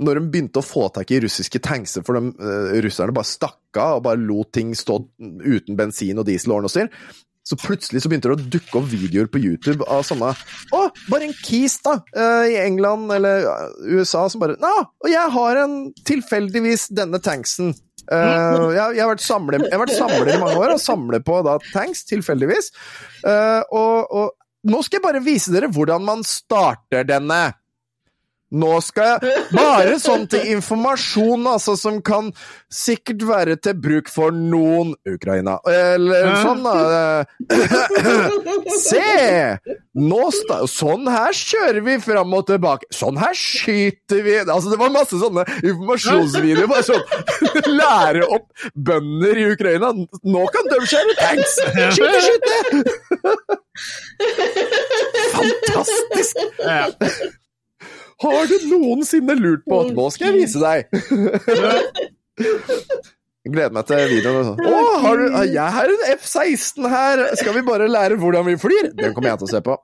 [0.03, 3.79] når de begynte å få tak i russiske tankser, for de, uh, russerne bare stakk
[3.81, 6.89] av og bare lot ting stå uten bensin og diesel og ordne
[7.47, 10.33] så plutselig så begynte det å dukke opp videoer på YouTube av sånne
[10.75, 11.95] Å, bare en kis, da!
[12.11, 14.71] Uh, I England eller eh, USA som bare Nå,
[15.05, 15.77] og jeg har en
[16.07, 17.71] tilfeldigvis denne tanksen.
[18.07, 21.23] Uh, jeg, jeg, har vært samler, jeg har vært samler i mange år og samler
[21.23, 22.69] på da, tanks, tilfeldigvis.
[23.23, 27.41] Uh, og, og nå skal jeg bare vise dere hvordan man starter denne.
[28.55, 32.29] Nå skal jeg Bare sånn til informasjon, altså, som kan
[32.71, 35.57] sikkert være til bruk for noen Ukraina.
[35.67, 37.25] Eller sånn, da.
[38.79, 39.57] Se!
[39.97, 42.87] Nå sta sånn her kjører vi fram og tilbake.
[42.93, 46.69] Sånn her skyter vi Altså, det var masse sånne informasjonsvideoer.
[46.71, 47.03] Bare sånn
[47.67, 49.91] Lære opp bønder i Ukraina.
[50.23, 51.57] Nå kan de kjøre tanks!
[51.97, 52.55] Skyte, skyte!
[55.37, 56.35] Fantastisk!
[58.23, 60.77] Har du noensinne lurt på at nå skal jeg vise deg?
[63.47, 64.43] Gleder meg til videoen.
[64.49, 64.59] Sånn.
[64.67, 64.69] Å,
[65.03, 67.15] har du, jeg har en F-16 her!
[67.39, 68.85] Skal vi bare lære hvordan vi flyr?
[68.97, 69.73] Den kommer jeg til å se på.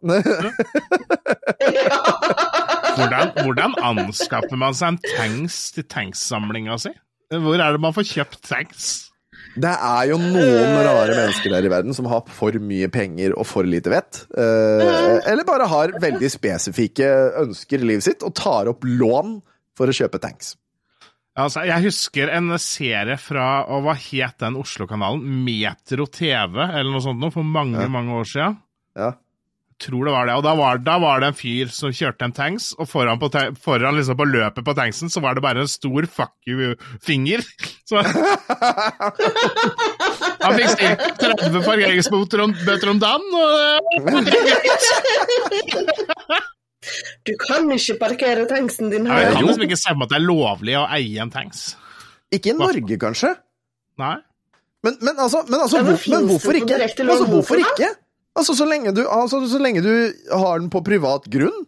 [2.94, 6.92] Hvordan, hvordan anskaffer man seg en tanks til tanksamlinga si?
[7.34, 9.10] Hvor er det man får kjøpt tanks?
[9.54, 13.46] Det er jo noen rare mennesker der i verden som har for mye penger og
[13.46, 14.24] for lite vett.
[14.34, 17.10] Eh, eller bare har veldig spesifikke
[17.44, 19.36] ønsker i livet sitt og tar opp lån
[19.78, 20.56] for å kjøpe tanks.
[21.38, 25.24] Altså, jeg husker en serie fra og Hva het den Oslo-kanalen?
[25.46, 27.88] Metro TV, eller noe sånt noe, for mange, Ja.
[27.90, 28.58] mange år siden.
[28.98, 29.12] Ja.
[29.74, 30.34] Jeg tror det var det.
[30.38, 33.28] Og da var, da var det en fyr som kjørte en tanks, og foran på,
[33.64, 37.42] foran liksom på løpet på tanksen så var det bare en stor fuck you-finger.
[40.44, 42.54] Han fikk stilt 30 parkeringsbøter om,
[42.94, 43.50] om dagen, og
[47.24, 49.32] Du kan ikke parkere tanksen din jeg her.
[49.34, 51.60] kan liksom ikke se for meg at det er lovlig å eie en tanks.
[52.34, 53.32] Ikke i Norge, kanskje?
[54.02, 54.18] Nei.
[54.84, 56.76] Men, men, altså, men, altså, Ja, men hvor, men hvorfor ikke?
[56.84, 57.94] Altså, hvorfor ikke?
[58.36, 59.92] Altså, så lenge, du, altså, så lenge du
[60.34, 61.66] har den på privat grunn,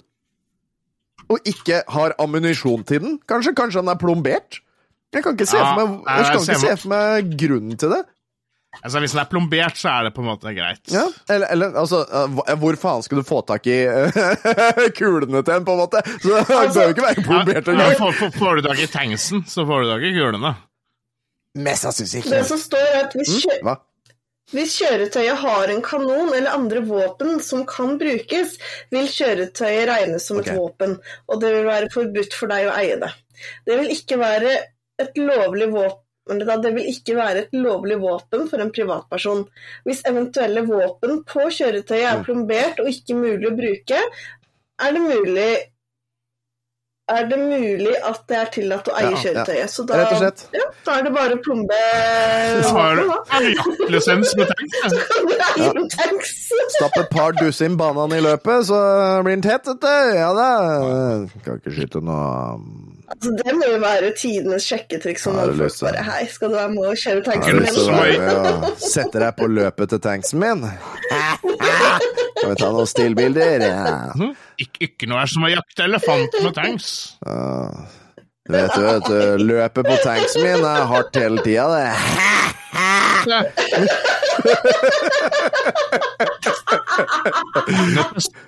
[1.30, 3.54] og ikke har ammunisjon til den, kanskje?
[3.58, 4.60] Kanskje den er plombert?
[5.14, 7.94] Jeg kan ikke se Ja, for meg, jeg kan ikke se for meg grunnen til
[7.94, 8.02] det.
[8.84, 10.82] Altså, Hvis den er plombert, så er det på en måte greit.
[10.92, 15.54] Ja, eller, eller altså, eh, hvor faen skal du få tak i eh, kulene til
[15.54, 16.02] den, på en måte?
[16.20, 17.96] Så det Altså- bør jo ikke være plombert engang.
[18.02, 20.52] får, får, får du tak i tanksen, så får du tak i kulene.
[21.56, 22.44] Mest sannsynlig Det ikke.
[22.52, 23.78] som står er at hvis, kjø Hva?
[24.54, 28.58] Hvis kjøretøyet har en kanon eller andre våpen som kan brukes,
[28.94, 30.54] vil kjøretøyet regnes som okay.
[30.54, 33.12] et våpen, og det vil være forbudt for deg å eie det.
[33.66, 34.58] Det vil ikke være
[35.02, 39.44] et lovlig våpen det vil ikke være et lovlig våpen for en privatperson.
[39.86, 42.24] Hvis eventuelle våpen på kjøretøyet er Mm.
[42.26, 44.00] plombert og ikke mulig å bruke,
[44.82, 45.52] er det mulig
[47.12, 49.70] er det mulig at det er tillatt å eie Ja, kjøretøyet.
[49.70, 50.44] Så da, Rett og slett.
[50.56, 51.82] Ja, da er det bare å plombe
[52.66, 53.04] Så har du
[53.52, 54.98] jaktlisens med tanks.
[55.62, 55.70] ja.
[55.94, 56.34] Tanks?
[56.78, 58.82] Stapp et par dusin banan i løpet, så
[59.26, 60.18] blir den tett, vet du.
[60.18, 60.50] Ja da.
[61.46, 62.26] Kan ikke skyte noe
[63.06, 65.28] Altså, det må jo være tidenes sjekketriks.
[65.28, 68.66] Som Har når folk bare Hei, skal du være med og kjøre tanksen min?
[68.82, 70.66] sette deg på løpet til tanksen min?
[72.46, 73.64] Kan vi ta noen stillbilder?
[73.66, 74.14] Ja.
[74.62, 77.18] Ik ikke noe er som å jakte elefant med tanks.
[77.26, 77.40] Ja.
[78.46, 81.90] Du vet, du vet, du, løpet på tanksen min er hardt hele tida, det.
[83.26, 83.34] Det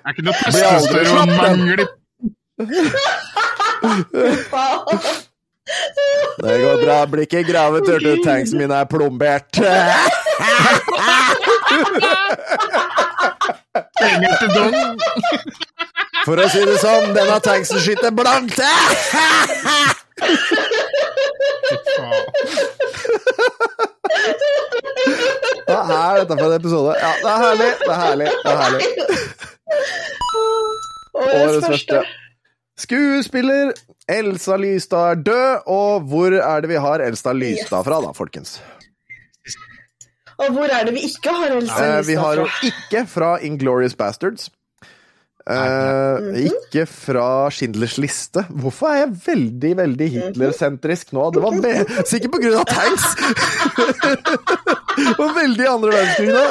[0.05, 1.85] er ikke noe testosteronmangel i
[4.53, 5.25] Faen.
[6.43, 6.97] Det går bra.
[7.11, 8.23] Blir ikke gravet, hørte du.
[8.23, 9.51] Tanksen min er plombert.
[14.01, 14.75] penger til dong.
[16.25, 18.59] For å si det sånn, denne tanksen skyter blankt.
[25.67, 26.95] Hva er dette for en episode?
[26.99, 27.71] Ja, det er herlig.
[27.81, 28.29] Det er herlig.
[28.43, 28.85] Det er herlig.
[31.17, 32.01] Årets første.
[32.77, 33.71] Skuespiller
[34.07, 38.61] Elsa Lystad er død, og hvor er det vi har Elsa Lystad fra, da, folkens?
[40.37, 42.07] Og hvor er det vi ikke har Elsa Lystad fra?
[42.07, 44.49] vi har jo ikke fra Inglorious Bastards.
[45.47, 48.43] Eh, ikke fra Schindlers liste.
[48.51, 51.29] Hvorfor er jeg veldig, veldig Hitler-sentrisk nå?
[51.35, 51.59] Det var
[52.09, 53.05] sikkert på grunn av tanks!
[54.97, 56.43] det var veldig andre verdenskrig da.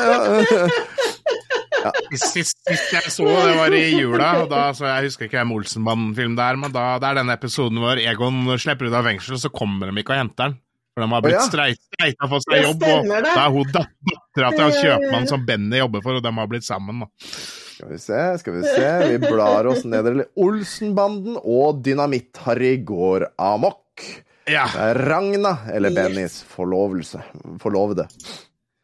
[1.76, 5.28] Ja, Sist, sist, sist jeg så det var i jula, og da, så jeg husker
[5.28, 8.96] ikke hvem Olsenbanden-film det er, men da, det er denne episoden hvor Egon slipper ut
[8.96, 10.56] av fengsel, så kommer de ikke og henter han.
[10.96, 11.44] For de har blitt Å, ja.
[11.50, 15.82] streit, streita fått seg jobb, og da er hun dattera til han kjøpmannen som Benny
[15.82, 17.04] jobber for, og de har blitt sammen.
[17.04, 17.30] Da.
[17.76, 18.90] Skal vi se, skal vi se.
[19.10, 20.24] Vi blar oss nedover.
[20.40, 23.82] Olsenbanden og Dynamitt-Harry går amok.
[24.48, 27.20] Ja, Det er Ragna, eller Bennys forlovelse.
[27.60, 28.06] Forlovede.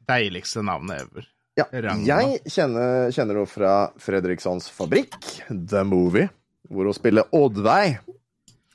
[0.08, 1.28] deiligste navnet ever.
[1.56, 2.04] Ja, Ragna.
[2.08, 5.14] jeg kjenner, kjenner henne fra Fredrikssons Fabrikk,
[5.48, 6.28] The Movie,
[6.68, 7.98] hvor hun spiller Oddveig.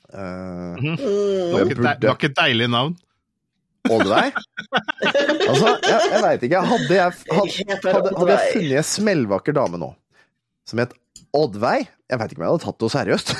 [0.08, 0.96] Uh, Mm.
[0.96, 2.94] Det var jeg ikke, det var ikke et deilig navn.
[3.92, 4.32] Oddveig?
[5.48, 6.60] Altså, jeg, jeg veit ikke.
[6.70, 9.90] Hadde jeg, hadde, hadde, hadde jeg funnet en smellvakker dame nå
[10.68, 10.92] som het
[11.36, 13.32] Oddveig Jeg veit ikke om jeg hadde tatt det seriøst.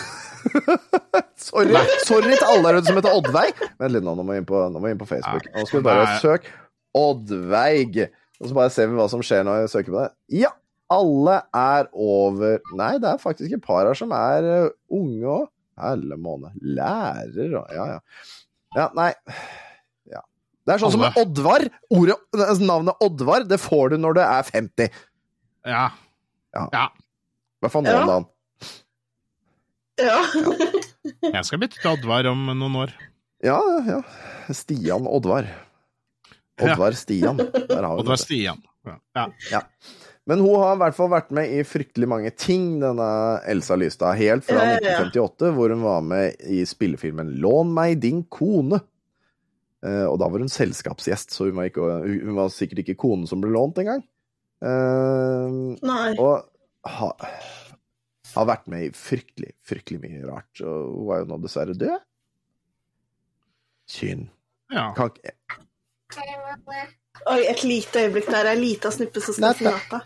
[1.48, 3.60] sorry, sorry til alle der ute som heter Oddveig.
[3.80, 5.46] Vent litt nå, nå må vi inn på, vi inn på Facebook.
[5.54, 6.52] Nå skal vi bare søke
[6.98, 8.00] Oddveig.
[8.38, 10.10] Og så bare ser vi hva som skjer når jeg søker på det.
[10.42, 10.52] Ja,
[10.92, 15.48] alle er over Nei, det er faktisk et par her som er eh, unge òg.
[15.78, 16.58] Helle måned.
[16.76, 17.98] Lærer og Ja, ja.
[18.76, 19.12] Ja, nei.
[20.10, 20.20] Ja.
[20.66, 21.64] Det er sånn som Oddvar.
[21.94, 24.98] Ordet, altså, navnet Oddvar det får du når du er 50.
[25.68, 25.84] Ja.
[26.56, 26.66] Ja.
[26.74, 26.86] ja.
[27.62, 28.02] Hvert fall nå Ja.
[28.02, 28.26] om dagen.
[29.98, 30.18] Ja.
[31.34, 32.92] Jeg skal bytte til Oddvar om noen år.
[33.42, 34.02] Ja, ja.
[34.54, 35.48] Stian Oddvar.
[36.58, 37.36] Oddvar Stian.
[37.38, 38.18] Der har vi Og det.
[38.22, 38.60] Stian.
[38.86, 39.26] Ja.
[39.50, 39.62] Ja.
[40.28, 43.08] Men hun har i hvert fall vært med i fryktelig mange ting, denne
[43.48, 44.18] Elsa Lystad.
[44.20, 44.98] Helt fra Ja, ja, ja.
[45.08, 48.80] 1958, hvor hun var med i spillefilmen 'Lån meg din kone'.
[49.82, 51.80] Eh, og da var hun selskapsgjest, så hun var, ikke,
[52.26, 54.02] hun var sikkert ikke konen som ble lånt engang.
[54.58, 56.14] Uh, Nei.
[56.18, 56.42] og
[56.86, 57.08] ha,
[58.34, 60.60] har vært med i fryktelig, fryktelig mye rart.
[60.62, 61.98] Og hun er jo nå dessverre død.
[63.88, 64.28] Synd.
[64.72, 64.90] ja.
[64.96, 65.34] Kan ikke
[67.28, 68.46] Oi, et lite øyeblikk der.
[68.52, 69.58] Ei lita snuppe som skal Natta.
[69.58, 69.98] finata.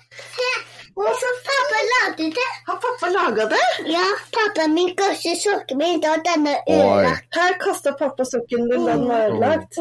[0.97, 2.49] Hvorfor pappa lagde det?
[2.66, 3.61] Har pappa laga det?
[3.89, 4.03] Ja,
[4.35, 7.29] pappa min kastet sokken min, og den er ødelagt.
[7.37, 9.79] Her kasta pappa sokken din, den var ødelagt.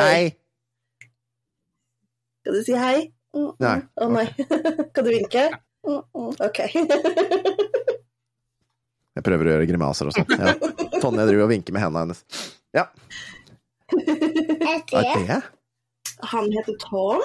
[0.00, 0.34] Hei!
[2.42, 2.98] Skal du si hei?
[3.60, 3.76] Nei.
[4.00, 4.26] Å nei.
[4.94, 5.46] Kan du vinke?
[5.84, 6.58] OK.
[9.18, 10.28] Jeg prøver å gjøre grimaser og sånn.
[10.38, 10.54] Ja.
[11.02, 12.20] Tonje driver og vinker med hendene hennes.
[12.74, 12.84] Ja,
[13.94, 14.98] Er det?
[14.98, 15.38] er det?
[16.32, 17.22] Han heter Tom,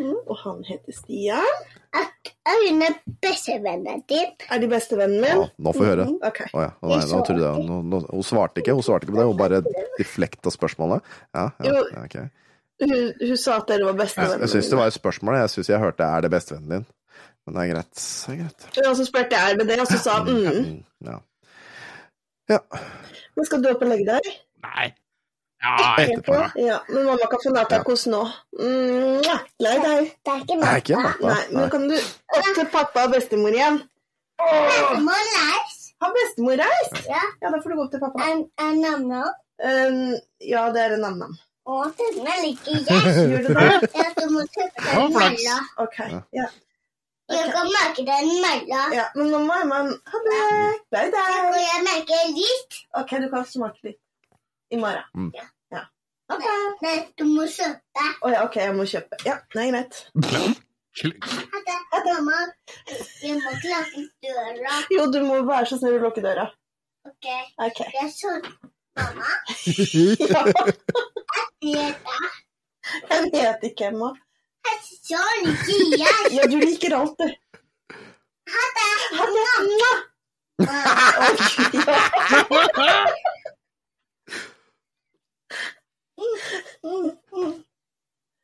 [0.00, 1.60] og han heter Stian.
[1.96, 4.32] at Øyne er bestevennen din.
[4.50, 5.50] Er de bestevennen Ja, min?
[5.60, 6.06] nå får vi høre.
[6.30, 6.40] OK.
[6.54, 6.70] Å ja.
[6.80, 9.40] Å nei, nå jeg nå, nå, Hun svarte ikke Hun svarte ikke på det, hun
[9.40, 9.60] bare
[9.98, 11.04] deflekta spørsmålet.
[11.36, 12.30] Ja, ja, okay.
[12.80, 14.46] Hun, hun sa at dere var bestevenner.
[14.46, 15.36] Jeg syns det var et spørsmål.
[15.42, 16.88] Jeg syns jeg hørte 'er det bestevennen din'?
[17.50, 17.94] Men det er greit.
[17.98, 18.86] Det er greit.
[18.86, 20.58] Og så spurte jeg med det, og så sa han mm.
[20.60, 21.16] Mm, ja.
[22.52, 22.58] ja.
[23.34, 24.28] Men skal du opp og legge deg?
[24.66, 24.84] Nei.
[25.60, 26.36] Ja, Etterpå.
[26.62, 28.20] Ja, men mamma kan få natakos nå.
[28.54, 29.18] Mm,
[29.66, 30.14] Legg deg.
[30.22, 31.26] Det er ikke natta.
[31.26, 33.82] Nei, men kan du opp til pappa og bestemor igjen?
[34.46, 35.90] Bestemor reist.
[36.00, 37.02] Har bestemor reist?
[37.10, 37.26] Ja.
[37.42, 38.30] Ja, da får du gå opp til pappa.
[38.30, 39.12] En, en namn.
[39.60, 40.00] Um,
[40.54, 41.36] ja, det er en nam-nam.
[41.66, 43.14] Og denne ligger jeg.
[43.34, 43.92] Gjør du det?
[43.98, 45.60] Ja, du må tøppe Ja, den i mella.
[45.82, 46.02] OK.
[46.38, 46.48] Ja.
[47.30, 48.82] Jeg kan merke den mella.
[48.94, 50.40] ja men mamma, man, ha det.
[50.90, 51.60] Bye, bye.
[51.62, 52.80] jeg merke litt.
[53.00, 54.00] OK, du kan smake litt
[54.70, 55.06] i morgen.
[55.14, 55.30] Mm.
[55.36, 55.84] Ja.
[56.30, 56.46] OK.
[56.82, 58.08] Men du må kjøpe.
[58.22, 59.18] Å ja, OK, jeg må kjøpe.
[59.26, 60.02] Ja, nei, greit.
[60.30, 61.78] Ha det.
[62.10, 62.38] Mamma,
[63.22, 64.78] jeg må ikke lukke døra.
[64.94, 66.46] Jo, du må være så snill å lukke døra.
[67.08, 67.26] Ok,
[67.66, 67.90] okay.
[67.96, 68.32] jeg så
[68.98, 69.30] Mamma,
[70.30, 70.42] Ja,
[73.08, 74.10] det er jeg vet ikke, Emma.
[76.30, 77.24] Ja, du liker alt, du.
[78.50, 78.90] Ha det.
[79.16, 79.44] Ha det.
[79.50, 79.94] Ha det.
[80.66, 82.70] Ha det.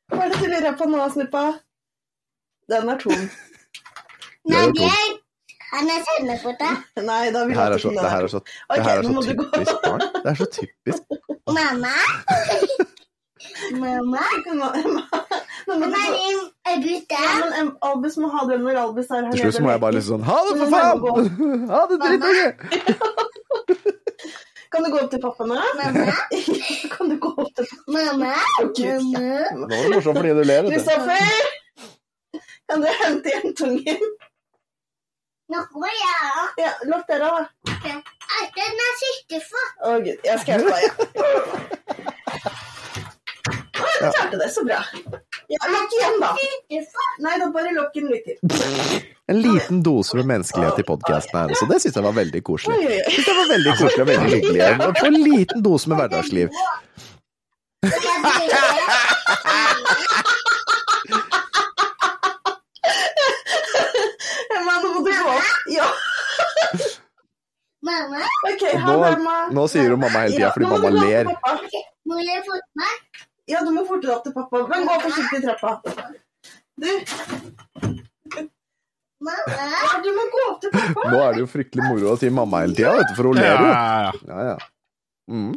[0.06, 1.44] Hva er det du lurer på nå, Snuppa?
[2.70, 3.22] Den er tom.
[4.46, 5.14] Nei, Det er det er
[5.72, 6.68] Han er sendefota.
[7.02, 8.40] Nei, da vil Det her jeg er så, ikke det her er så,
[8.74, 9.44] det her er så må du gå.
[9.52, 10.00] typisk barn.
[10.14, 11.02] Det er så typisk.
[11.56, 11.94] Mamma.
[13.72, 14.22] Mamma.
[15.66, 17.14] Mamma, din er bytte.
[17.20, 19.96] Ja, men Albus må ha den når Albus er her Til slutt må jeg bare
[19.98, 20.96] litt sånn Ha det, for faen!
[21.72, 22.48] Ha det, drittunge!
[24.72, 25.60] Kan du gå opp til pappa nå?
[25.78, 26.16] Mamma.
[26.94, 27.92] Kan du gå opp til pappa?
[27.98, 28.32] Mamma.
[28.78, 29.36] Gud, Mamma.
[29.60, 30.70] Nå var det morsomt fordi du ler.
[30.72, 31.44] Kristoffer!
[32.66, 34.10] Kan du hente jentungen?
[35.52, 36.48] Nå går jeg.
[36.64, 37.96] Ja, lukk døra, da.
[38.56, 39.72] Den er siste for.
[39.86, 40.16] Å, gud.
[40.26, 42.12] Jeg skal hjelpe deg.
[44.12, 44.48] Du klarte det.
[44.54, 44.80] Så bra.
[45.52, 46.30] Ja, lukk igjen, da.
[47.26, 49.04] Nei, da bare lukk den litt til.
[49.28, 52.76] En liten dose med menneskelighet i podkasten her, så det syns jeg var veldig koselig.
[52.78, 52.98] oi.
[53.26, 54.92] Det var veldig koselig og veldig hyggelig.
[55.00, 56.54] Få en liten dose med hverdagsliv.
[64.56, 65.50] Emma, nå må du gå opp.
[65.76, 65.88] Ja,
[67.86, 68.18] Mamma,
[68.50, 68.62] OK.
[68.82, 71.28] Nå, det, nå sier hun mamma hele tida Ja, fordi mamma ler.
[72.10, 72.94] må jeg få meg?
[73.50, 74.64] Ja, du må fortere opp til pappa.
[74.72, 75.76] Men gå forsiktig i trappa.
[76.76, 76.88] Du,
[79.26, 79.54] Mamma.
[79.56, 81.04] ja, du må gå opp til pappa.
[81.12, 83.40] Nå er det jo fryktelig moro å si mamma hele tida, vet du, for hun
[83.40, 83.68] Ja, ler jo.
[83.72, 84.12] ja, ja.
[84.28, 84.56] Ja, ja.
[85.32, 85.52] Mm.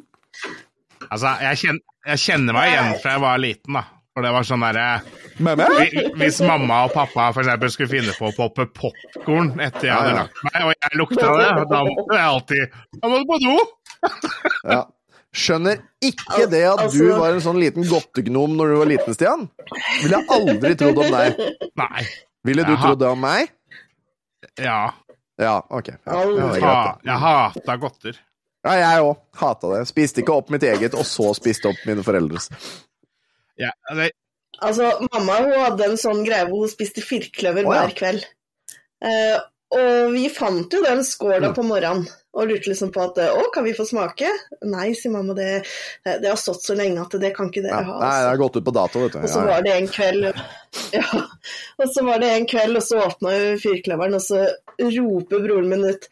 [1.09, 1.81] Altså, jeg kjenner,
[2.13, 3.83] jeg kjenner meg igjen fra jeg var liten, da.
[4.17, 4.85] For det var sånn derre
[6.19, 10.15] Hvis mamma og pappa for eksempel skulle finne på å poppe popkorn etter jeg hadde
[10.17, 13.53] lagt meg, og jeg lukta det, da måtte jeg alltid Da må du på do!
[14.73, 14.81] Ja.
[15.35, 19.13] Skjønner ikke det at du Altså- var en sånn liten godtegnom når du var liten,
[19.13, 19.49] Stian.
[20.01, 21.43] Ville jeg aldri trodd om deg.
[21.83, 22.07] Nei.
[22.47, 23.51] Ville du trodd det om meg?
[24.57, 24.93] Ja.
[25.39, 25.91] Ja, ok.
[26.05, 28.17] Ja, jeg hata godter.
[28.65, 29.19] Ja, jeg òg.
[29.39, 29.83] Hata det.
[29.87, 32.49] Spiste ikke opp mitt eget, og så spiste opp mine foreldres.
[33.59, 34.11] Ja, det,
[34.59, 37.85] Altså, mamma hun hadde en sånn greie hvor hun spiste firkløver oh, ja.
[37.85, 38.25] hver kveld.
[38.99, 39.37] Eh,
[39.75, 41.55] og vi fant jo den skåla Mm.
[41.55, 44.29] på morgenen og lurte liksom på at å, kan vi få smake?
[44.69, 45.63] Nei, sier mamma, det,
[46.05, 47.95] det har stått så lenge at det kan ikke dere ha.
[47.97, 48.29] Nei, det altså.
[48.29, 49.19] har gått ut på dato, vet du.
[49.19, 50.29] Og så var det en kveld
[50.93, 51.05] Ja.
[51.81, 54.45] Og så var det en kveld, og så åpna jo fyrkløveren, og så
[54.79, 56.03] roper broren min ut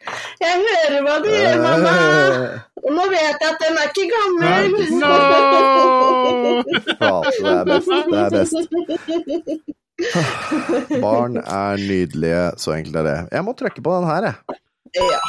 [0.42, 4.70] 'Jeg hører hva du gjør, mamma!' Og nå vet jeg at den er ikke gammel.
[4.98, 5.12] No!
[6.68, 7.88] det er best.
[8.10, 8.54] Det er best.
[11.02, 13.16] Barn er nydelige, så enkelt er det.
[13.34, 14.58] Jeg må trykke på den her, jeg.
[14.98, 15.20] Ja.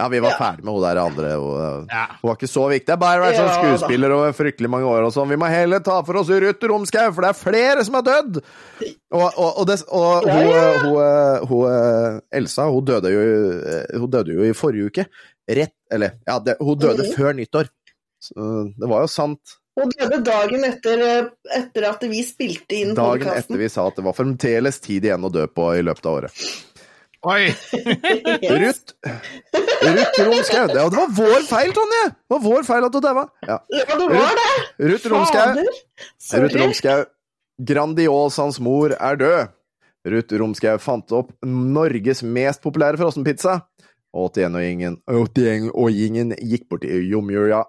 [0.00, 1.30] Ja, vi var ferdig med hun der andre.
[1.36, 2.06] Hun, Ja.
[2.24, 2.86] var ikke så viktig.
[2.88, 5.28] Det er bare vært sånn skuespiller over fryktelig mange år og sånn.
[5.28, 8.38] Vi må heller ta for oss Ruth Romskau, for det er flere som har dødd!
[9.12, 14.32] Og, og, og, det, og Ja, hun, hun, hun, Elsa, hun døde, jo, hun døde
[14.38, 15.06] jo i forrige uke.
[15.50, 17.12] Rett Eller, ja, det, hun døde Mhm.
[17.18, 17.68] før nyttår.
[18.22, 19.58] Så det var jo sant.
[19.78, 21.02] Hun døde dagen etter,
[21.54, 25.24] etter at vi spilte inn Dagen etter vi sa at det var fremdeles tid igjen
[25.24, 26.42] å dø på i løpet av året.
[27.28, 27.52] Oi!
[28.62, 28.94] Ruth
[29.84, 30.66] Ruth Romskau.
[30.72, 32.02] Ja, det var vår feil, Tonje!
[32.08, 33.26] Det var vår feil at du daua.
[33.44, 33.58] Ja.
[33.68, 34.50] Ja, det var det!
[34.90, 35.56] Ruth Romskau.
[35.60, 35.82] Ruth
[36.16, 36.52] Sorry.
[36.56, 37.04] Romskau.
[37.70, 39.52] Grandiosans mor er død.
[40.08, 43.58] Ruth Romskau fant opp Norges mest populære frossenpizza.
[44.16, 47.66] 81-åringen 81-åringen gikk bort til jomjula.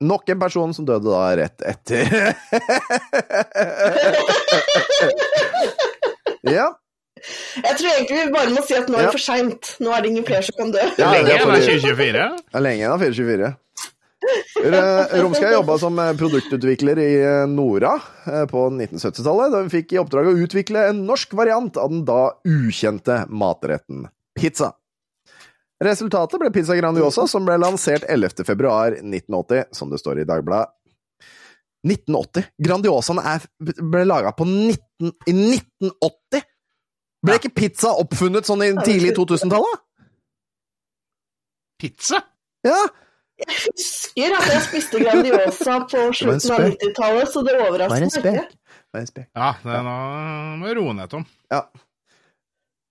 [0.00, 2.06] Nok en person som døde da rett etter.
[6.58, 6.68] ja.
[7.58, 9.06] Jeg tror egentlig vi bare må si at nå er Ja.
[9.08, 9.62] det for seint.
[9.82, 10.78] Nå er det ingen flere som kan dø.
[10.98, 12.22] ja Lenge igjen av fordi- 2024.
[12.38, 13.56] Det er lenge igjen av 424.
[14.58, 17.92] Eh, Romskau jobba som eh, produktutvikler i eh, Nora
[18.26, 22.04] eh, på 1970-tallet, da hun fikk i oppdrag å utvikle en norsk variant av den
[22.04, 24.72] da ukjente matretten pizza.
[25.84, 28.42] Resultatet ble Pizza Grandiosa, som ble lansert 11.
[28.46, 30.72] februar 1980, som det står i Dagbladet.
[31.86, 32.48] 1980?
[32.66, 36.42] Grandiosaen er, ble laga på 19, i 1980?
[37.22, 39.84] Ble ikke pizza oppfunnet sånn i tidlig 2000-tallet?
[41.78, 42.24] Pizza?
[42.66, 42.78] Ja,
[43.38, 49.26] Jeg husker at jeg spiste Grandiosa på slutten av 90-tallet, så det overrasker meg ikke.
[49.38, 49.94] Ja, det er nå
[50.58, 51.22] må du roe ned, Tom.
[51.54, 51.62] Ja.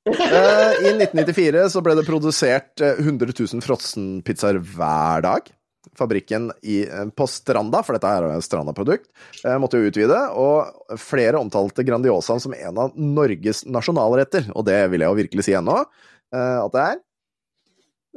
[0.08, 5.49] Eh, I 1994 så ble det produsert eh, 100 000 frossenpizzaer hver dag.
[5.97, 9.10] Fabrikken i, eh, på Stranda, for dette er Stranda-produkt,
[9.43, 14.80] eh, måtte jo utvide, og flere omtalte Grandiosaen som en av Norges nasjonalretter, og det
[14.91, 17.03] vil jeg jo virkelig si ennå eh, at det er.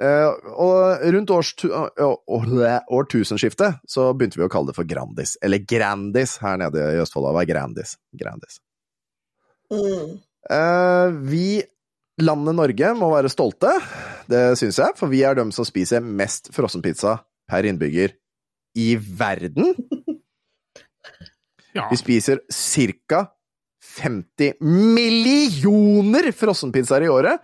[0.00, 1.32] Eh, og rundt
[2.88, 7.28] årtusenskiftet så begynte vi å kalle det for Grandis, eller Grandis her nede i Østfold.
[7.28, 7.96] Det var Grandis?
[8.16, 8.60] Grandis.
[9.70, 10.18] Mm.
[10.50, 11.62] Eh, vi,
[12.22, 13.72] landet Norge, må være stolte,
[14.30, 17.18] det syns jeg, for vi er dem som spiser mest frossenpizza
[17.50, 18.14] per innbygger
[18.78, 19.74] i verden.
[21.70, 21.84] Ja.
[21.86, 23.28] Vi spiser ca.
[23.90, 27.42] 50 millioner frossenpizzaer i året,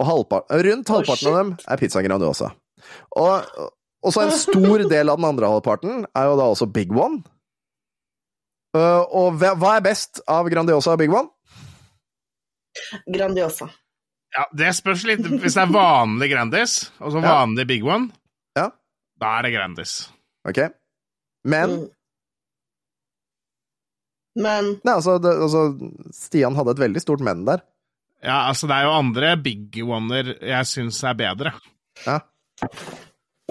[0.00, 2.52] og halvparten, rundt halvparten halvparten av dem er pizza Grandiosa.
[3.20, 3.50] Og,
[4.00, 7.20] og så en stor del av den andre halvparten er jo da også Big One.
[8.76, 11.28] Eh, og hva er best av Grandiosa og Big One?
[13.10, 13.68] Grandiosa.
[14.36, 15.20] Ja, det spørs litt.
[15.42, 17.32] Hvis det er vanlig Grandis, altså så Ja.
[17.40, 18.10] vanlig Big One,
[18.56, 18.70] Ja.
[19.20, 20.10] da er det Grandis.
[20.48, 20.58] Ok?
[21.44, 21.88] Men Mm.
[24.36, 25.62] Men Nei, altså, det, altså,
[26.14, 27.62] Stian hadde et veldig stort men der.
[28.22, 31.52] Ja, altså, det er jo andre Big One-er jeg syns er bedre.
[32.06, 32.20] Ja.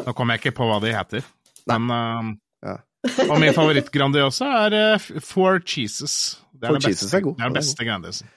[0.06, 1.26] Nå kommer jeg ikke på hva de heter,
[1.68, 2.30] men uh,
[2.64, 2.78] Ja.
[3.30, 6.40] Og min favoritt Grandiosa er uh, Four Cheeses.
[6.54, 7.36] Det er Four den Cheeses beste, er god.
[7.38, 8.28] Det er den beste Grandisen.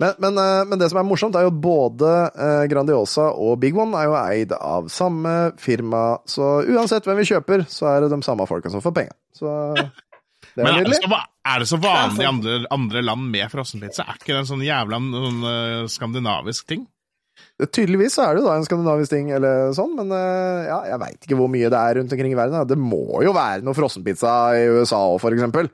[0.00, 3.76] Men, men, eh, men det som er morsomt, er jo både eh, Grandiosa og Big
[3.78, 8.14] One er jo eid av samme firma, så uansett hvem vi kjøper, så er det
[8.14, 9.14] de samme folka som får penga.
[9.36, 9.50] Så
[10.54, 11.20] det er Men er det, så,
[11.52, 14.08] er det så vanlig i andre, andre land med frossenpizza?
[14.08, 16.88] Er ikke det en sånn jævla sånn, uh, skandinavisk ting?
[17.62, 21.38] Tydeligvis er det jo da en skandinavisk ting, eller sånn, men ja, jeg veit ikke
[21.38, 22.66] hvor mye det er rundt omkring i verden.
[22.68, 25.70] Det må jo være noe frossenpizza i USA òg, for eksempel.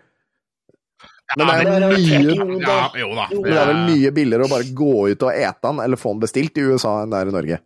[1.37, 3.27] Men det er jo mye Ja, jo da.
[3.33, 6.15] Men det er vel mye billigere å bare gå ut og ete den, eller få
[6.15, 7.59] den bestilt i USA enn det er i Norge.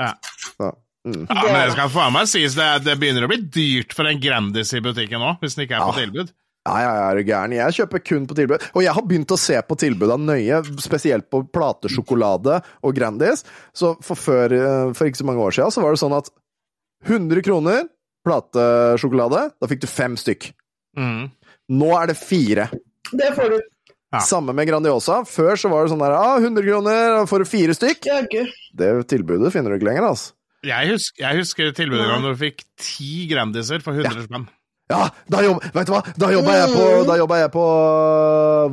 [0.00, 0.12] Ja.
[0.56, 0.70] Så,
[1.04, 1.24] mm.
[1.28, 4.22] Ja, men det skal faen meg sies, det, det begynner å bli dyrt for en
[4.22, 6.04] Grandis i butikken nå, hvis den ikke er på Ja.
[6.06, 6.32] tilbud.
[6.68, 7.54] Ja, ja, ja, er du gæren.
[7.56, 8.64] Jeg kjøper kun på tilbud.
[8.76, 13.46] Og jeg har begynt å se på tilbudene nøye, spesielt på platesjokolade og Grandis.
[13.72, 16.28] Så for, før, eh, for ikke så mange år siden så var det sånn at
[17.08, 17.88] 100 kroner
[18.28, 20.50] platesjokolade, da fikk du fem stykk.
[21.00, 21.30] Mm.
[21.80, 22.68] Nå er det fire.
[23.16, 23.58] Det får du.
[24.10, 24.20] Ja.
[24.26, 25.20] Samme med Grandiosa.
[25.28, 28.08] Før så var det sånn der ah, 100 kroner, da får du fire stykk.
[28.10, 28.40] Jaggu.
[28.78, 30.34] Det tilbudet finner du ikke lenger, altså.
[30.66, 34.44] Jeg, husker, jeg husker tilbudet da du fikk ti Grandiser for 100 spenn.
[34.90, 36.00] Ja, da jobb, vet du hva?
[36.18, 37.64] Da jobba jeg på Da jeg på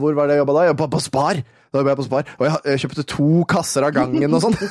[0.02, 0.62] Hvor var det jeg jobba da?
[0.66, 1.36] Jeg jobba på Spar.
[1.70, 2.24] Da jobba jeg på Spar.
[2.40, 4.58] Og jeg, jeg kjøpte to kasser av gangen og sånn.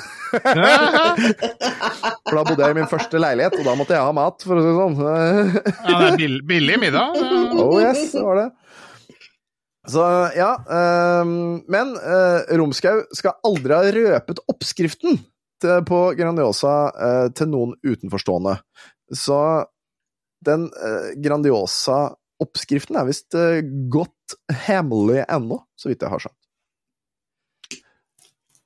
[2.26, 4.58] For da bodde jeg i min første leilighet, og da måtte jeg ha mat, for
[4.58, 4.96] å si det sånn.
[5.86, 7.14] Ja, det er bill, billig middag.
[7.62, 8.48] Oh yes, det var det.
[9.86, 10.02] Så
[10.34, 15.20] ja, ehm, men uh, Romskau skal aldri ha røpet oppskriften
[15.62, 18.56] til, på Grandiosa eh, til noen utenforstående.
[19.14, 19.38] Så
[20.46, 23.62] den eh, Grandiosa-oppskriften er visst eh,
[23.92, 26.42] godt hemmelig ennå, så vidt jeg har skjønt.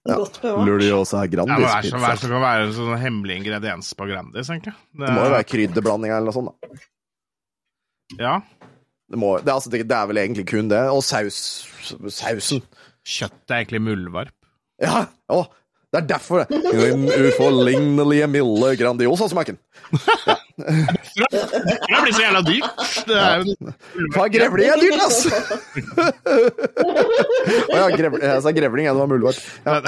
[0.09, 0.17] Ja.
[0.17, 0.65] Godt bevart.
[0.65, 1.61] Luriosa Det Grandis.
[1.61, 2.07] Ja, så, Grandis-pizza.
[2.07, 4.73] være så kan være en sånn hemmelig ingrediens på Grandis, egentlig.
[4.97, 6.57] Det må jo være krydderblanding eller noe sånt.
[6.57, 6.81] da.
[8.19, 8.39] Ja.
[9.11, 10.83] Det, må, det, altså, det, er vel egentlig kun det.
[10.95, 11.41] Og saus,
[12.15, 12.63] sausen.
[13.07, 14.37] Kjøttet er egentlig muldvarp.
[14.81, 15.03] Ja,
[15.33, 15.43] å,
[15.91, 16.61] det er derfor det.
[16.71, 19.59] Den uforlignelige milde Grandiosa-smaken.
[20.61, 22.85] Det blir så jævla dyrt.
[23.09, 25.19] Det er jo grevling er dyrt, ass!
[27.67, 29.43] Å ja, grevling, jeg sa grevling, ja, det var muldvarp.
[29.67, 29.81] Ja,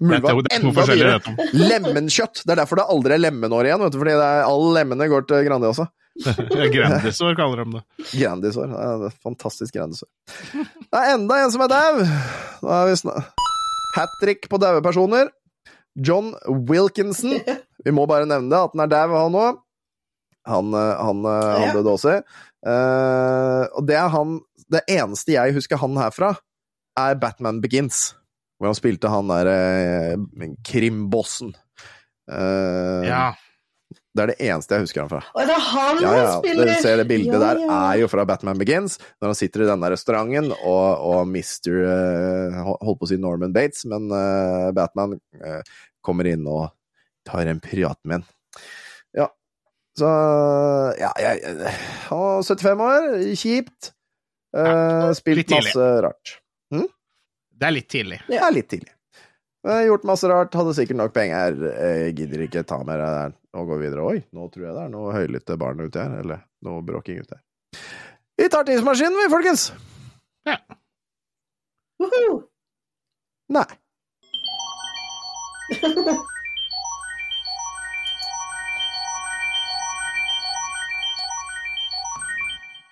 [0.00, 1.36] muldvarp enda dyrere.
[1.52, 2.46] Lemenkjøtt.
[2.46, 5.10] Det er derfor det aldri er lemenår igjen, vet du, fordi det er, alle lemmene
[5.12, 5.90] går til Grandiosa.
[6.74, 7.82] Grandisår kaller de det.
[8.12, 8.72] Grandisår.
[8.74, 10.08] Ja, det fantastisk Grandisår.
[10.52, 12.02] Det er enda en som er dau!
[13.96, 15.30] Hat trick på daue personer.
[15.98, 16.34] John
[16.68, 17.40] Wilkinson.
[17.84, 19.58] Vi må bare nevne det, at han er dau, han òg.
[20.50, 22.20] Han, eh, han, eh, han døde også.
[22.60, 24.34] Uh, og det er han
[24.68, 26.34] Det eneste jeg husker han herfra,
[27.00, 28.10] er Batman Begins.
[28.60, 31.54] Hvor han spilte han der uh, krimbossen.
[32.30, 33.24] Uh, Ja.
[34.10, 35.20] Det er det eneste jeg husker han fra.
[35.36, 38.08] Og det er han Ja, ja, spiller dere ser det bildet Ja, der er jo
[38.10, 43.06] fra Batman Begins, når han sitter i denne restauranten, og, og mister uh, holdt på
[43.06, 45.60] å si Norman Bates, men uh, Batman uh,
[46.02, 46.72] kommer inn og
[47.28, 48.28] tar en prat med ham.
[49.14, 49.30] Ja,
[49.98, 50.10] så
[50.98, 51.72] Ja, jeg
[52.10, 53.94] Han 75 år, kjipt.
[54.50, 56.40] Eh, spilt masse rart.
[57.60, 58.18] Det er litt tidlig.
[58.24, 58.92] Det er litt tidlig.
[59.60, 61.58] Gjort masse rart, hadde sikkert nok penger.
[61.76, 64.06] Jeg gidder ikke ta mer av det her og gå videre.
[64.08, 67.36] Oi, nå tror jeg det er noe høylytte barn ute her, eller noe bråking ute
[67.36, 67.44] her.
[68.40, 69.68] Vi tar tidsmaskinen, vi, folkens!
[70.48, 70.56] Ja.
[72.00, 72.40] Woohoo!
[73.52, 73.68] Nei.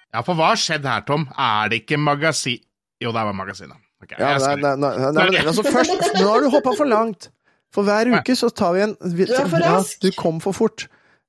[0.08, 1.26] Ja, for hva har skjedd her, Tom?
[1.36, 2.62] Er det ikke magasin...
[2.98, 3.87] Jo, det er magasinet.
[4.02, 5.90] Ok, Ja, nei, nei, nei, nei, nei, men altså først,
[6.20, 7.30] Nå har du hoppa for langt.
[7.74, 9.82] For hver uke så tar vi en vi, Du er for ja.
[10.02, 10.86] Du kom for fort.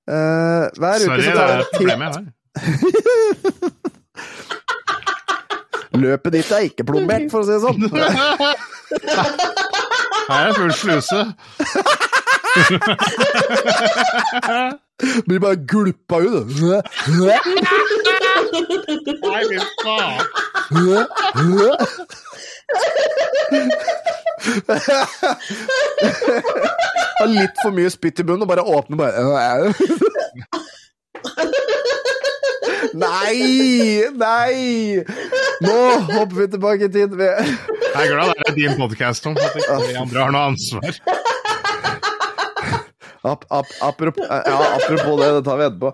[0.09, 0.13] Uh,
[0.78, 2.34] hver Sorry, uke så tar vi en titt.
[5.99, 7.82] Løpet ditt er ikke plombert, for å si det sånn.
[10.30, 11.20] Her er full sluse.
[15.28, 16.47] Blir bare gulpa ut.
[18.52, 20.20] Nei, fy faen.
[27.20, 29.74] Har litt for mye spytt i bunnen og bare åpner bare
[33.00, 34.04] Nei!
[34.16, 35.04] Nei!
[35.66, 35.78] Nå
[36.14, 37.12] hopper vi tilbake i tid.
[37.20, 39.36] Jeg er glad det er din podkast, Tom.
[39.38, 40.84] At ikke vi andre har noe ansvar.
[43.30, 45.89] Ap, ap, apropos, ja, apropos det, det tar vi etterpå.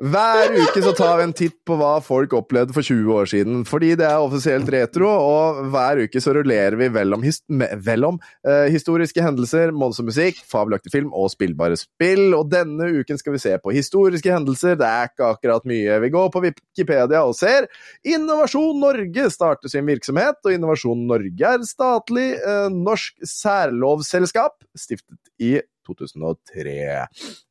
[0.00, 3.58] Hver uke så tar vi en titt på hva folk opplevde for 20 år siden,
[3.68, 7.44] fordi det er offisielt retro, og hver uke så rullerer vi vel om, hist
[7.84, 8.16] vel om
[8.48, 13.42] eh, historiske hendelser, måneds musikk, fabelaktig film og spillbare spill, og denne uken skal vi
[13.44, 15.98] se på historiske hendelser, det er ikke akkurat mye.
[16.06, 17.68] Vi går på Wikipedia og ser
[18.02, 25.60] Innovasjon Norge starter sin virksomhet, og Innovasjon Norge er statlig eh, norsk særlovsselskap, stiftet i
[25.86, 26.74] 2003.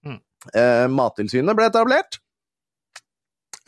[0.09, 0.19] Mm.
[0.57, 2.19] Eh, Mattilsynet ble etablert.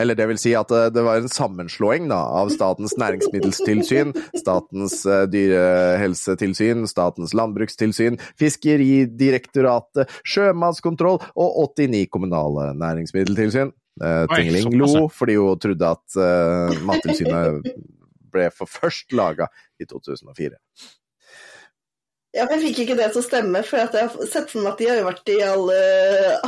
[0.01, 5.03] Eller det vil si at eh, det var en sammenslåing da, av Statens næringsmiddelstilsyn, Statens
[5.05, 13.73] eh, dyrehelsetilsyn, Statens landbrukstilsyn, Fiskeridirektoratet, Sjømatskontroll og 89 kommunale næringsmiddeltilsyn.
[14.01, 17.69] Eh, Oi, Tingling lo fordi hun trodde at eh, Mattilsynet
[18.33, 20.57] ble for først laga i 2004.
[22.34, 24.71] Ja, jeg fikk ikke det til å stemme, for at jeg har sett for meg
[24.71, 25.75] at de har jo vært i alle,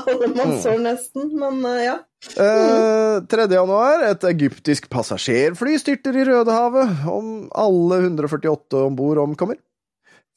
[0.02, 1.28] alle mannsår nesten.
[1.38, 2.00] Men eh, ja.
[2.42, 3.46] Eh, 3.
[3.54, 7.06] januar, et egyptisk passasjerfly styrter i Rødehavet.
[7.06, 9.62] Om alle 148 om bord omkommer.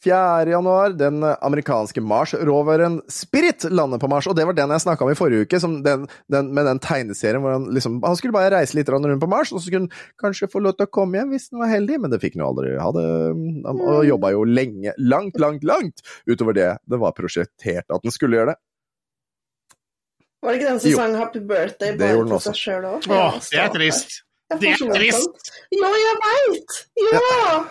[0.04, 0.46] 4.
[0.52, 4.28] januar, den amerikanske Mars-roveren Spirit lander på Mars.
[4.30, 6.78] Og det var den jeg snakka om i forrige uke, som den, den, med den
[6.78, 9.88] tegneserien hvor han liksom Han skulle bare reise litt rundt på Mars, og så skulle
[9.88, 9.90] han
[10.22, 12.44] kanskje få lov til å komme hjem hvis han var heldig, men det fikk han
[12.44, 12.76] jo aldri.
[12.78, 13.04] Hadde,
[13.74, 18.38] og jobba jo lenge, langt, langt, langt utover det det var prosjektert at han skulle
[18.38, 18.58] gjøre det.
[20.38, 20.96] Var det ikke den som Jo.
[21.02, 22.52] sang 'Happy Birthday' bare også.
[22.52, 23.08] seg sjøl òg?
[23.10, 24.22] Åh, det er trist.
[24.54, 25.50] Det er trist.
[25.74, 26.76] Ja, jeg veit!
[27.10, 27.64] Ja!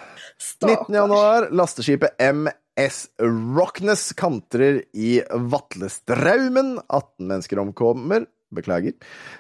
[0.66, 0.96] 19.
[0.96, 3.08] januar, lasteskipet MS
[3.58, 6.80] Rockness kantrer i Vatlestraumen.
[6.88, 8.26] 18 mennesker omkommer.
[8.56, 8.94] Beklager.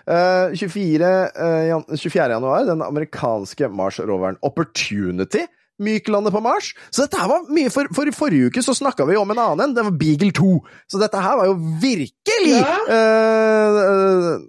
[0.10, 2.26] Uh, 24, uh, 24.
[2.34, 5.46] januar, den amerikanske Mars-roveren Opportunity
[5.80, 6.74] myklander på Mars.
[6.90, 9.40] Så dette her var mye For, for i forrige uke så snakka vi om en
[9.40, 10.50] annen en, det var Beagle 2.
[10.90, 12.74] Så dette her var jo virkelig Ja.
[12.90, 14.40] uh,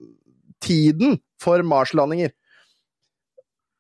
[0.65, 2.33] tiden for Mars-landinger.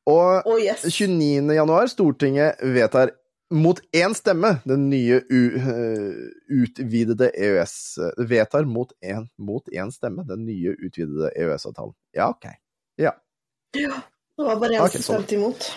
[0.08, 0.86] Og oh, yes.
[0.88, 1.52] 29.
[1.52, 3.12] januar, Stortinget vedtar
[3.50, 6.08] mot én stemme den nye eh,
[6.52, 7.74] utvidede EØS
[8.28, 11.94] Vedtar mot én mot én stemme den nye utvidede EØS-avtalen.
[12.16, 12.44] Ja, ok.
[12.96, 13.12] Ja.
[13.76, 14.00] ja.
[14.36, 15.70] Det var bare én som stemte imot.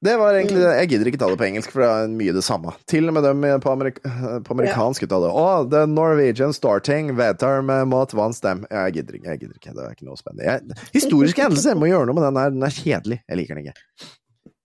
[0.00, 0.68] Det var egentlig det.
[0.78, 2.72] Jeg gidder ikke ta det på engelsk, for det er mye det samme.
[2.88, 3.98] Til og med dem på, amerik
[4.46, 5.28] på amerikansk uttale.
[5.28, 8.62] oh, The Norwegian Starting vedtar med mot one stem.
[8.70, 9.28] Jeg gidder ikke.
[9.34, 10.46] jeg gidder ikke, Det er ikke noe spennende.
[10.48, 12.56] Jeg, historiske hendelser må gjøre noe med den her.
[12.56, 13.20] Den er kjedelig.
[13.28, 14.08] Jeg liker den ikke.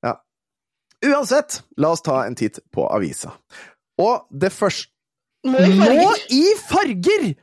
[0.07, 0.15] Ja.
[1.11, 3.35] Uansett, la oss ta en titt på avisa.
[3.99, 4.91] Og det første
[5.45, 7.35] Nå i farger!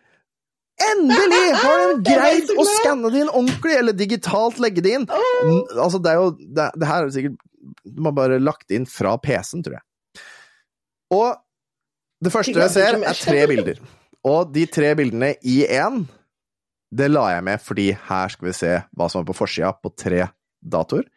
[0.83, 5.05] Endelig har de Jeg greid å skanne det inn ordentlig, eller digitalt legge det inn.
[5.13, 9.15] Altså, det er jo Det, det her er sikkert De har bare lagt inn fra
[9.23, 9.87] PC-en, tror jeg.
[11.13, 11.29] Og
[12.23, 13.83] det første jeg ser, er tre bilder.
[14.29, 16.05] Og de tre bildene i én,
[16.93, 19.91] det la jeg med fordi her skal vi se hva som er på forsida på
[19.99, 20.27] tre
[20.63, 21.09] datoer.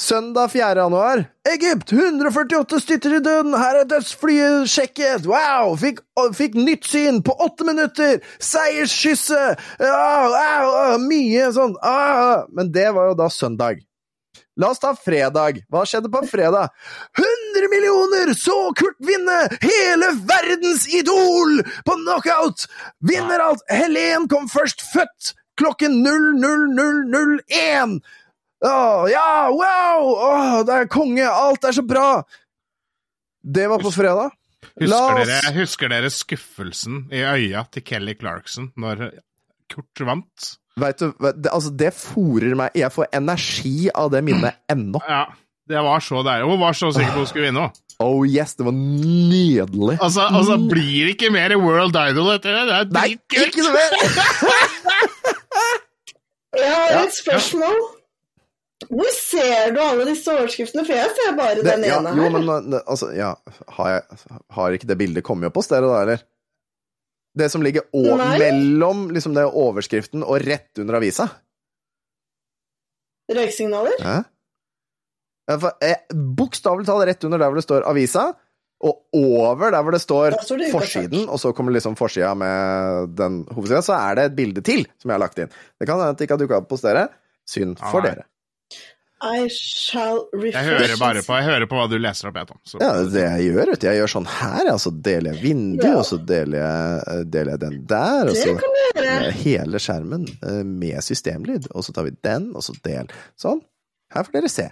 [0.00, 0.74] Søndag 4.
[0.76, 1.24] januar.
[1.48, 1.92] Egypt!
[1.92, 3.54] 148 styrter i døden!
[3.54, 5.28] Her er dødsflyet sjekket!
[5.30, 5.76] Wow!
[5.78, 6.00] Fikk,
[6.34, 8.18] fikk nytt syn på åtte minutter!
[8.42, 9.62] Seierskysset!
[9.78, 12.42] Ah, ah, ah, mye sånn ah.
[12.50, 13.84] Men det var jo da søndag.
[14.60, 15.64] La oss ta fredag.
[15.72, 16.70] Hva skjedde på fredag?
[17.18, 19.38] 100 millioner så Kurt vinne!
[19.64, 22.68] Hele verdens idol på knockout!
[23.02, 23.64] Vinner alt!
[23.72, 27.98] Helen kom først født klokken 00.001!
[28.64, 28.78] Å,
[29.10, 30.06] ja, wow!
[30.14, 30.32] Å,
[30.66, 31.26] det er konge!
[31.26, 32.08] Alt er så bra!
[33.44, 34.32] Det var på fredag.
[34.80, 39.10] Husker dere, husker dere skuffelsen i øya til Kelly Clarkson når
[39.70, 40.54] Kurt vant?
[40.80, 44.98] Vet du, det, altså, det fòrer meg Jeg får energi av det minnet ennå.
[45.06, 45.24] Ja,
[45.70, 46.48] det var så deilig.
[46.50, 47.80] Hun var så sikker på hun skulle vinne òg.
[48.02, 50.00] Oh yes, det var nydelig.
[50.02, 52.64] Altså, altså, blir det ikke mer World Idol etter det?
[52.66, 53.54] Det er dritkult!
[53.54, 53.90] ikke mer!
[56.54, 57.78] Jeg har et spørsmål.
[58.90, 60.84] Hvor ser du alle disse overskriftene?
[60.86, 62.34] For jeg ser bare Det, den ja, ene jo, her.
[62.34, 63.30] men uh, altså, ja
[63.78, 64.02] Har, jeg,
[64.58, 66.24] har ikke det bildet kommet opp hos dere, da, eller?
[67.34, 71.26] Det som ligger å, mellom liksom det overskriften og rett under avisa?
[73.34, 73.98] Røyksignaler?
[74.04, 74.22] Ja,
[75.82, 78.28] eh, Bokstavelig talt rett under der hvor det står avisa,
[78.84, 83.14] og over der hvor det står står det forsiden, og så kommer liksom forsida med
[83.16, 85.52] den hovedsida, så er det et bilde til som jeg har lagt inn.
[85.80, 87.08] Det kan hende at det ikke har dukka opp hos dere.
[87.48, 88.12] Synd for nei.
[88.12, 88.26] dere.
[89.24, 90.54] I shall refresh.
[90.58, 92.58] Jeg hører bare på, jeg hører på hva du leser opp, jeg, Tom.
[92.68, 92.80] Så.
[92.82, 93.86] Ja, det jeg gjør, vet du.
[93.88, 94.74] Jeg gjør sånn her, ja.
[94.84, 95.96] Så deler jeg vinduet, Ja.
[96.02, 98.54] og så deler jeg, deler jeg den der, og så
[99.00, 101.70] eh, hele skjermen eh, med systemlyd.
[101.72, 103.08] Og så tar vi den, og så del.
[103.40, 103.62] Sånn.
[104.14, 104.68] Her får dere se.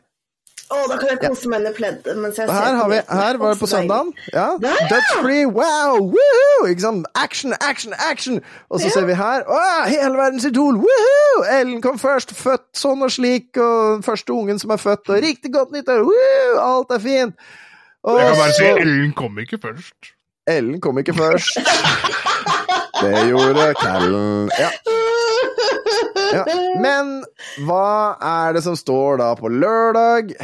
[0.71, 3.39] Å, da kan jeg kose meg under pleddet mens jeg Og ser her, vi, her
[3.41, 4.13] var det på søndagen.
[4.33, 4.45] Ja.
[4.63, 4.87] Der, ja!
[4.93, 5.99] Dødsfree, wow!
[6.15, 6.69] Woohoo!
[6.71, 7.07] Ikke sant?
[7.19, 8.39] Action, action, action!
[8.71, 8.93] Og så Ja.
[8.95, 9.59] ser vi her Å,
[9.91, 10.79] hele verdens idol!
[10.81, 11.43] Woohoo!
[11.59, 15.53] Ellen kom først, født sånn og slik, og første ungen som er født, og riktig
[15.53, 16.07] godt nyttår!
[16.09, 16.57] Woohoo!
[16.65, 17.37] Alt er fint!
[18.05, 20.13] Og Jeg kan bare si Ellen kom ikke først.
[20.51, 21.61] Ellen kom ikke først.
[23.03, 24.51] Det gjorde Callen.
[24.59, 24.71] Ja.
[26.33, 26.45] ja.
[26.85, 27.23] Men
[27.67, 30.35] hva er det som står da på lørdag?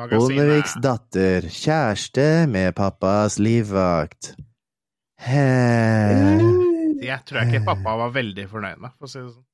[0.00, 4.32] Bondeviks datter, kjæreste med pappas livvakt.
[5.20, 5.44] He
[7.04, 9.44] Jeg tror ikke pappa var veldig fornøyd med, for å si det sånn.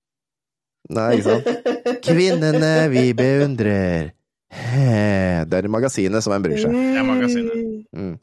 [0.94, 1.74] Nei, ikke sant?
[2.06, 4.12] Kvinnene vi beundrer.
[4.54, 6.74] Det er magasinet som en bryr seg.
[6.74, 7.56] Det er magasinet.
[7.96, 8.14] Mm.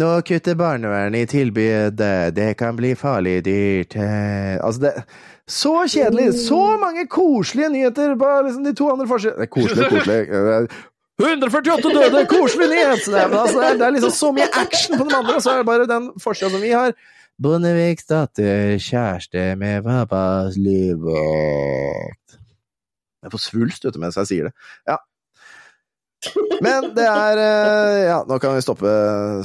[0.00, 3.96] Nå kutter barnevernet i tilbudet, det kan bli farlig dyrt.
[3.96, 4.92] Altså, det
[5.50, 6.28] Så kjedelig!
[6.46, 10.20] Så mange koselige nyheter på liksom de to andre forsidene koselig koselig.
[10.30, 10.80] Eh,
[11.20, 12.22] 148 døde!
[12.30, 13.02] Koselig nyhet!
[13.04, 15.66] Det altså, det er- liksom så mye action på den andre, og så er det
[15.66, 16.94] bare den forsida vi har.
[17.40, 22.36] Bondeviks datter, kjæreste med pappas livvakt.
[23.24, 24.52] Jeg får svulst ute mens jeg sier det.
[24.88, 24.96] Ja.
[26.60, 28.90] Men det er eh, Ja, nå kan vi stoppe,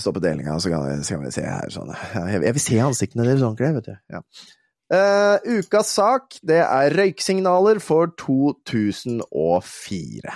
[0.04, 1.94] stoppe delinga, så så kan vi se her sånn.
[2.36, 3.96] Jeg vil se ansiktene deres ordentlig, vet du.
[4.12, 4.22] Ja.
[4.94, 10.30] Eh, ukas sak, det er røyksignaler for 2004.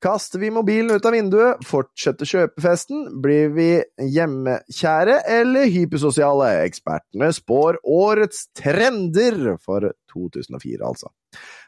[0.00, 6.64] Kaster vi mobilen ut av vinduet, fortsetter kjøpefesten, blir vi hjemmekjære eller hypersosiale?
[6.64, 9.84] Ekspertene spår årets trender for
[10.14, 11.12] 2004, altså.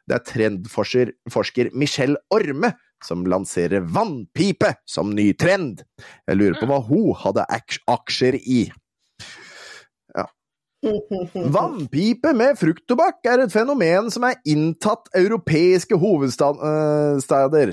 [0.08, 2.72] Det er trendforsker Michelle Orme
[3.04, 5.84] som lanserer vannpipe som ny trend.
[6.24, 7.44] Jeg lurer på hva hun hadde
[7.90, 8.72] aksjer i.
[10.82, 17.70] Vannpipe med frukttobakk er et fenomen som er inntatt europeiske hovedsteder stader,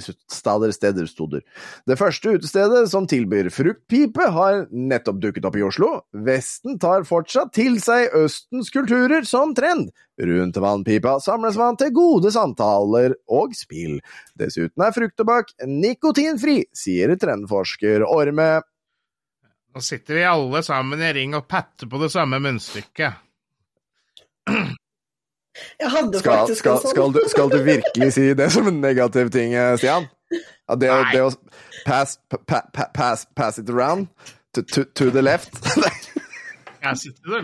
[0.76, 1.42] steder, stoder.
[1.90, 5.92] Det første utestedet som tilbyr fruktpipe, har nettopp dukket opp i Oslo.
[6.14, 9.90] Vesten tar fortsatt til seg Østens kulturer som trend.
[10.20, 13.98] Rundt vannpipa samles man til gode samtaler og spill.
[14.38, 18.60] Dessuten er frukttobakk nikotinfri, sier trendforsker Orme.
[19.76, 23.14] Nå sitter vi alle sammen i ring og patter på det samme munnstykket.
[24.50, 26.92] Jeg hadde Skal, faktisk skal, en sånn.
[26.96, 30.08] skal, du, skal du virkelig si det som en negativ ting, eh, Stian?
[30.32, 31.12] Ja, det, å- Nei.
[31.14, 31.30] det å
[31.86, 32.38] pass, pa,
[32.74, 34.08] pa, pass, pass it around
[34.54, 35.54] to, to, to the left
[36.84, 37.42] Jeg sitter.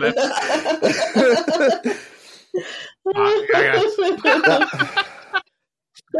[3.06, 5.15] Nei, det er greit.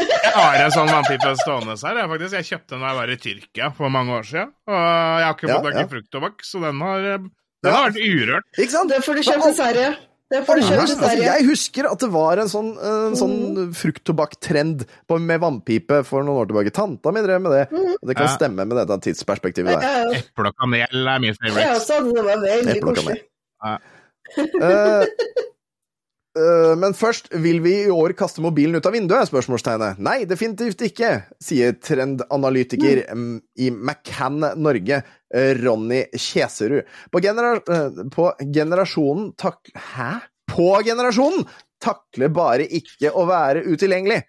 [0.01, 2.01] Jeg har en sånn vannpipe stående her.
[2.03, 2.37] Jeg, faktisk.
[2.37, 4.53] jeg kjøpte den da jeg var i Tyrkia for mange år siden.
[4.69, 5.89] Og jeg har ikke fått tak i ja.
[5.95, 8.51] frukttobakk, så den har, den har vært urørt.
[8.59, 8.93] Ikke sant?
[8.93, 9.89] Det får du kjøpe i Sverige.
[10.27, 13.37] Det får du kjøpt i Altså, jeg husker at det var en sånn, en sånn
[13.79, 14.83] frukttobakk-trend
[15.23, 16.73] med vannpipe for noen år tilbake.
[16.75, 17.65] Tanta mi drev med det.
[17.95, 20.17] Og det kan stemme med dette tidsperspektivet der.
[20.19, 21.77] Eple og kanel er min favoritt favorite.
[21.79, 23.21] også hadde det var veldig Eple og koselig.
[23.67, 23.79] Eh,
[24.67, 25.47] eh,
[26.77, 29.29] men først, vil vi i år kaste mobilen ut av vinduet?
[29.31, 30.01] Spørsmålstegnet.
[30.05, 33.35] Nei, definitivt ikke, sier trendanalytiker mm,
[33.65, 35.01] i McCann Norge,
[35.33, 36.87] eh, Ronny Kjeserud.
[37.13, 39.73] På, genera eh, på generasjonen tak...
[39.95, 40.11] Hæ?
[40.47, 41.43] På generasjonen
[41.83, 44.23] takler bare ikke å være utilgjengelig.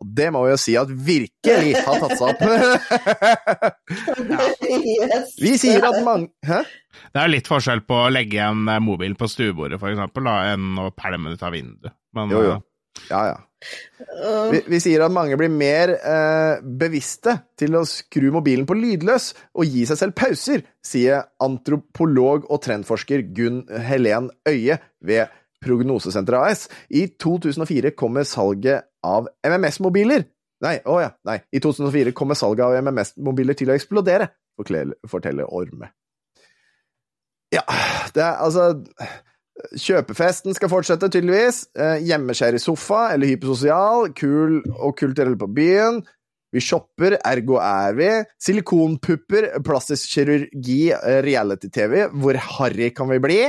[0.00, 2.40] Og det må vi jo si at virkelig har tatt seg opp.
[5.42, 6.62] Vi sier at mange Hæ?
[7.12, 10.34] Det er litt forskjell på å legge en eh, mobil på stuebordet, for eksempel, da,
[10.52, 11.94] enn å pælme den ut av vinduet.
[12.16, 12.52] Men Jo, jo.
[12.58, 12.62] eh,
[13.10, 13.38] Ja, ja.
[14.50, 19.28] Vi, vi sier at mange blir mer eh, bevisste til å skru mobilen på lydløs
[19.54, 25.30] og gi seg selv pauser, sier antropolog og trendforsker Gunn Helen Øye ved
[25.62, 26.66] Prognosesenteret AS.
[26.90, 30.24] I 2004 kommer salget av MMS-mobiler
[30.62, 31.40] Nei, å ja, nei.
[31.50, 34.30] I 2004 kommer salget av MMS-mobiler til å eksplodere,
[34.60, 35.90] forteller Orme.
[37.52, 37.64] Ja,
[38.14, 38.68] det er altså
[39.76, 41.66] Kjøpefesten skal fortsette, tydeligvis.
[41.76, 44.08] Eh, Hjemmeskjær i sofa eller hypersosial.
[44.16, 46.00] Kul og kulturell på byen.
[46.52, 48.08] Vi shopper, ergo er vi.
[48.42, 52.08] Silikonpupper, plastisk kirurgi, eh, reality-TV.
[52.16, 53.40] Hvor harry kan vi bli?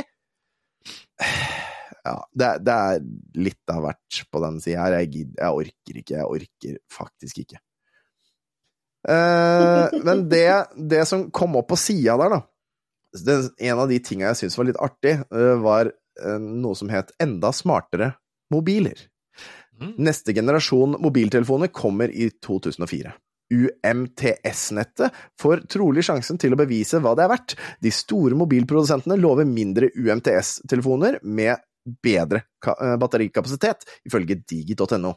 [2.03, 3.03] Ja, det, det er
[3.39, 4.97] litt av hvert på den sida her.
[4.99, 6.17] Jeg, gidder, jeg orker ikke.
[6.17, 7.61] Jeg orker faktisk ikke.
[9.07, 12.43] Eh, men det, det som kom opp på sida der, da
[13.13, 16.91] det, En av de tinga jeg syntes var litt artig, eh, var eh, noe som
[16.91, 18.13] het Enda smartere
[18.53, 19.07] mobiler.
[19.79, 19.95] Mm.
[20.05, 23.13] Neste generasjon mobiltelefoner kommer i 2004.
[23.53, 27.55] UMTS-nettet får trolig sjansen til å bevise hva det er verdt.
[27.83, 31.61] De store mobilprodusentene lover mindre UMTS-telefoner med
[32.03, 35.15] bedre eh, batterikapasitet, ifølge digi.no.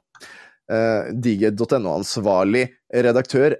[0.72, 3.56] Eh, Digi.no-ansvarlig redaktør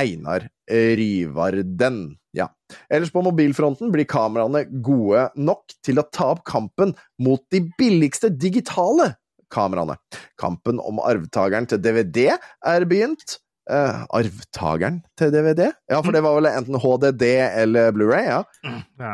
[0.00, 2.02] Einar Ryvarden.
[2.32, 2.48] Ja.
[2.88, 8.32] Ellers på mobilfronten blir kameraene gode nok til å ta opp kampen mot de billigste
[8.32, 9.12] digitale
[9.52, 9.98] kameraene.
[10.40, 13.38] Kampen om arvtakeren til DVD er begynt.
[13.70, 15.68] Uh, arvtakeren til DVD?
[15.86, 17.28] Ja, for det var vel enten HDD
[17.62, 18.40] eller Blu-ray, ja.
[18.98, 19.12] ja.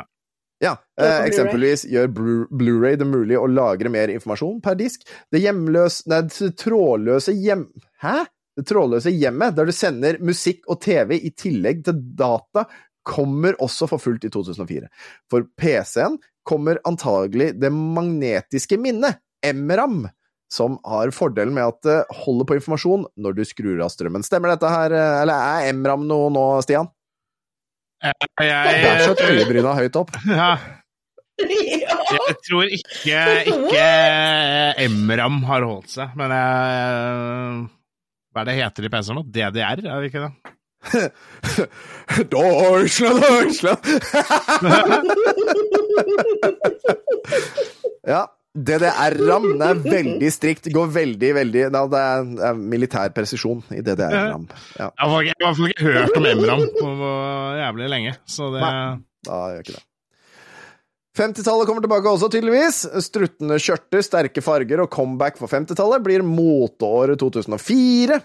[0.63, 5.05] Ja, eh, eksempelvis gjør Blu- Blu-ray det mulig å lagre mer informasjon per disk.
[5.31, 7.69] Det hjemløse Nei, det trådløse hjem...
[8.03, 8.25] Hæ?
[8.59, 12.65] Det trådløse hjemmet, der du sender musikk og TV i tillegg til data,
[13.07, 14.89] kommer også for fullt i 2004.
[15.31, 16.19] For PC-en
[16.49, 20.09] kommer antagelig det magnetiske minnet, MRAM,
[20.51, 24.27] som har fordelen med at det holder på informasjon når du skrur av strømmen.
[24.27, 26.91] Stemmer dette her, eh, eller er MRAM noe nå, Stian?
[28.03, 30.11] Der skjøt Jeg, øyebryna høyt opp.
[30.27, 30.51] ja,
[31.39, 31.95] Ja.
[32.27, 33.83] jeg tror ikke, ikke
[34.83, 37.69] Emram har holdt seg, men jeg
[38.35, 39.23] Hva er det heter i PC-en nå?
[39.35, 40.33] DDR, er det ikke det?
[42.33, 43.83] Deutschland, Deutschland!
[48.15, 48.23] ja.
[48.67, 50.67] DDR-ram det er veldig strikt.
[50.69, 54.49] Det går veldig, veldig no, Det er, det er militær presisjon i DDR-ram.
[54.79, 57.13] Ja, Jeg har i hvert fall ikke hørt om M-ram på
[57.61, 58.73] jævlig lenge, så det Nei.
[59.29, 59.85] da gjør ikke det.
[61.19, 62.85] 50-tallet kommer tilbake også, tydeligvis.
[63.03, 68.21] Struttende skjørter, sterke farger og comeback for 50-tallet blir moteåret 2004.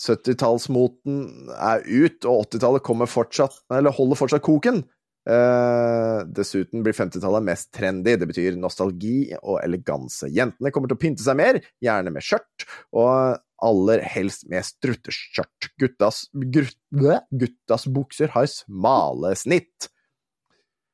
[0.00, 4.80] 70-tallsmoten er ut, og 80-tallet fortsatt, holder fortsatt koken.
[5.28, 8.16] Eh, dessuten blir 50-tallet mest trendy.
[8.16, 10.30] Det betyr nostalgi og eleganse.
[10.32, 12.64] Jentene kommer til å pynte seg mer, gjerne med skjørt,
[12.96, 15.68] og aller helst med strutteskjørt.
[15.80, 19.90] Guttas, guttas bukser har smale snitt.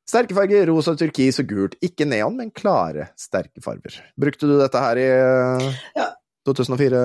[0.07, 1.79] Sterke farger, rosa, turkis og gult.
[1.83, 3.97] Ikke neon, men klare, sterke farger.
[4.19, 6.13] Brukte du dette her i uh, Ja.
[6.47, 7.01] 2004?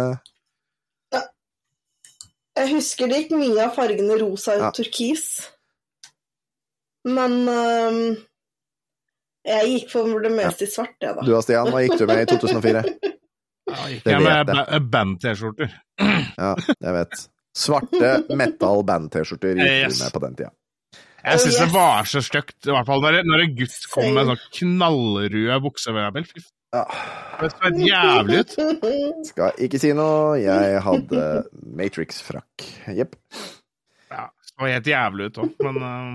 [2.61, 4.69] Jeg husker det gikk mye av fargene rosa og Ja.
[4.76, 5.51] turkis.
[7.07, 8.02] Men øhm,
[9.48, 11.26] jeg gikk for det meste i svart, jeg, da.
[11.26, 12.84] Du og Stian, hva gikk du med i 2004?
[13.72, 15.69] Ja, gikk jeg med band-T-skjorter.
[16.41, 17.22] Ja, jeg vet.
[17.56, 19.99] Svarte metal band-T-skjorter gikk Yes.
[19.99, 20.49] du med på den tida.
[21.22, 24.07] Jeg Oh, syns det var så stygt, i hvert fall når, når en gutt kom
[24.18, 25.94] med sånn knallrød bukse.
[26.73, 26.82] Ja,
[27.40, 28.56] det så helt jævlig ut.
[29.30, 30.40] skal ikke si noe.
[30.41, 31.26] Jeg hadde
[31.78, 32.65] Matrix-frakk.
[32.98, 33.14] Jepp.
[34.11, 36.11] Ja, det så helt jævlig ut òg, men eh,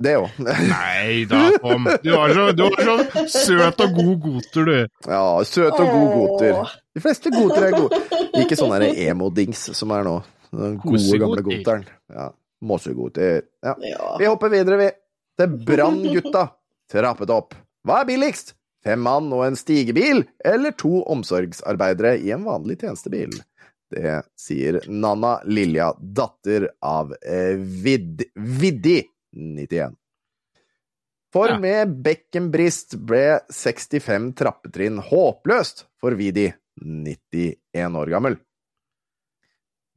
[0.00, 0.36] Det òg.
[0.40, 1.88] Nei da, Tom.
[2.02, 4.76] Du var, så, du var så søt og god goter, du.
[5.04, 6.76] Ja, søt og god goter.
[6.96, 7.98] De fleste goter er gode.
[8.40, 10.14] Ikke sånn emo-dings som er nå.
[10.56, 11.84] Den gode, gamle goteren.
[12.10, 12.30] Ja,
[12.64, 13.44] Måsegoter.
[13.64, 13.76] Ja.
[13.84, 14.14] Ja.
[14.20, 14.88] Vi hopper videre, vi.
[15.40, 16.48] Til Branngutta.
[16.90, 17.54] Trappet opp.
[17.86, 18.56] Hva er billigst?
[18.84, 23.36] Fem mann og en stigebil, eller to omsorgsarbeidere i en vanlig tjenestebil?
[23.92, 29.02] Det sier Nanna Lilja, datter av eh, Vid Viddi
[29.36, 29.96] 91.
[31.32, 31.58] For Ja.
[31.62, 36.48] med bekkenbrist ble 65 trappetrinn håpløst for Vidi,
[36.82, 38.36] 91 år gammel.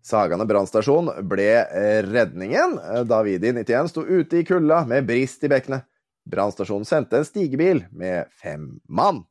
[0.04, 5.44] Sagane brannstasjon ble eh, redningen eh, da Vidi 91 sto ute i kulda med brist
[5.44, 5.88] i bekkenet.
[6.30, 9.24] Brannstasjonen sendte en stigebil med fem mann.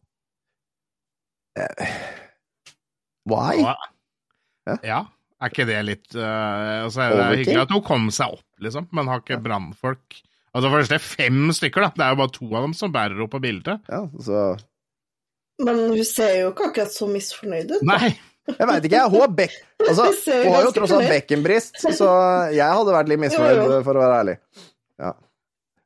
[1.56, 1.92] Eh,
[3.28, 3.60] why?
[3.62, 3.76] Ja.
[4.82, 5.00] Ja,
[5.42, 8.86] er ikke det litt uh, altså, Det er hyggelig at hun kom seg opp, liksom,
[8.94, 10.20] men har ikke brannfolk
[10.52, 11.88] Altså for det første fem stykker, da.
[11.96, 13.86] Det er jo bare to av dem som bærer henne på bildet.
[13.88, 14.42] Ja, så
[15.64, 17.86] Men hun ser jo ikke akkurat så misfornøyd ut.
[17.88, 18.10] Nei!
[18.50, 19.10] Jeg veit ikke, jeg.
[19.14, 19.54] Hun har bekk...
[19.86, 22.08] Altså, hun har jo tross alt bekkenbrist, så
[22.50, 23.80] jeg hadde vært litt misfornøyd, Jo, jo.
[23.86, 24.36] for å være ærlig.
[25.02, 25.14] Ja.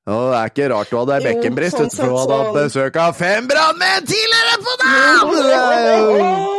[0.07, 3.17] Og det er ikke rart du hadde bekkenbrist, sånn for hun hadde hatt besøk av
[3.21, 6.56] fem brannmenn tidligere på dagen!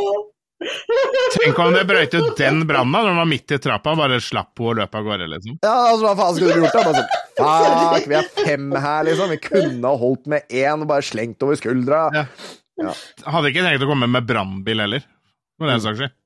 [1.38, 4.58] Tenk om det brøt ut den branna når den var midt i trappa, bare slapp
[4.58, 5.58] henne å løpe av gårde, liksom.
[5.62, 6.86] Ja, altså, hva faen skulle du gjort da?
[6.88, 7.12] Bare sånn,
[7.94, 9.34] fuck, vi er fem her, liksom.
[9.36, 12.08] Vi kunne ha holdt med én og bare slengt over skuldra.
[12.16, 12.94] Ja.
[13.26, 15.06] Hadde ikke tenkt å komme med brannbil heller,
[15.58, 16.18] for den saks skyld.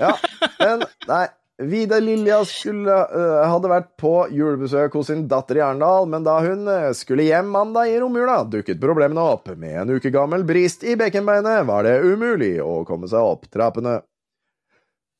[0.00, 0.12] Ja,
[0.60, 1.24] men nei.
[1.58, 6.36] Vidar Lilja skulle, uh, hadde vært på julebesøk hos sin datter i Arendal, men da
[6.44, 9.50] hun øh, skulle hjem mandag i romjula, dukket problemene opp.
[9.58, 13.98] Med en uke gammel brist i bekkenbeinet var det umulig å komme seg opp trappene.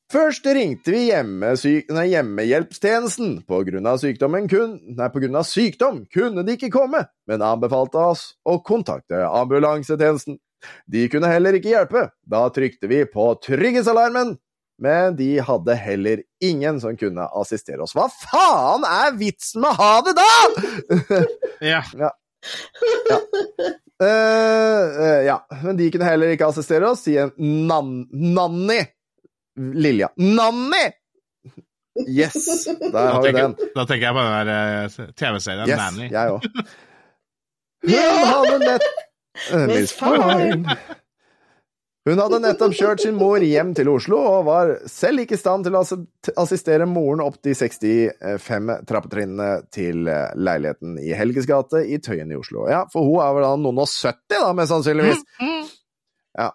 [0.09, 3.43] Først ringte vi nei, hjemmehjelpstjenesten.
[3.45, 7.45] På grunn av, sykdommen kun nei, på grunn av sykdom kunne de ikke komme, men
[7.45, 10.39] anbefalte oss å kontakte ambulansetjenesten.
[10.87, 12.09] De kunne heller ikke hjelpe.
[12.25, 14.39] Da trykte vi på trygghetsalarmen,
[14.83, 17.95] men de hadde heller ingen som kunne assistere oss.
[17.99, 20.31] Hva faen er vitsen med å ha det da?!
[21.73, 21.83] Ja.
[24.03, 28.79] Eh, eh, ja, men de kunne heller ikke assistere oss, sier nan Nanny
[29.59, 30.13] Lilja.
[30.23, 30.85] Nanny!
[32.07, 32.37] Yes,
[32.69, 33.57] der Da har vi den.
[33.75, 36.07] da tenker jeg på den der eh, TV-serien Yes, Nanny.
[36.15, 36.47] jeg òg.
[37.89, 38.87] Hun hadde nett
[39.67, 40.77] Miss Miss Fine.
[42.09, 45.67] Hun hadde nettopp kjørt sin mor hjem til Oslo, og var selv ikke i stand
[45.67, 45.83] til å
[46.41, 52.39] assistere moren opp de 65 trappetrinnene til eh, leiligheten i Helges gate i Tøyen i
[52.39, 52.65] Oslo.
[52.73, 55.21] Ja, for hun er vel da noen og 70, da, mest sannsynligvis.
[56.39, 56.53] Ja.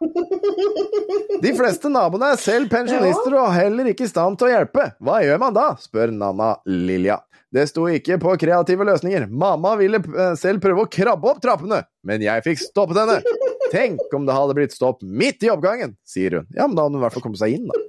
[1.44, 4.90] De fleste naboene er selv pensjonister og heller ikke i stand til å hjelpe.
[5.04, 5.68] Hva gjør man da?
[5.82, 7.20] spør Nanna Lilja.
[7.54, 9.28] Det sto ikke på kreative løsninger.
[9.30, 13.20] Mamma ville eh, selv prøve å krabbe opp trappene, men jeg fikk stoppet henne.
[13.74, 16.48] Tenk om det hadde blitt stopp midt i oppgangen, sier hun.
[16.54, 17.80] Ja, men da hadde hun i hvert fall kommet seg inn, da.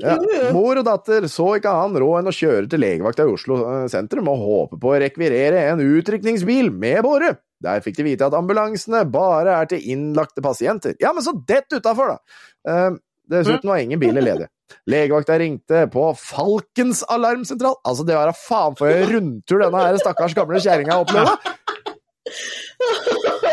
[0.00, 0.16] Ja.
[0.54, 3.84] Mor og datter så ikke annen råd enn å kjøre til legevakta i Oslo eh,
[3.92, 7.34] sentrum og håpe på å rekvirere en utrykningsbil med båre.
[7.62, 10.96] Der fikk de vite at ambulansene bare er til innlagte pasienter.
[11.02, 12.40] Ja, men så dett utafor, da!
[12.72, 12.88] Eh,
[13.30, 14.50] dessuten var ingen biler ledige.
[14.88, 17.76] Legevakta ringte på Falkens alarmsentral.
[17.84, 21.36] Altså, det var da faen for en rundtur denne her stakkars gamle kjerringa opplevde!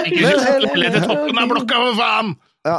[0.06, 2.38] Ikke leilighet til toppen av blokka, for faen!
[2.68, 2.76] Ja.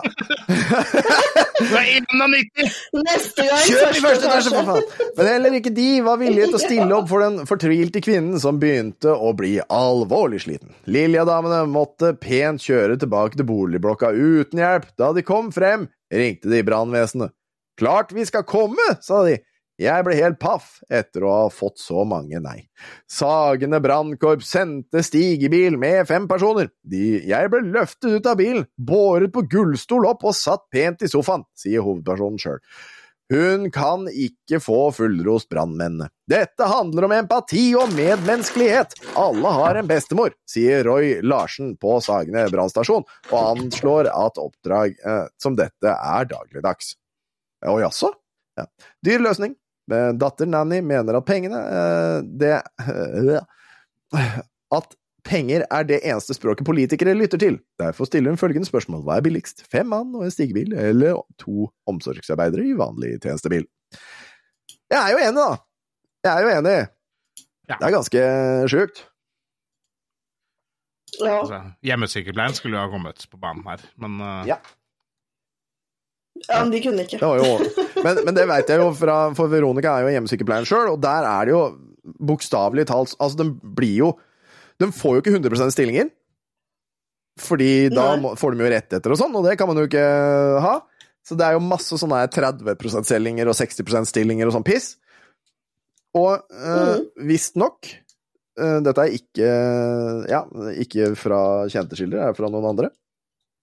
[1.57, 2.75] Det er 91!
[3.01, 5.09] Neste gang Kjør i første etasje, for faen!
[5.17, 8.61] Men heller ikke de var villige til å stille opp for den fortvilte kvinnen som
[8.63, 10.75] begynte å bli alvorlig sliten.
[10.91, 14.91] Lilja-damene måtte pent kjøre tilbake til boligblokka uten hjelp.
[15.01, 17.35] Da de kom frem, ringte de brannvesenet.
[17.81, 19.39] Klart vi skal komme, sa de.
[19.81, 22.67] Jeg ble helt paff etter å ha fått så mange nei.
[23.09, 26.69] Sagene brannkorps sendte stigebil med fem personer.
[26.85, 31.09] De, jeg ble løftet ut av bilen, båret på gullstol opp og satt pent i
[31.09, 32.61] sofaen, sier hovedpersonen sjøl.
[33.31, 36.11] Hun kan ikke få fullrost brannmennene.
[36.29, 38.97] Dette handler om empati og medmenneskelighet.
[39.23, 45.25] Alle har en bestemor, sier Roy Larsen på Sagene brannstasjon, og anslår at oppdrag eh,
[45.41, 46.97] som dette er dagligdags.
[47.71, 48.11] Å jaså?
[48.59, 48.67] Ja.
[49.07, 49.55] Dyr løsning.
[49.91, 52.55] Men Datter Nanny mener at pengene eh, Det
[54.71, 54.97] At
[55.27, 57.59] penger er det eneste språket politikere lytter til.
[57.81, 59.03] Derfor stiller hun følgende spørsmål.
[59.05, 59.65] Hva er billigst?
[59.71, 63.67] Fem mann og en stigebil, eller to omsorgsarbeidere i vanlig tjenestebil?
[64.91, 65.61] Jeg er jo enig, da.
[66.25, 66.77] Jeg er jo enig.
[67.69, 67.77] Ja.
[67.77, 68.25] Det er ganske
[68.73, 69.05] sjukt.
[71.21, 71.37] Ja.
[71.41, 74.43] Altså, hjemmesykepleien skulle jo ha kommet på banen her, men uh...
[74.49, 74.61] Ja.
[76.49, 77.21] Ja, men de kunne ikke.
[77.21, 77.59] Jo,
[78.05, 81.27] men, men det vet jeg jo fra For Veronica er jo hjemmesykepleieren sjøl, og der
[81.29, 81.63] er det jo
[82.31, 84.09] bokstavelig talt Altså, de blir jo
[84.81, 86.09] De får jo ikke 100 stillinger.
[87.41, 88.33] Fordi da Nei.
[88.37, 90.05] får de jo rettigheter og sånn, og det kan man jo ikke
[90.65, 90.75] ha.
[91.25, 94.95] Så det er jo masse sånne 30 %-stillinger og 60 %-stillinger og sånn piss.
[96.17, 99.51] Og eh, visstnok eh, Dette er ikke
[100.27, 100.41] Ja,
[100.83, 101.39] ikke fra
[101.71, 102.91] kjente kilder, det er fra noen andre.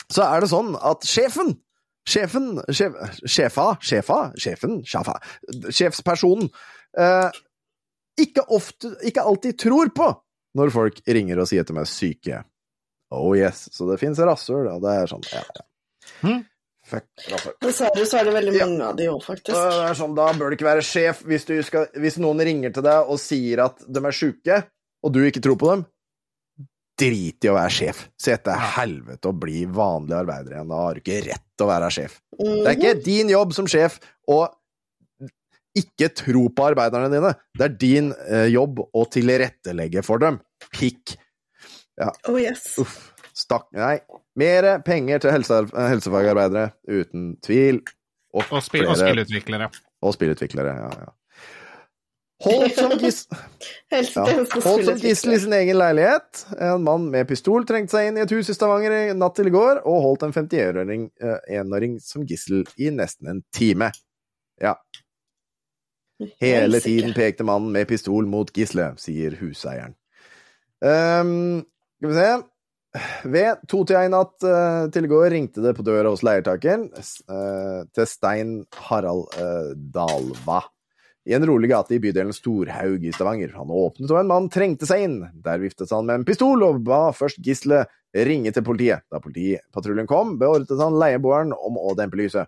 [0.07, 1.57] Så er det sånn at sjefen
[2.07, 2.93] Sjefen, sjef,
[3.27, 5.17] sjefa, sjefa, sjefen, sjefa,
[5.75, 6.47] sjefspersonen,
[6.97, 7.31] eh,
[8.23, 10.07] ikke, ofte, ikke alltid tror på
[10.57, 12.37] når folk ringer og sier at de er syke.
[13.13, 15.65] Oh yes, så det fins rasshøl, og det er sånn, ja, ja.
[16.23, 16.45] Mhm.
[16.87, 17.53] Fuck rasshøl.
[17.67, 18.65] Dessverre så er det veldig Ja.
[18.65, 19.51] mange av de òg, faktisk.
[19.51, 22.71] Det er sånn, da bør du ikke være sjef hvis, du skal, hvis noen ringer
[22.73, 24.61] til deg og sier at de er sjuke,
[25.03, 25.85] og du ikke tror på dem.
[26.97, 27.99] Drit i å være sjef.
[28.17, 30.69] Se etter helvete å bli vanlig arbeider igjen.
[30.71, 32.15] Da har du ikke rett til å være sjef.
[32.37, 32.71] Det er Mhm.
[32.77, 34.47] ikke din jobb som sjef å
[35.77, 37.35] ikke tro på arbeiderne dine.
[37.57, 40.39] Det er din eh, jobb å tilrettelegge for dem.
[40.73, 41.17] Pikk.
[42.27, 42.77] Oh yes.
[42.81, 43.13] Uff.
[43.37, 43.99] Stakk Nei.
[44.35, 47.83] Mer penger til helse, helsefagarbeidere, uten tvil.
[48.33, 49.69] Og, og, spil, og spillutviklere.
[50.01, 51.11] og spillutviklere, ja, ja.
[52.45, 53.23] Holdt som, gis,
[53.89, 54.25] ja.
[54.61, 56.43] Holdt som gissel i sin egen leilighet.
[56.61, 59.49] En mann med pistol trengte seg inn i et hus i Stavanger i natt til
[59.49, 63.89] i går, og holdt en 51-åring eh, som gissel i nesten en time.
[64.61, 64.75] Ja.
[66.41, 69.97] Hele tiden pekte mannen med pistol mot gisselet, sier huseieren.
[70.81, 71.65] Um,
[71.97, 72.29] skal vi se
[73.29, 77.79] Ved to-tida i natt uh, til i går ringte det på døra hos leietakeren eh,
[77.93, 78.51] til Stein
[78.87, 80.61] Harald uh, Dalva
[81.27, 83.51] i en rolig gate i bydelen Storhaug i Stavanger.
[83.59, 85.17] Han åpnet, og en mann trengte seg inn.
[85.43, 87.91] Der viftet han med en pistol og ba først gisselet
[88.27, 89.03] ringe til politiet.
[89.11, 92.47] Da politipatruljen kom, beordret han leieboeren om å dempe lyset.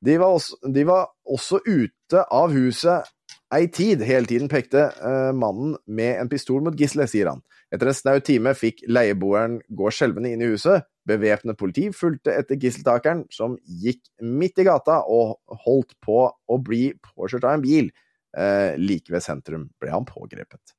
[0.00, 3.10] De var, også, de var også ute av huset
[3.52, 4.04] ei tid.
[4.06, 7.42] Hele tiden pekte uh, mannen med en pistol mot gisselet, sier han.
[7.70, 10.86] Etter en snau time fikk leieboeren gå skjelvende inn i huset.
[11.06, 16.90] Bevæpnet politi fulgte etter gisseltakeren, som gikk midt i gata og holdt på å bli
[17.12, 17.92] påkjørt av en bil.
[18.36, 20.74] Eh, like ved sentrum ble han pågrepet.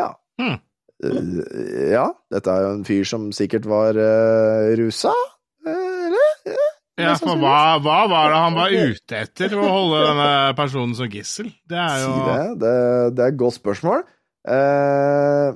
[0.00, 0.12] Ja.
[0.40, 0.60] Hmm.
[1.04, 5.10] Uh, ja, dette er jo en fyr som sikkert var uh, rusa,
[5.66, 6.60] eh, eller?
[7.02, 11.10] Ja, for hva, hva var det han var ute etter å holde denne personen som
[11.10, 11.50] gissel?
[11.66, 12.36] Det er Si jo det.
[12.62, 12.74] det.
[13.16, 14.04] Det er et godt spørsmål.
[14.54, 15.48] Eh,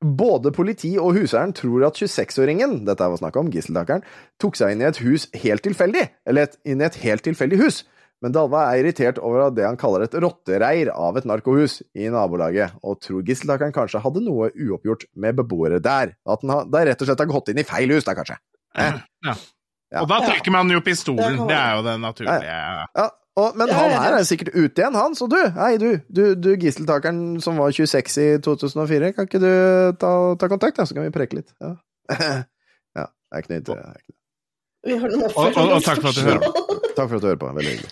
[0.00, 4.04] både politi og huseieren tror at 26-åringen, dette er snakk om, gisseltakeren,
[4.40, 7.60] tok seg inn i et hus helt tilfeldig, eller et, inn i et helt tilfeldig
[7.60, 7.82] hus.
[8.20, 12.76] Men Dalva er irritert over det han kaller et rottereir av et narkohus i nabolaget,
[12.84, 16.12] og tror gisseltakeren kanskje hadde noe uoppgjort med beboere der.
[16.28, 18.36] At han har, da rett og slett har gått inn i feil hus, da, kanskje.
[18.76, 19.00] Eh?
[19.28, 19.38] ja.
[19.90, 20.04] Ja.
[20.04, 21.40] Og da trekker man jo pistolen.
[21.48, 22.46] Det er jo det naturlige.
[22.46, 23.08] Ja,
[23.38, 25.14] og, men han her er sikkert ute igjen, han.
[25.18, 29.50] Så du, hei du, du, du gisseltakeren som var 26 i 2004, kan ikke du
[30.00, 31.52] ta, ta kontakt, da, så kan vi preke litt?
[31.62, 31.76] Ja,
[32.98, 36.44] ja det er ikke noe er noen Og, og, og takk for at du hører
[36.46, 36.66] på.
[37.00, 37.90] Takk for at du hører på, veldig hyggelig.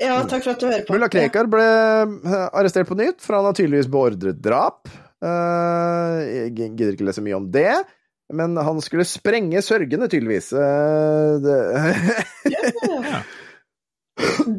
[0.00, 0.92] Ja, takk for at du hører på.
[0.92, 4.90] Mulla Krekar ble eh, arrestert på nytt, for han har tydeligvis beordret drap.
[5.22, 7.70] Eh, Jeg gidder ikke lese mye om det.
[8.36, 10.50] Men han skulle sprenge sørgende, tydeligvis.
[11.46, 11.56] Det...
[12.56, 12.66] ja,
[12.98, 13.22] Ja.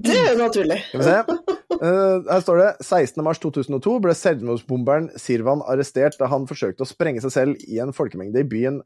[0.06, 0.80] Det er naturlig.
[0.90, 1.58] Skal vi se.
[1.82, 3.24] Uh, her står det 16.
[3.26, 7.94] mars 2002 ble selvmordsbomberen Sirvan arrestert da han forsøkte å sprenge seg selv i en
[7.96, 8.82] folkemengde i byen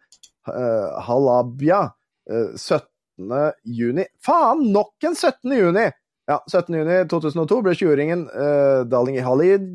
[0.48, 1.88] uh, Halabja
[2.26, 3.54] Uh, 17.
[3.64, 4.64] juni Faen!
[4.74, 5.52] Nok en 17.
[5.54, 5.84] juni!
[6.26, 6.74] Ja, 17.
[6.74, 9.68] juni 2002 ble 20-åringen uh, Dalingi Halid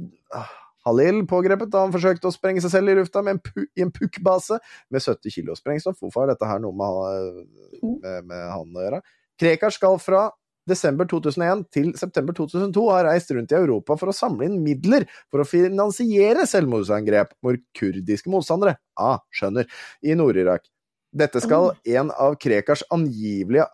[0.89, 3.39] Halil pågrepet da han forsøkte å sprenge seg selv i lufta en
[3.79, 4.59] i en pukkbase
[4.91, 5.99] med 70 kilo sprengstoff.
[6.01, 7.43] Hvorfor har dette her noe med,
[7.85, 9.01] med, med han å gjøre?
[9.41, 10.25] Krekar skal fra
[10.71, 15.07] desember 2001 til september 2002 har reist rundt i Europa for å samle inn midler
[15.31, 18.79] for å finansiere selvmordsangrep mot kurdiske motstandere.
[18.99, 19.69] Ah, skjønner.
[20.07, 20.69] I Nord-Irak.
[21.11, 23.67] Dette skal en av Krekars angivelige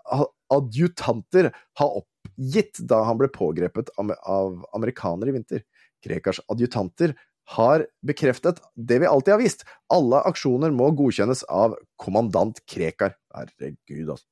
[0.53, 1.51] adjutanter
[1.81, 5.65] ha oppgitt da han ble pågrepet av amerikanere i vinter.
[6.05, 7.13] Krekars adjutanter
[7.57, 9.67] har bekreftet det vi alltid har visst.
[9.93, 13.15] Alle aksjoner må godkjennes av kommandant Krekar.
[13.37, 14.27] Herregud, altså.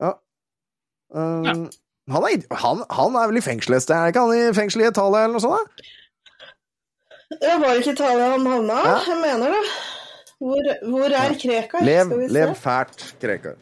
[0.00, 0.14] Ja.
[1.12, 1.56] Um, Ja.
[2.12, 3.96] Han, er, han, han er vel i fengsel et sted?
[3.98, 5.82] Er ikke han i fengsel i Italia eller noe sånt?
[5.82, 5.92] da?
[7.42, 8.76] Det var ikke Italia han havna?
[8.86, 8.96] Ja.
[9.10, 9.62] Jeg mener det.
[10.38, 11.82] Hvor, hvor er Krekar?
[11.82, 12.34] Lev, Skal vi se.
[12.36, 13.56] lev fælt, Krekar.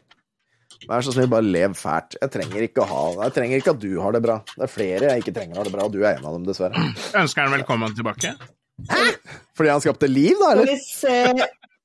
[0.84, 2.18] Vær så snill, bare lev fælt.
[2.20, 4.36] Jeg trenger ikke å ha Jeg trenger ikke at du har det bra.
[4.52, 6.44] Det er flere jeg ikke trenger har det bra, og du er en av dem,
[6.44, 6.82] dessverre.
[7.22, 8.34] Ønsker han velkommen tilbake?
[8.90, 9.04] Hæ?
[9.56, 10.66] Fordi han skapte liv, da, Skal eller?
[10.68, 11.16] vi se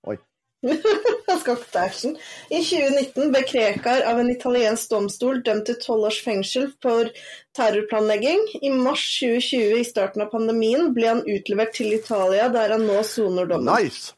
[0.10, 0.18] Oi.
[0.18, 0.49] Han skapte action.
[0.60, 7.08] I 2019 ble Krekar av en italiensk domstol dømt til tolv års fengsel for
[7.56, 8.42] terrorplanlegging.
[8.60, 13.00] I mars 2020, i starten av pandemien, ble han utlevert til Italia, der han nå
[13.08, 13.72] soner dommen.
[13.72, 14.12] Nice!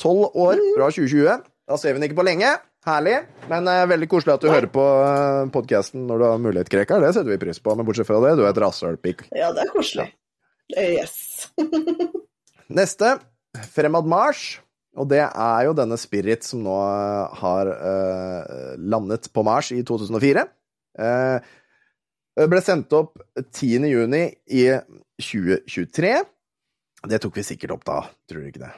[0.00, 1.44] Tolv år fra 2020.
[1.68, 2.54] Da ser vi den ikke på lenge.
[2.88, 3.18] Herlig.
[3.50, 7.04] Men uh, veldig koselig at du hører på uh, podkasten når du har mulighet, Krekar.
[7.04, 7.76] Det setter vi pris på.
[7.76, 9.26] Men bortsett fra det, du er et rasshølpikk.
[9.36, 10.08] Ja, det er koselig.
[10.72, 10.88] Ja.
[11.02, 11.50] Yes.
[12.80, 13.18] Neste,
[13.74, 14.62] Fremad Mars.
[14.98, 19.84] Og det er jo denne Spirit som nå eh, har uh, landet på Mars i
[19.86, 20.42] 2004.
[20.98, 21.38] Uh,
[22.40, 23.86] det ble sendt opp 10.
[23.90, 24.66] juni i
[25.22, 26.12] 2023.
[27.10, 28.72] Det tok vi sikkert opp da, tror du ikke det?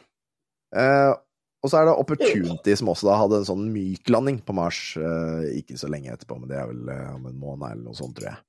[0.77, 1.15] Uh,
[1.63, 4.81] og så er det Opportunity som også da hadde en sånn myk landing på Mars
[4.99, 7.99] uh, ikke så lenge etterpå, men det er vel eh, om en måned eller noe
[7.99, 8.41] sånt, tror jeg.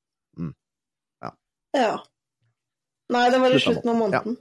[1.74, 1.94] Ja.
[3.14, 4.36] Nei, det var i Slutten av måneden.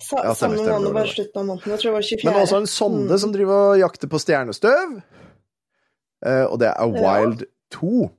[0.00, 1.70] Sa, Ja, samme måned, bare slutten av måneden.
[1.74, 2.24] Jeg tror det var 24.
[2.30, 3.18] Men også en sonde Mm.
[3.18, 5.02] som driver og jakter på stjernestøv.
[6.26, 7.20] Eh, og det er Ja.
[7.20, 8.10] Wild 2.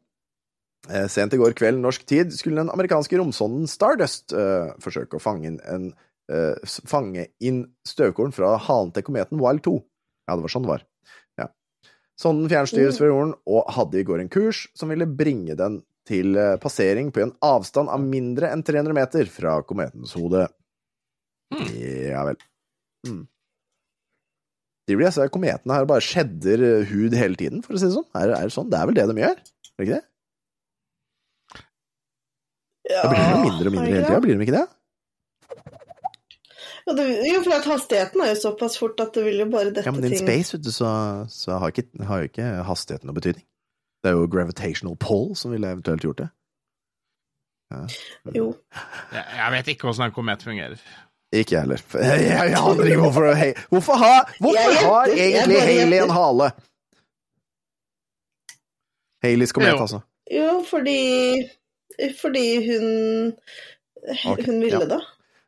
[0.89, 5.21] Eh, sent i går kveld norsk tid skulle den amerikanske romsonden Stardust eh, forsøke å
[5.21, 5.93] fange inn, en,
[6.29, 9.75] eh, fange inn støvkorn fra halen til kometen Wild 2.
[10.27, 10.83] Ja, det var sånn det var.
[11.37, 11.47] Ja.
[12.17, 16.33] Sonden fjernstyres fra jorden og hadde i går en kurs som ville bringe den til
[16.59, 20.47] passering på en avstand av mindre enn 300 meter fra kometens hode.
[21.51, 22.39] Ja vel.
[23.07, 23.25] Mm.
[24.89, 27.87] De blir ser kometene her og bare shedder eh, hud hele tiden, for å si
[27.87, 28.07] det sånn?
[28.17, 28.69] Er, er det sånn?
[28.71, 29.41] Det er vel det de gjør?
[29.41, 30.05] Er det ikke det?
[32.91, 34.67] Ja, Da blir de jo mindre og mindre hele tida, blir de ikke det?
[36.81, 39.69] Ja, det, jo, for at hastigheten er jo såpass fort at det vil jo bare
[39.69, 40.89] dette Ja, men in ting space, vet du, så,
[41.29, 43.45] så har, ikke, har jo ikke hastigheten noe betydning.
[44.01, 46.29] Det er jo gravitational pull som ville eventuelt gjort det.
[48.35, 48.49] Jo.
[49.13, 50.81] Jeg, jeg vet ikke åssen en komet fungerer.
[51.31, 51.81] Ikke jeg heller.
[52.11, 56.49] Jeg, jeg aner ikke hvorfor hei, Hvorfor, ha, hvorfor Jeg har egentlig Hayley en hale?
[59.23, 60.01] Haleys komet, altså.
[60.31, 60.97] Jo, fordi
[62.19, 62.87] Fordi hun
[64.25, 64.89] okay, Hun ville ja.
[64.95, 64.99] det.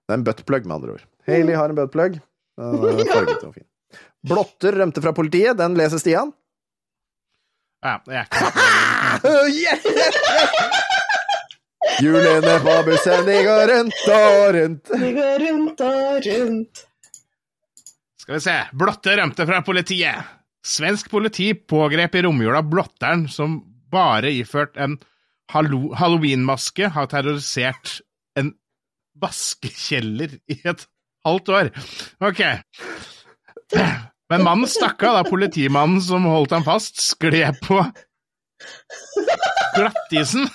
[0.03, 1.03] Det er en buttplug, med andre ord.
[1.27, 2.19] Hayley har en buttplug.
[2.59, 3.59] Er.
[4.29, 5.57] Blotter rømte fra politiet.
[5.57, 6.33] Den leser Stian.
[7.83, 10.83] Ja, jeg er ikke!
[12.01, 14.93] Hjulene på bussen, de går rundt og rundt.
[15.01, 16.83] De går rundt og rundt.
[18.23, 18.55] Skal vi se.
[18.79, 20.31] Blotte rømte fra politiet.
[20.63, 23.59] Svensk politi pågrep i romjula blotteren som
[23.91, 24.95] bare iført en
[25.51, 27.99] hallo halloweenmaske har terrorisert
[28.39, 28.53] en
[29.21, 30.87] vaskekjeller i et
[31.27, 31.71] halvt år.
[32.23, 32.41] Ok.
[34.31, 37.83] Men mannen stakk av da politimannen som holdt ham fast, skled på
[39.75, 40.47] glattisen.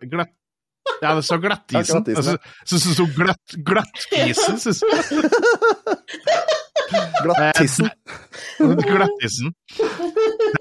[0.00, 0.32] Gl glatt...
[1.02, 1.78] Ja, det sa glattisen.
[1.78, 2.18] Ja, glattisen, ja.
[2.18, 2.36] Altså,
[2.66, 4.58] så så, sto glatt, glattisen.
[4.58, 4.90] syns jeg.
[7.22, 7.88] Glattisen.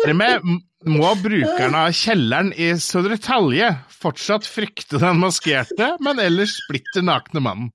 [0.06, 0.41] Dermed
[0.90, 3.70] må brukerne av kjelleren i Sødre Talje
[4.02, 7.70] fortsatt frykte den maskerte, men ellers splitter nakne mannen.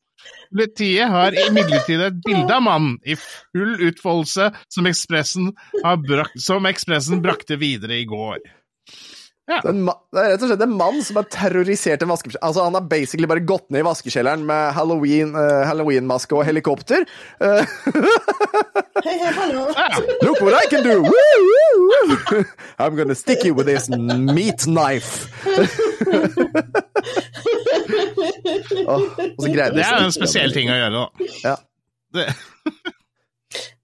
[0.50, 5.52] Politiet har imidlertid et bilde av mannen i full utfoldelse som Ekspressen,
[5.82, 8.38] brak som Ekspressen brakte videre i går.
[9.46, 12.42] Det er, en det er rett og slett en mann som har terrorisert en vaskekjeller.
[12.48, 17.06] Altså, han har basically bare gått ned i vaskekjelleren med halloween, uh, halloween-maske og helikopter.
[17.38, 17.62] Eh,
[19.06, 19.68] Hei, hei, hallo.
[20.24, 20.96] Look what I can do!
[21.04, 22.42] Woo, woo, woo.
[22.82, 25.30] I'm gonna stick you with this meat knife.
[28.88, 29.02] oh,
[29.38, 31.06] så det er en spesiell ting å gjøre, da.
[31.44, 31.56] Ja.
[32.16, 32.26] Det,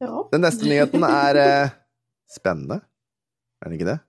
[0.03, 0.29] Ja.
[0.33, 1.75] Den neste nyheten er uh,
[2.31, 2.81] spennende.
[3.63, 4.01] Er den ikke det?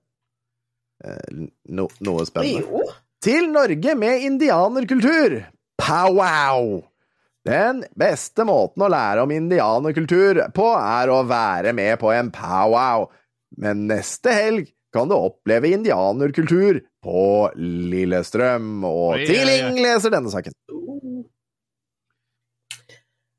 [1.03, 1.43] Eh,
[1.75, 2.63] no, noe spennende.
[2.63, 2.83] Jo.
[3.23, 5.37] Til Norge med indianerkultur.
[5.79, 6.81] Powwow!
[7.43, 13.09] Den beste måten å lære om indianerkultur på er å være med på en powwow.
[13.59, 17.23] Men neste helg kan du oppleve indianerkultur på
[17.59, 18.77] Lillestrøm.
[18.87, 19.25] Og Oi.
[19.27, 20.55] Tiling leser denne saken.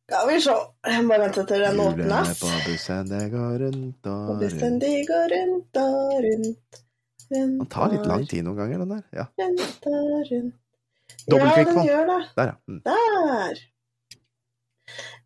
[0.05, 0.55] Skal vi se.
[0.85, 2.41] Jeg bare venter til den Hjulene åpnes.
[2.43, 6.84] på bussen, det går rundt Og og bussen de går rundt og rundt.
[7.35, 9.05] Den tar litt lang tid noen ganger, den der.
[9.15, 9.89] Ja, rundt
[10.31, 10.59] rundt.
[11.29, 11.89] Dobbeltklikk ja, på den den.
[11.89, 12.21] gjør det.
[12.37, 12.57] der, ja.
[12.69, 12.83] Mm.
[12.89, 13.63] Der!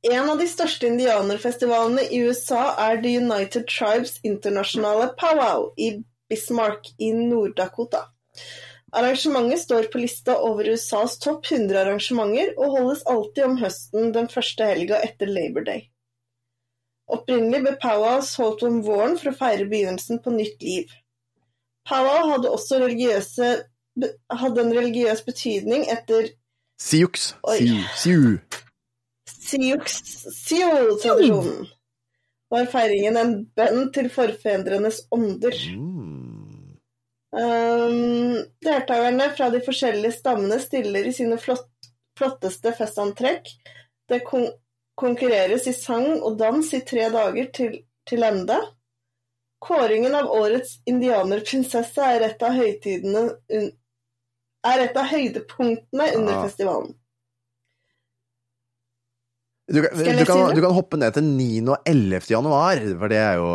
[0.08, 5.90] En av de største indianerfestivalene i USA er The United Tribes Internasjonale Powwow i
[6.30, 8.04] Bismarck i Nord-Dakota.
[8.92, 14.30] Arrangementet står på lista over USAs topp 100 arrangementer og holdes alltid om høsten den
[14.32, 15.88] første helga etter Labor Day.
[17.08, 20.94] Opprinnelig ble powwows holdt om våren for å feire begynnelsen på nytt liv.
[21.88, 23.48] Powwow hadde også religiøse,
[24.42, 26.28] hadde en religiøs betydning etter
[26.78, 27.32] Siux.
[27.96, 28.38] Siu.
[29.26, 29.78] Siu.
[29.88, 31.66] Siu-tradisjonen.
[32.48, 35.56] Var feiringen en bønn til forfedrenes ånder.
[35.74, 36.78] Mm.
[37.28, 41.68] Um, deltakerne fra de forskjellige stammene stiller i sine flott,
[42.16, 43.50] flotteste festantrekk.
[44.08, 44.46] Det kon
[44.98, 47.76] konkurreres i sang og dans i tre dager til,
[48.08, 48.56] til ende.
[49.58, 52.54] Kåringen av årets indianerprinsesse er et av
[54.68, 56.42] er et av høydepunktene under ja.
[56.46, 56.94] festivalen.
[59.68, 61.48] Du, kan- du, kan, du kan hoppe ned til 9.
[61.68, 62.30] og 11.
[62.30, 63.50] januar, for det er jo,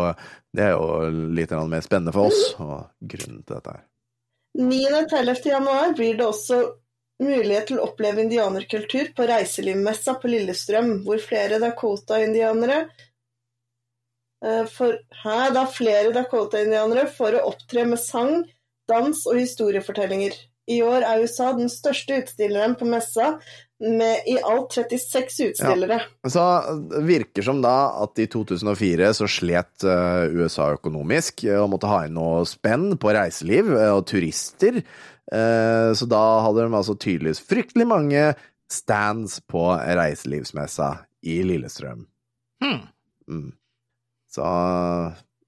[0.53, 2.53] det er jo litt mer spennende for oss.
[2.61, 3.84] Og grunnen til dette her.
[4.61, 4.81] 9.
[4.91, 5.41] og 11.
[5.49, 6.59] januar blir det også
[7.23, 12.84] mulighet til å oppleve indianerkultur på reiselivmessa på Lillestrøm, hvor flere Dakota-indianere
[14.68, 18.41] for, her da flere Dakota-indianere for å opptre med sang,
[18.91, 20.36] dans og historiefortellinger.
[20.72, 23.38] I år er USA den største utstilleren på messa,
[23.84, 25.99] med i alt 36 utstillere.
[26.32, 26.44] Så
[27.03, 32.06] virker som da at i 2004 så slet eh, USA økonomisk eh, og måtte ha
[32.07, 34.80] inn noe spenn på reiseliv eh, og turister.
[34.80, 38.30] Eh, så da hadde de altså tydeligvis fryktelig mange
[38.72, 40.94] stands på reiselivsmessa
[41.28, 42.07] i Lillestrøm.
[42.64, 42.88] Hmm.
[43.28, 43.52] Mm.
[44.34, 44.47] Så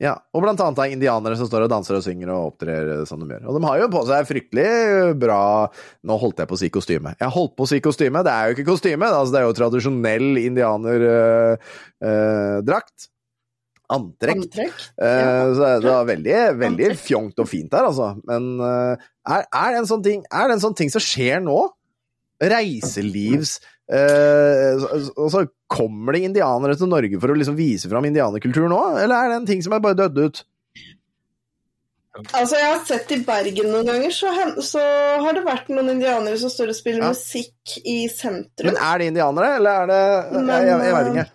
[0.01, 0.15] ja.
[0.35, 3.19] Og blant annet er indianere som står og danser og synger og opptrer eh, som
[3.21, 3.43] de gjør.
[3.47, 4.69] Og de har jo på seg fryktelig
[5.21, 5.41] bra
[6.05, 7.09] Nå holdt jeg på å si kostyme.
[7.21, 9.59] Jeg holdt på å si kostyme, det er jo ikke kostyme, altså, det er jo
[9.61, 12.97] tradisjonell indianerdrakt.
[13.95, 14.39] Antrekk.
[14.41, 14.77] Antrekk.
[14.97, 17.05] Eh, så det var veldig, veldig Antrekk.
[17.05, 18.07] fjongt og fint der, altså.
[18.27, 18.93] Men eh,
[19.29, 21.59] er, er, det en sånn ting, er det en sånn ting som skjer nå?
[22.41, 23.51] Reiselivs
[23.89, 28.81] eh, så- altså, Kommer det indianere til Norge for å liksom vise fram indianerkultur nå,
[29.01, 30.43] eller er det en ting som er bare dødd ut?
[32.31, 34.29] Altså, jeg har sett i Bergen noen ganger, så,
[34.63, 34.79] så
[35.19, 37.09] har det vært noen indianere som står og spiller Ja.
[37.11, 38.69] musikk i sentrum.
[38.71, 39.97] Men er det indianere, eller er det
[40.31, 41.25] Jeg, jeg, jeg vet ikke.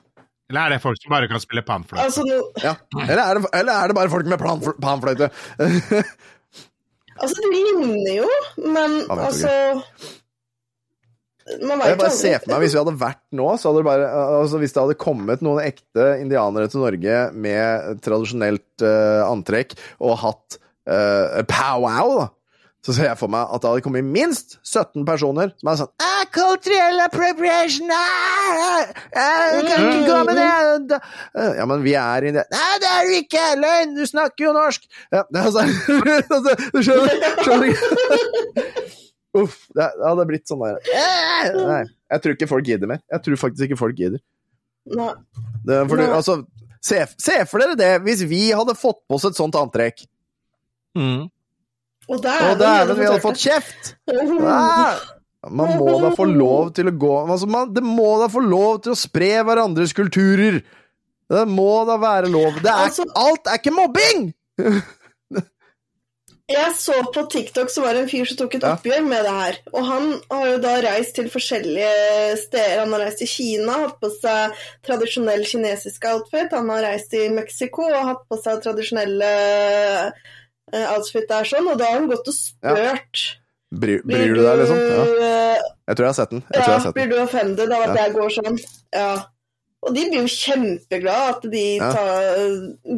[0.50, 2.06] Eller er det folk som bare kan spille panfløyte?
[2.06, 2.72] Altså, no, Ja.
[3.04, 4.40] Eller, er det, eller er det bare folk med
[4.86, 5.28] panfløyte?
[7.20, 8.30] altså, det ligner jo,
[8.64, 9.84] men altså Man
[11.48, 14.10] Jeg bare ser for meg Hvis vi hadde vært nå, så hadde det bare
[14.40, 20.18] altså Hvis det hadde kommet noen ekte indianere til Norge med tradisjonelt uh, antrekk og
[20.20, 20.60] hatt
[20.90, 22.28] uh, powwow, da,
[22.86, 25.90] så ser jeg for meg at det hadde kommet minst 17 personer som er sånn
[26.00, 27.90] ah, Cultural appropriation!
[27.92, 30.40] Ah, ah, kan ikke gå med
[30.92, 31.00] det!
[31.58, 33.44] Ja, men vi er i det Nei, det er du ikke!
[33.60, 33.94] Løgn!
[33.98, 34.88] Du snakker jo norsk!
[35.12, 35.66] Ja, det er altså,
[36.38, 38.98] altså Du skjønner, skjønner?
[39.38, 39.56] Uff.
[39.70, 43.02] Det det hadde blitt sånn der Eh, Nei, jeg tror ikke folk gidder mer.
[43.12, 44.20] Jeg tror faktisk ikke folk gidder.
[44.90, 45.12] Nei.
[45.64, 46.08] Det, for, Nei.
[46.16, 46.38] altså,
[46.82, 50.02] se, se for dere det, hvis vi hadde fått på oss et sånt antrekk.
[50.98, 51.28] Mm.
[52.10, 53.92] Og dæven, vi hadde fått kjeft!
[54.10, 54.98] Ah,
[55.46, 58.80] man må da få lov til å gå altså, man, Det må da få lov
[58.84, 60.58] til å spre hverandres kulturer!
[61.30, 62.58] Det må da være lov.
[62.58, 64.32] Det er, Altså- alt er ikke mobbing!
[66.50, 69.34] Jeg så på TikTok så var det en fyr som tok et oppgjør med det
[69.36, 69.58] her.
[69.72, 71.90] Og han har jo da reist til forskjellige
[72.42, 72.80] steder.
[72.82, 74.56] Han har reist til Kina, hatt på seg
[74.86, 76.50] tradisjonell kinesisk outfit.
[76.56, 79.30] Han har reist til Mexico og hatt på seg tradisjonelle
[80.74, 81.70] eh, outfit der sånn.
[81.70, 83.26] Og da har han gått og spurt
[83.70, 84.78] Bryr, bryr du deg, liksom?
[84.82, 85.02] Ja.
[85.22, 86.40] eh, Jeg tror jeg har sett den.
[86.48, 87.12] Jeg jeg Ja, har sett blir den.
[87.12, 88.00] du offended av at Ja.
[88.08, 88.56] jeg går sånn?
[88.98, 89.12] Ja.
[89.80, 91.86] Og de blir jo kjempeglade at de Ja.
[91.94, 92.24] tar,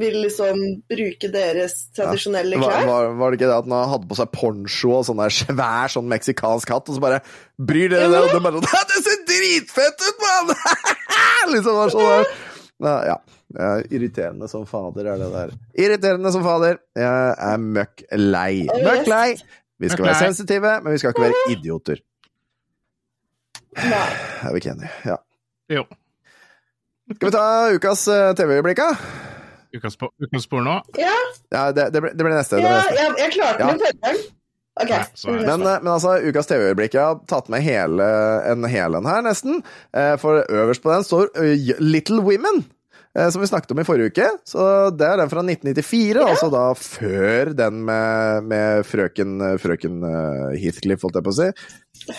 [0.01, 2.73] vil liksom bruke deres tradisjonelle klær.
[2.83, 2.87] klær.
[2.89, 5.93] var, var det ikke det at han hadde på seg poncho og sånn der svær
[5.95, 7.21] sånn meksikansk hatt, og så bare
[7.63, 8.25] Bryr dere dere?
[8.27, 10.57] Og det bare sånn Det ser dritfett ut, mann!
[11.55, 12.35] liksom var sånn der.
[12.83, 13.17] Ja, ja.
[13.53, 15.51] Ja, Irriterende som fader er det der.
[15.77, 16.79] Irriterende som fader.
[16.97, 18.65] Jeg er møkk lei.
[18.67, 19.27] Møkk lei.
[19.79, 22.01] Vi skal være sensitive, men vi skal ikke være idioter.
[23.77, 24.07] Nei.
[24.43, 24.91] Er vi ikke enige?
[25.07, 25.17] Ja.
[25.73, 25.85] Jo.
[27.17, 28.93] Skal vi ta ukas eh, TV-øyeblikk, da?
[29.77, 30.79] Ukas, ukas spor nå.
[31.01, 31.15] Ja,
[31.53, 32.57] Ja, det, det, blir, det blir neste.
[32.57, 32.97] Det blir neste.
[33.01, 33.73] jeg, jeg klarte Ja.
[33.73, 34.31] det forrige
[34.83, 35.03] Okay.
[35.29, 38.07] Nei, Men, eh, men altså, ukas TV-øyeblikk Jeg har tatt med hele,
[38.49, 39.59] en hel en her, nesten.
[39.93, 41.29] Eh, For øverst på den står
[41.79, 42.63] Little Women.
[43.19, 44.29] Eh, som vi snakket om i forrige uke.
[44.49, 44.65] Så
[44.97, 51.05] det er den fra 1994, altså da før den med, med frøken, frøken eh, Heathcliff,
[51.07, 51.49] holdt jeg på å si.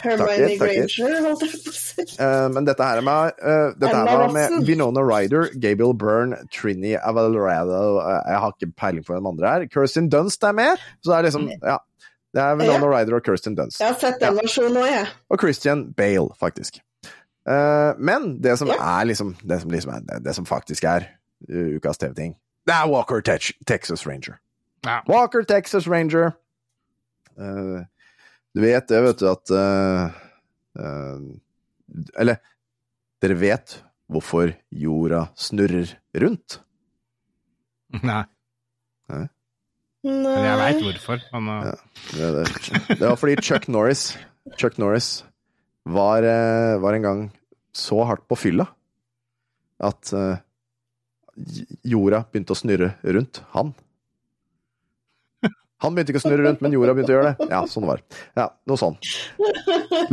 [0.03, 0.49] Hermione.
[0.59, 2.07] Granger, holdt jeg på å si.
[2.17, 6.43] Eh, men dette her er med, uh, dette her var med Vinona Ryder, Gabriel Byrne,
[6.53, 9.67] Trini Avalorado Jeg har ikke peiling på hvem andre her.
[9.73, 10.85] Kirsten Dunst er med.
[11.01, 11.79] Så det er liksom Ja.
[12.33, 13.77] Det er Winona Ryder og Kirsten Dunst.
[13.77, 15.05] Jeg har sett den versjonen òg, jeg.
[15.29, 16.79] Og Christian Bale, faktisk.
[17.49, 18.77] Eh, men det som Ja.
[19.01, 21.09] er liksom Det som, liksom er, det, det som faktisk er
[21.49, 22.35] uh, ukas TV-ting,
[22.67, 24.37] det er Walker Tex Texas Ranger.
[24.85, 25.01] Ja.
[25.07, 26.31] Walker Texas Ranger.
[27.37, 27.83] Uh,
[28.55, 30.11] du vet det, vet du, at uh,
[30.79, 31.19] uh,
[32.15, 32.35] Eller
[33.21, 36.59] dere vet hvorfor jorda snurrer rundt?
[38.03, 38.23] Nei,
[39.09, 39.29] men
[40.03, 40.57] jeg Nei.
[40.59, 41.19] veit hvorfor.
[41.33, 41.73] Men, uh,
[42.13, 44.17] Det, det, det var fordi Chuck Norris
[44.59, 45.25] Chuck Norris
[45.85, 47.23] var, eh, var en gang
[47.73, 48.67] så hardt på fylla
[49.83, 50.37] at eh,
[51.83, 53.73] jorda begynte å snurre rundt han.
[55.83, 57.47] Han begynte ikke å snurre rundt, men jorda begynte å gjøre det.
[57.51, 58.19] Ja, sånn var det.
[58.39, 58.95] Ja, noe sånn.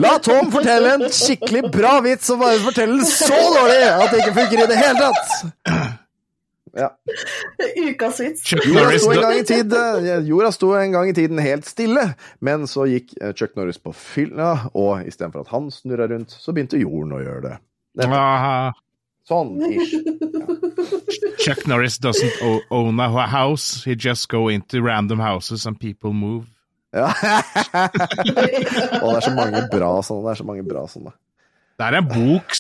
[0.03, 4.25] La Tom fortelle en skikkelig bra vits, og bare fortelle den så dårlig at det
[4.25, 5.80] ikke funker i det hele tatt!
[6.77, 6.91] Ja.
[7.91, 8.45] Ukas vits.
[8.53, 12.13] Jorda sto, en gang i tid, eh, jorda sto en gang i tiden helt stille,
[12.39, 16.55] men så gikk eh, Chuck Norris på fylla, og istedenfor at han snurra rundt, så
[16.55, 17.59] begynte jorden å gjøre det.
[19.31, 19.95] Sånn ish.
[21.45, 22.41] Chuck Norris doesn't
[22.71, 23.85] own a house.
[23.85, 26.47] He just go into random houses and people move.
[26.93, 27.13] Ja.
[29.03, 30.25] og det er så mange bra sånne.
[30.27, 31.15] Det er så mange bra sånne.
[31.79, 32.59] Det er en bok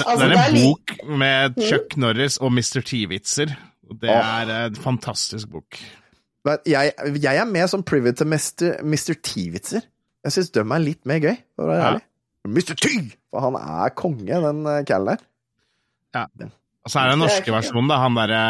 [0.00, 2.80] Det, Altså, det er det er en bok med Chuck Norris og Mr.
[2.90, 3.54] T-vitser.
[4.00, 5.78] Det er en fantastisk bok.
[6.66, 9.16] Jeg, jeg er med som privy til Mr.
[9.20, 9.82] T-vitser.
[10.24, 11.90] Jeg syns de er litt mer gøy, for å være Ja.
[11.90, 12.04] ærlig.
[12.48, 12.74] Mr.
[12.80, 12.88] T!
[13.30, 16.48] For han er konge, den callen der.
[16.80, 17.98] Og så er det den norske er- versjonen, da.
[18.00, 18.40] Han derre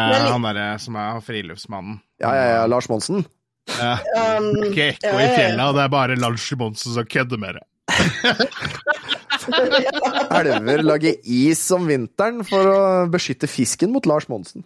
[0.47, 1.99] derre som er friluftsmannen.
[2.21, 3.25] Ja, ja, ja, Lars Monsen.
[3.67, 3.97] Ja.
[4.39, 5.35] Um, Ikke ekko ja, i ja, ja.
[5.37, 7.63] fjella, det er bare Lars Monsen som kødder med det.
[10.41, 12.77] Elver lager is om vinteren for å
[13.11, 14.61] beskytte fisken mot Lars Monsen.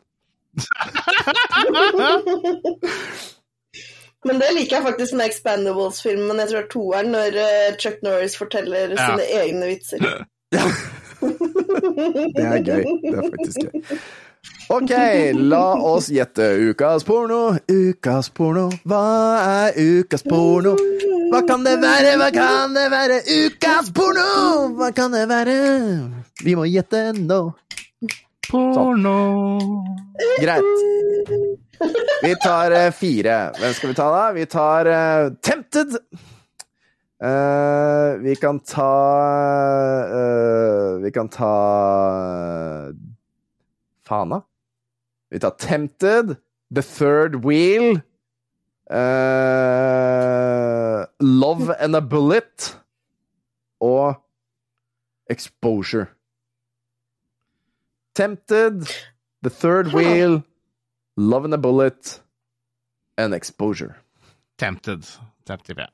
[4.25, 6.39] Men det liker jeg faktisk med Expandables-filmen.
[6.41, 9.03] Jeg tror det er toeren, når eh, Chuck Norris forteller Ja.
[9.11, 9.99] sine egne vitser.
[12.35, 12.83] Det er gøy.
[13.01, 13.69] Det er faktisk gøy.
[14.69, 14.91] Ok,
[15.33, 17.57] la oss gjette ukas porno.
[17.69, 19.03] Ukas porno, hva
[19.69, 20.73] er ukas porno?
[21.29, 23.19] Hva kan det være, hva kan det være?
[23.45, 24.25] Ukas porno!
[24.77, 25.55] Hva kan det være?
[26.45, 27.39] Vi må gjette nå.
[28.45, 29.15] Porno
[30.41, 30.85] Greit.
[32.23, 33.39] Vi tar eh, fire.
[33.57, 34.23] Hvem skal vi ta, da?
[34.37, 35.97] Vi tar uh, Tempted.
[37.15, 38.91] Uh, vi kan ta
[40.11, 41.53] uh, Vi kan ta
[44.05, 44.41] Faen, da.
[45.31, 46.37] Vi tar Tempted,
[46.73, 48.01] The Third Wheel,
[48.89, 52.77] uh, Love and a Bullet
[53.81, 54.15] og
[55.29, 56.07] Exposure.
[58.15, 58.85] Tempted,
[59.43, 60.43] The Third Wheel,
[61.17, 62.21] Love and a Bullet
[63.17, 63.95] and Exposure.
[64.57, 65.03] Tempted.
[65.45, 65.85] Tempted, ja.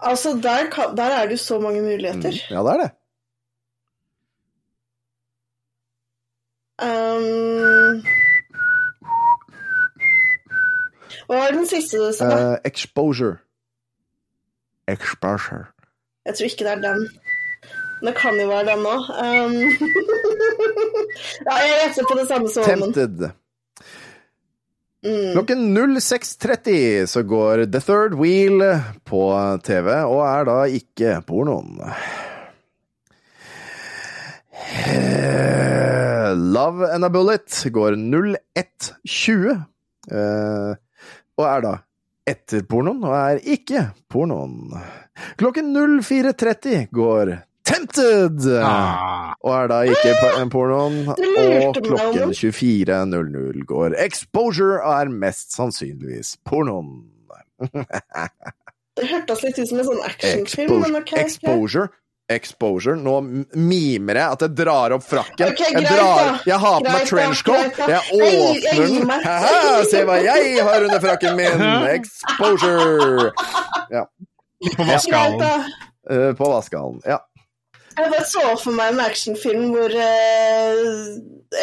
[0.00, 2.32] Altså, der, kan, der er det jo så mange muligheter.
[2.50, 2.90] Ja, det er det.
[6.82, 8.02] Um,
[11.28, 12.26] hva var den siste du sa?
[12.26, 13.38] Uh, exposure.
[14.90, 15.70] Exposure.
[16.26, 17.06] Jeg tror ikke det er den.
[18.00, 19.06] Men det kan jo være den òg.
[19.22, 19.54] Um,
[21.46, 23.30] ja, jeg gjetter på det samme som Tempted.
[25.04, 25.32] Mm.
[25.36, 28.62] Klokken 06.30 så går The Third Wheel
[29.04, 29.22] på
[29.64, 31.82] TV, og er da ikke pornoen.
[34.64, 35.63] Eh,
[36.34, 39.64] Love and a Bullet går 01.20,
[40.10, 40.74] eh,
[41.38, 41.74] og er da
[42.28, 44.72] etter pornoen, og er ikke pornoen.
[45.40, 47.34] Klokken 04.30 går
[47.64, 48.44] Tempted!
[48.60, 50.14] Ah, Og er da ikke
[50.52, 50.98] pornoen.
[51.08, 52.34] Og klokken Omen.
[52.36, 57.06] 24.00 går Exposure, og er mest sannsynligvis pornoen.
[58.94, 61.16] Det hørtes litt ut som en sånn actionfilm, men ok.
[61.18, 61.88] Exposure.
[62.32, 62.96] Exposure.
[62.96, 63.18] Nå
[63.60, 65.52] mimer jeg at jeg drar opp frakken.
[65.52, 67.82] Ok, jeg, drar, jeg har på meg trenchcoat.
[67.92, 69.90] Jeg åpner den.
[69.90, 71.66] se hva jeg har under frakken min!
[71.98, 73.30] Exposure!
[74.76, 75.70] på vaskehallen.
[76.10, 77.00] Eh, på vaskehallen.
[77.04, 77.20] Ja.
[77.94, 80.80] Jeg bare så for meg en actionfilm hvor eh,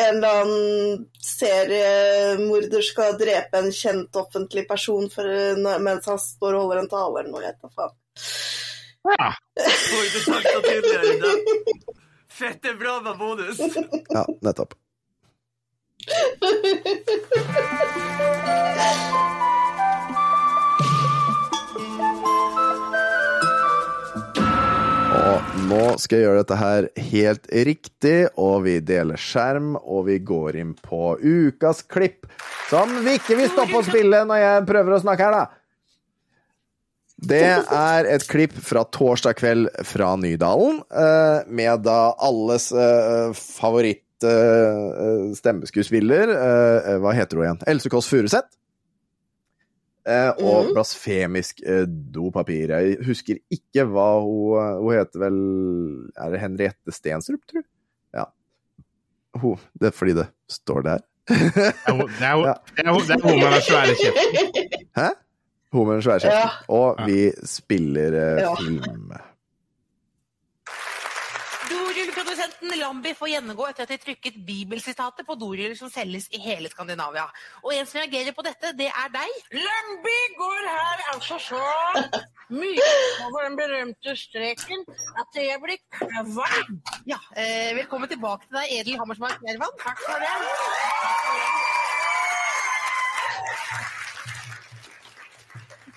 [0.05, 6.55] en eller annen seriemorder skal drepe en kjent offentlig person for, eh, mens han står
[6.55, 7.43] og holder en tale eller noe.
[7.43, 7.97] Jeg vet da faen.
[9.03, 9.33] Ja.
[10.65, 11.81] Tydeligere enn.
[12.31, 13.59] Fette bra med bonus!
[14.09, 14.73] Ja, nettopp.
[25.21, 30.17] Og nå skal jeg gjøre dette her helt riktig, og vi deler skjerm, og vi
[30.25, 32.29] går inn på ukas klipp,
[32.71, 35.60] som vi ikke vil stoppe å spille når jeg prøver å snakke her, da.
[37.21, 44.25] Det er et klipp fra torsdag kveld fra Nydalen, eh, med da alles eh, favoritt
[44.25, 46.33] eh, stemmeskuespiller.
[46.33, 47.61] eh, Hva heter hun igjen?
[47.69, 48.49] Else Kåss Furuseth.
[50.09, 50.73] Eh, og Mhm.
[50.73, 51.61] blasfemisk
[52.11, 52.69] dopapir.
[52.73, 55.37] Jeg husker ikke hva hun Hun heter vel
[56.17, 57.67] Er det Henriette Stensrup, tror du?
[58.17, 58.25] Ja.
[59.37, 60.99] Hun, det er fordi det står der.
[61.29, 61.37] Er
[61.85, 62.01] er
[62.49, 64.89] er det er hun med den svære kjeften.
[64.97, 65.09] Hæ?
[65.71, 66.39] Hun med den svære kjeften.
[66.39, 66.49] Ja.
[66.67, 68.55] Og vi spiller eh, Ja.
[68.59, 69.11] film.
[71.71, 76.67] Dorullprodusenten Lambi får gjennomgå etter at de trykket bibelsitater på doruller som selges i hele
[76.71, 77.23] Skandinavia.
[77.63, 79.31] Og en som reagerer på dette, det er deg.
[79.55, 81.61] Lambi går her altså så
[82.51, 82.89] mye
[83.27, 84.83] over den berømte streken
[85.23, 86.81] at jeg blir kvalm.
[87.07, 89.77] Ja, eh, Velkommen tilbake til deg, Edel Hammersmark Nervan.
[89.85, 91.80] Takk for det.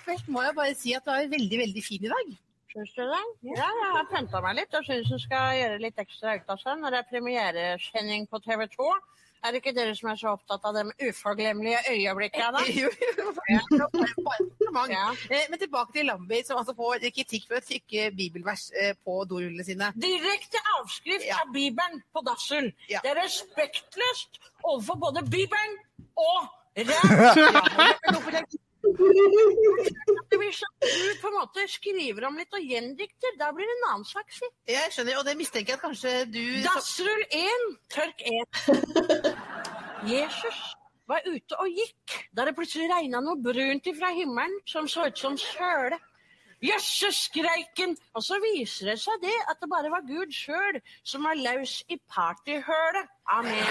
[0.05, 2.33] Først må jeg bare si at du er veldig, veldig fin i dag.
[2.75, 3.23] Syns du det?
[3.55, 6.57] Ja, jeg har pynta meg litt og syns hun skal gjøre litt ekstra ut av
[6.61, 8.89] seg når det er premieresending på TV 2.
[9.45, 12.63] Er det ikke dere som er så opptatt av de uforglemmelige øyeblikkene?
[12.81, 12.89] Jo,
[13.53, 14.89] jo, kompliment.
[14.89, 15.03] Ja.
[15.29, 19.19] Eh, Men tilbake til Lambi, som altså får kritikk for å trykke bibelvers eh, på
[19.29, 19.91] dorullene sine.
[20.01, 21.37] Direkte avskrift Ja.
[21.45, 22.71] av Bibelen på dassen.
[22.89, 22.99] Ja.
[23.05, 25.77] Det er respektløst overfor både Bibelen
[26.17, 26.49] og
[26.89, 28.57] ræv.
[30.35, 34.07] Hvis du på en måte skriver om litt og gjendikter, da blir det en annen
[34.07, 34.47] sak, si.
[34.69, 38.33] Jeg skjønner, og det mistenker jeg at kanskje du Dassrull 1, tørk 1.
[40.05, 40.59] Jesus
[41.09, 45.17] var ute og gikk da det plutselig regna noe brunt ifra himmelen som så ut
[45.19, 45.97] som søle.
[46.65, 47.81] Jøsse, skreik!
[48.15, 51.83] Og så viser det seg det at det bare var Gud sjøl som var løs
[51.91, 53.05] i partyhølet.
[53.35, 53.65] Amen.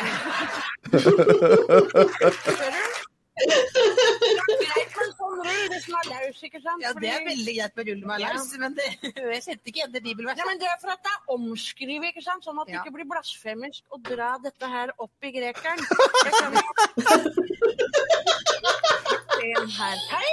[3.35, 6.85] Greit med en sånn rull, det som er løs, ikke sant?
[6.85, 8.31] Ja, det er veldig greit med rull med Ja.
[8.63, 8.87] men det,
[9.35, 10.39] jeg kjente ikke igjen det bibelverset.
[10.45, 12.47] Ja, men Det er for at det er omskrevet, ikke sant?
[12.47, 12.83] sånn at det Ja.
[12.85, 15.81] ikke blir blasfemisk å dra dette her opp i grekeren.
[19.45, 19.99] Det kan her.
[20.09, 20.31] Hei.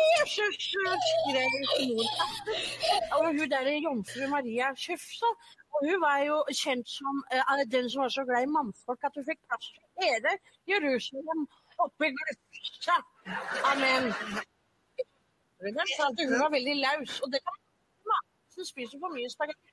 [3.17, 5.29] Og hun der jomfru Maria Kjøfsa,
[5.81, 9.25] hun var jo kjent som eh, den som var så glad i mannfolk at hun
[9.27, 10.35] fikk plass til hele
[10.69, 11.45] Jerusalem
[11.87, 12.97] oppi glufsa.
[13.71, 14.03] Amen.
[15.61, 19.71] Hun sa at hun var veldig laus, og det kan man spiser for mye spagetti.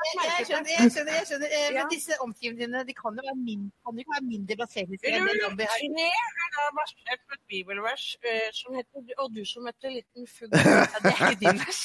[0.00, 1.12] Jeg skjønner, jeg skjønner.
[1.18, 1.48] jeg skjønner.
[1.72, 1.86] Men Ja.
[1.94, 5.36] Disse omskrivningene de kan jo være, mindre, kan jo ikke være mindre blasfemiske enn det
[5.42, 5.80] Lambi her.
[5.82, 6.06] Rull 3
[6.44, 10.56] er da basert på et bibelvers eh, som heter 'Og du som heter liten fugl'.
[10.56, 11.80] Ja, det er ikke din vers.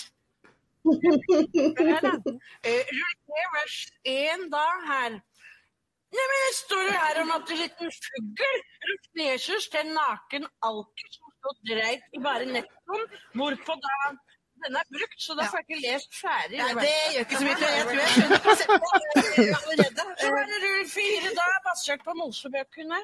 [1.95, 2.03] er.
[2.69, 3.77] Eh, Rull 3 vers
[4.17, 5.11] én da her.
[6.13, 8.59] Nei, men det står jo her om at en liten fugl
[8.89, 13.03] ropte Jesus til en naken alker som stod dreit i bare nettoen,
[13.35, 13.97] hvorpå da
[14.63, 16.57] den er brukt, så da får jeg ikke lest ferdig.
[16.61, 17.57] Nei, det gjør ikke så mye.
[17.75, 18.79] Jeg tror jeg skjønner konseptet
[19.41, 19.99] eh.
[20.21, 23.01] Så var det rull fire da, basert på Mosebøkene.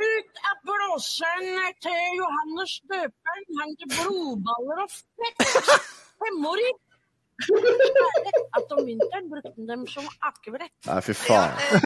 [0.00, 1.48] Ut av blåseren
[1.84, 5.38] til Johannes døperen hang det blodballer og fett.
[8.56, 10.74] At om vinteren brukte han dem som akebrett.
[10.88, 11.84] Nei, fy faen.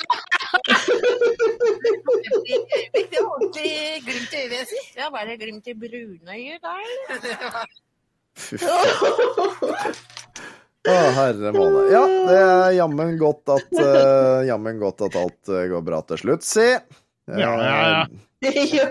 [2.95, 4.83] Det var ordentlig glimt i øyet, vil jeg si.
[4.99, 7.65] Ja, var det glimt i brunøyet da, eller?
[8.35, 9.97] Fy faen.
[10.85, 11.87] Å, herre måne.
[11.89, 16.21] Ja, det er jammen godt at, uh, jammen godt at alt uh, går bra til
[16.21, 16.67] slutt, si.
[17.33, 18.05] Ja, ja, ja.
[18.83, 18.89] ja.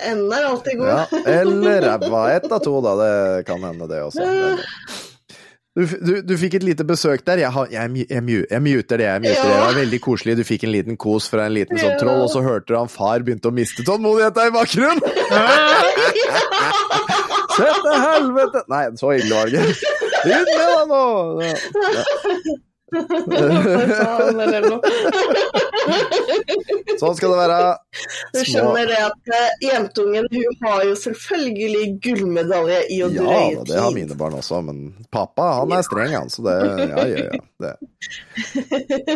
[0.00, 0.88] Enden er alltid god.
[0.88, 2.22] Ja, eller ræva.
[2.36, 2.94] Ett av to, da.
[3.02, 4.22] Det kan hende, det også.
[5.78, 7.38] Du, du, du fikk et lite besøk der.
[7.44, 9.06] Jeg, har, jeg, jeg, jeg muter det.
[9.06, 9.54] jeg muter det.
[9.54, 10.34] Det var veldig koselig.
[10.40, 11.98] Du fikk en liten kos fra en liten sånn Ja.
[12.00, 14.98] troll, og så hørte du han far begynte å miste tålmodigheten i bakgrunnen!
[17.54, 18.64] Se til helvete!
[18.72, 19.88] Nei, så ille var det ikke.
[20.24, 21.04] Ut med deg nå!
[21.46, 21.54] Ja.
[27.00, 27.58] Sånn skal det være.
[28.34, 33.52] Du skjønner det at eh, jentungen hun har jo selvfølgelig gullmedalje i å Ja drøye
[33.54, 34.76] Ja, det har mine barn også, men
[35.14, 36.56] pappa han er streng, han, så det
[36.90, 37.34] Ja, ja, ja.
[37.60, 37.74] Det.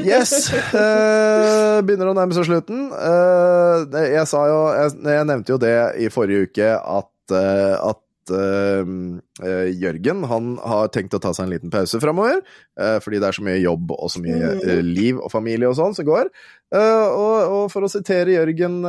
[0.05, 0.33] Yes.
[0.53, 2.81] eh, begynner å nærme seg slutten.
[2.93, 3.79] Eh,
[4.15, 7.99] jeg sa jo jeg, jeg nevnte jo det i forrige uke at, at
[8.33, 12.41] eh, Jørgen han har tenkt å ta seg en liten pause framover,
[12.81, 15.77] uh, fordi det er så mye jobb og så mye uh, liv og familie og
[15.79, 16.31] sånn som går.
[16.75, 18.81] Og, og for å sitere Jørgen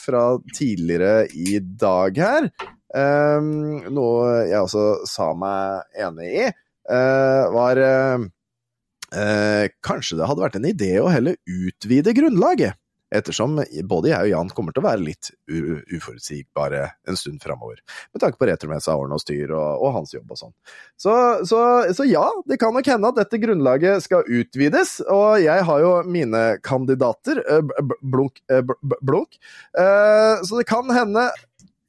[0.00, 0.22] fra
[0.56, 2.46] tidligere i dag her,
[3.92, 6.46] noe jeg også sa meg enig i,
[7.52, 7.82] var
[9.84, 12.80] kanskje det hadde vært en idé å heller utvide grunnlaget.
[13.10, 13.58] Ettersom
[13.90, 17.80] både jeg og Jan kommer til å være litt uforutsigbare en stund framover.
[18.14, 20.54] Med tanke på retromessa, årene og styr og, og hans jobb og sånn.
[21.00, 21.14] Så,
[21.48, 21.60] så,
[21.96, 25.00] så ja, det kan nok hende at dette grunnlaget skal utvides.
[25.10, 28.62] Og jeg har jo mine kandidater, eh, blunk, eh,
[29.00, 29.40] blunk.
[29.74, 31.30] Eh, så det kan hende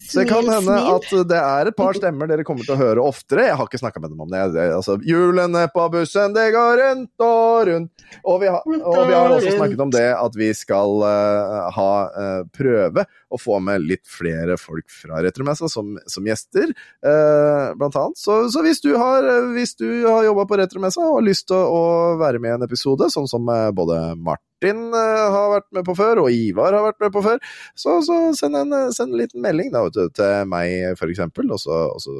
[0.01, 3.03] så det kan hende at det er et par stemmer dere kommer til å høre
[3.03, 3.45] oftere.
[3.49, 4.41] Jeg har ikke snakka med dem om det.
[4.77, 8.05] altså, Hjulene på bussen, det går rundt og rundt.
[8.27, 11.91] Og vi, har, og vi har også snakket om det at vi skal uh, ha
[12.11, 16.73] uh, prøve å få med litt flere folk fra Retromessa som, som gjester,
[17.05, 18.19] uh, blant annet.
[18.19, 21.59] Så, så hvis du har, hvis du har jobba på Retromessa og har lyst til
[21.61, 24.15] å, å være med i en episode, sånn som både både
[24.61, 27.39] Martin eh, har vært med på før, og Ivar har vært med på før,
[27.75, 31.09] så, så send, en, eh, send en liten melding da, vet du, til meg, for
[31.09, 32.13] eksempel, og så, og, så,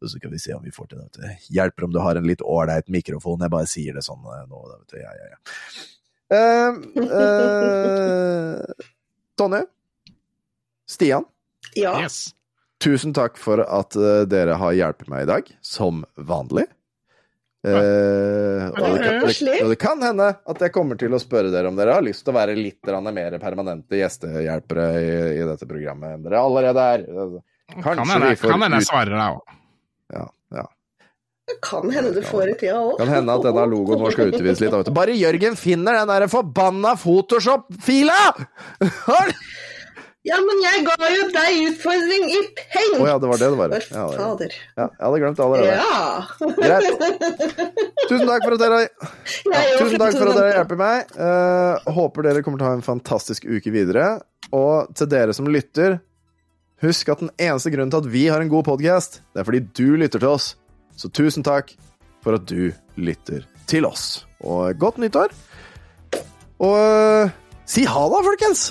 [0.00, 1.36] og så kan vi se om vi får til det.
[1.52, 3.42] Hjelper om du har en litt ålreit mikrofon.
[3.44, 4.62] Jeg bare sier det sånn eh, nå.
[4.70, 5.00] Da, vet du.
[5.02, 5.38] Ja, ja, ja.
[6.32, 8.84] Uh, uh,
[9.38, 9.66] Tonje?
[10.88, 11.26] Stian?
[11.76, 11.98] Ja.
[12.00, 12.30] Yes.
[12.82, 13.94] Tusen takk for at
[14.32, 16.64] dere har hjulpet meg i dag, som vanlig.
[17.62, 21.52] Eh, og, det kan, det, og det kan hende at jeg kommer til å spørre
[21.52, 25.68] dere om dere har lyst til å være litt mer permanente gjestehjelpere i, i dette
[25.70, 27.04] programmet enn dere allerede er.
[27.76, 29.58] Kan Kanskje hende vi får kan hende jeg svarer deg òg.
[30.12, 30.24] Ja,
[30.58, 30.66] ja.
[31.52, 32.96] Det kan hende du får det tida òg.
[32.98, 34.92] Kan hende at denne logoen vår skal utvides litt.
[34.98, 38.20] Bare Jørgen finner den der forbanna Photoshop-fila!
[40.22, 42.92] Ja, men jeg ga jo deg utfordring i peng!
[43.02, 43.72] Å ja, det var det det var.
[43.74, 45.72] Ja, det, ja, jeg hadde glemt det allerede.
[45.74, 46.02] Ja.
[46.60, 47.02] Greit.
[48.06, 51.10] Tusen takk for at dere, ja, tusen takk for at dere hjelper meg.
[51.16, 54.06] Uh, håper dere kommer til å ha en fantastisk uke videre.
[54.54, 55.98] Og til dere som lytter,
[56.86, 59.64] husk at den eneste grunnen til at vi har en god podkast, det er fordi
[59.74, 60.52] du lytter til oss.
[60.94, 61.74] Så tusen takk
[62.22, 64.22] for at du lytter til oss.
[64.46, 65.34] Og godt nyttår.
[66.62, 68.68] Og uh, si ha da, folkens!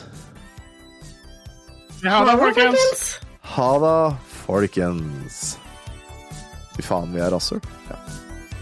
[2.04, 3.20] Ha det, folkens.
[3.42, 4.16] Ha det,
[4.46, 5.42] folkens.
[6.76, 7.62] Fy faen, vi er rasshøl.
[7.92, 7.98] Ja.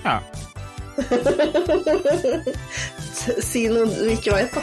[0.04, 0.20] Ja.
[3.20, 4.62] Si noe du ikke veit, da.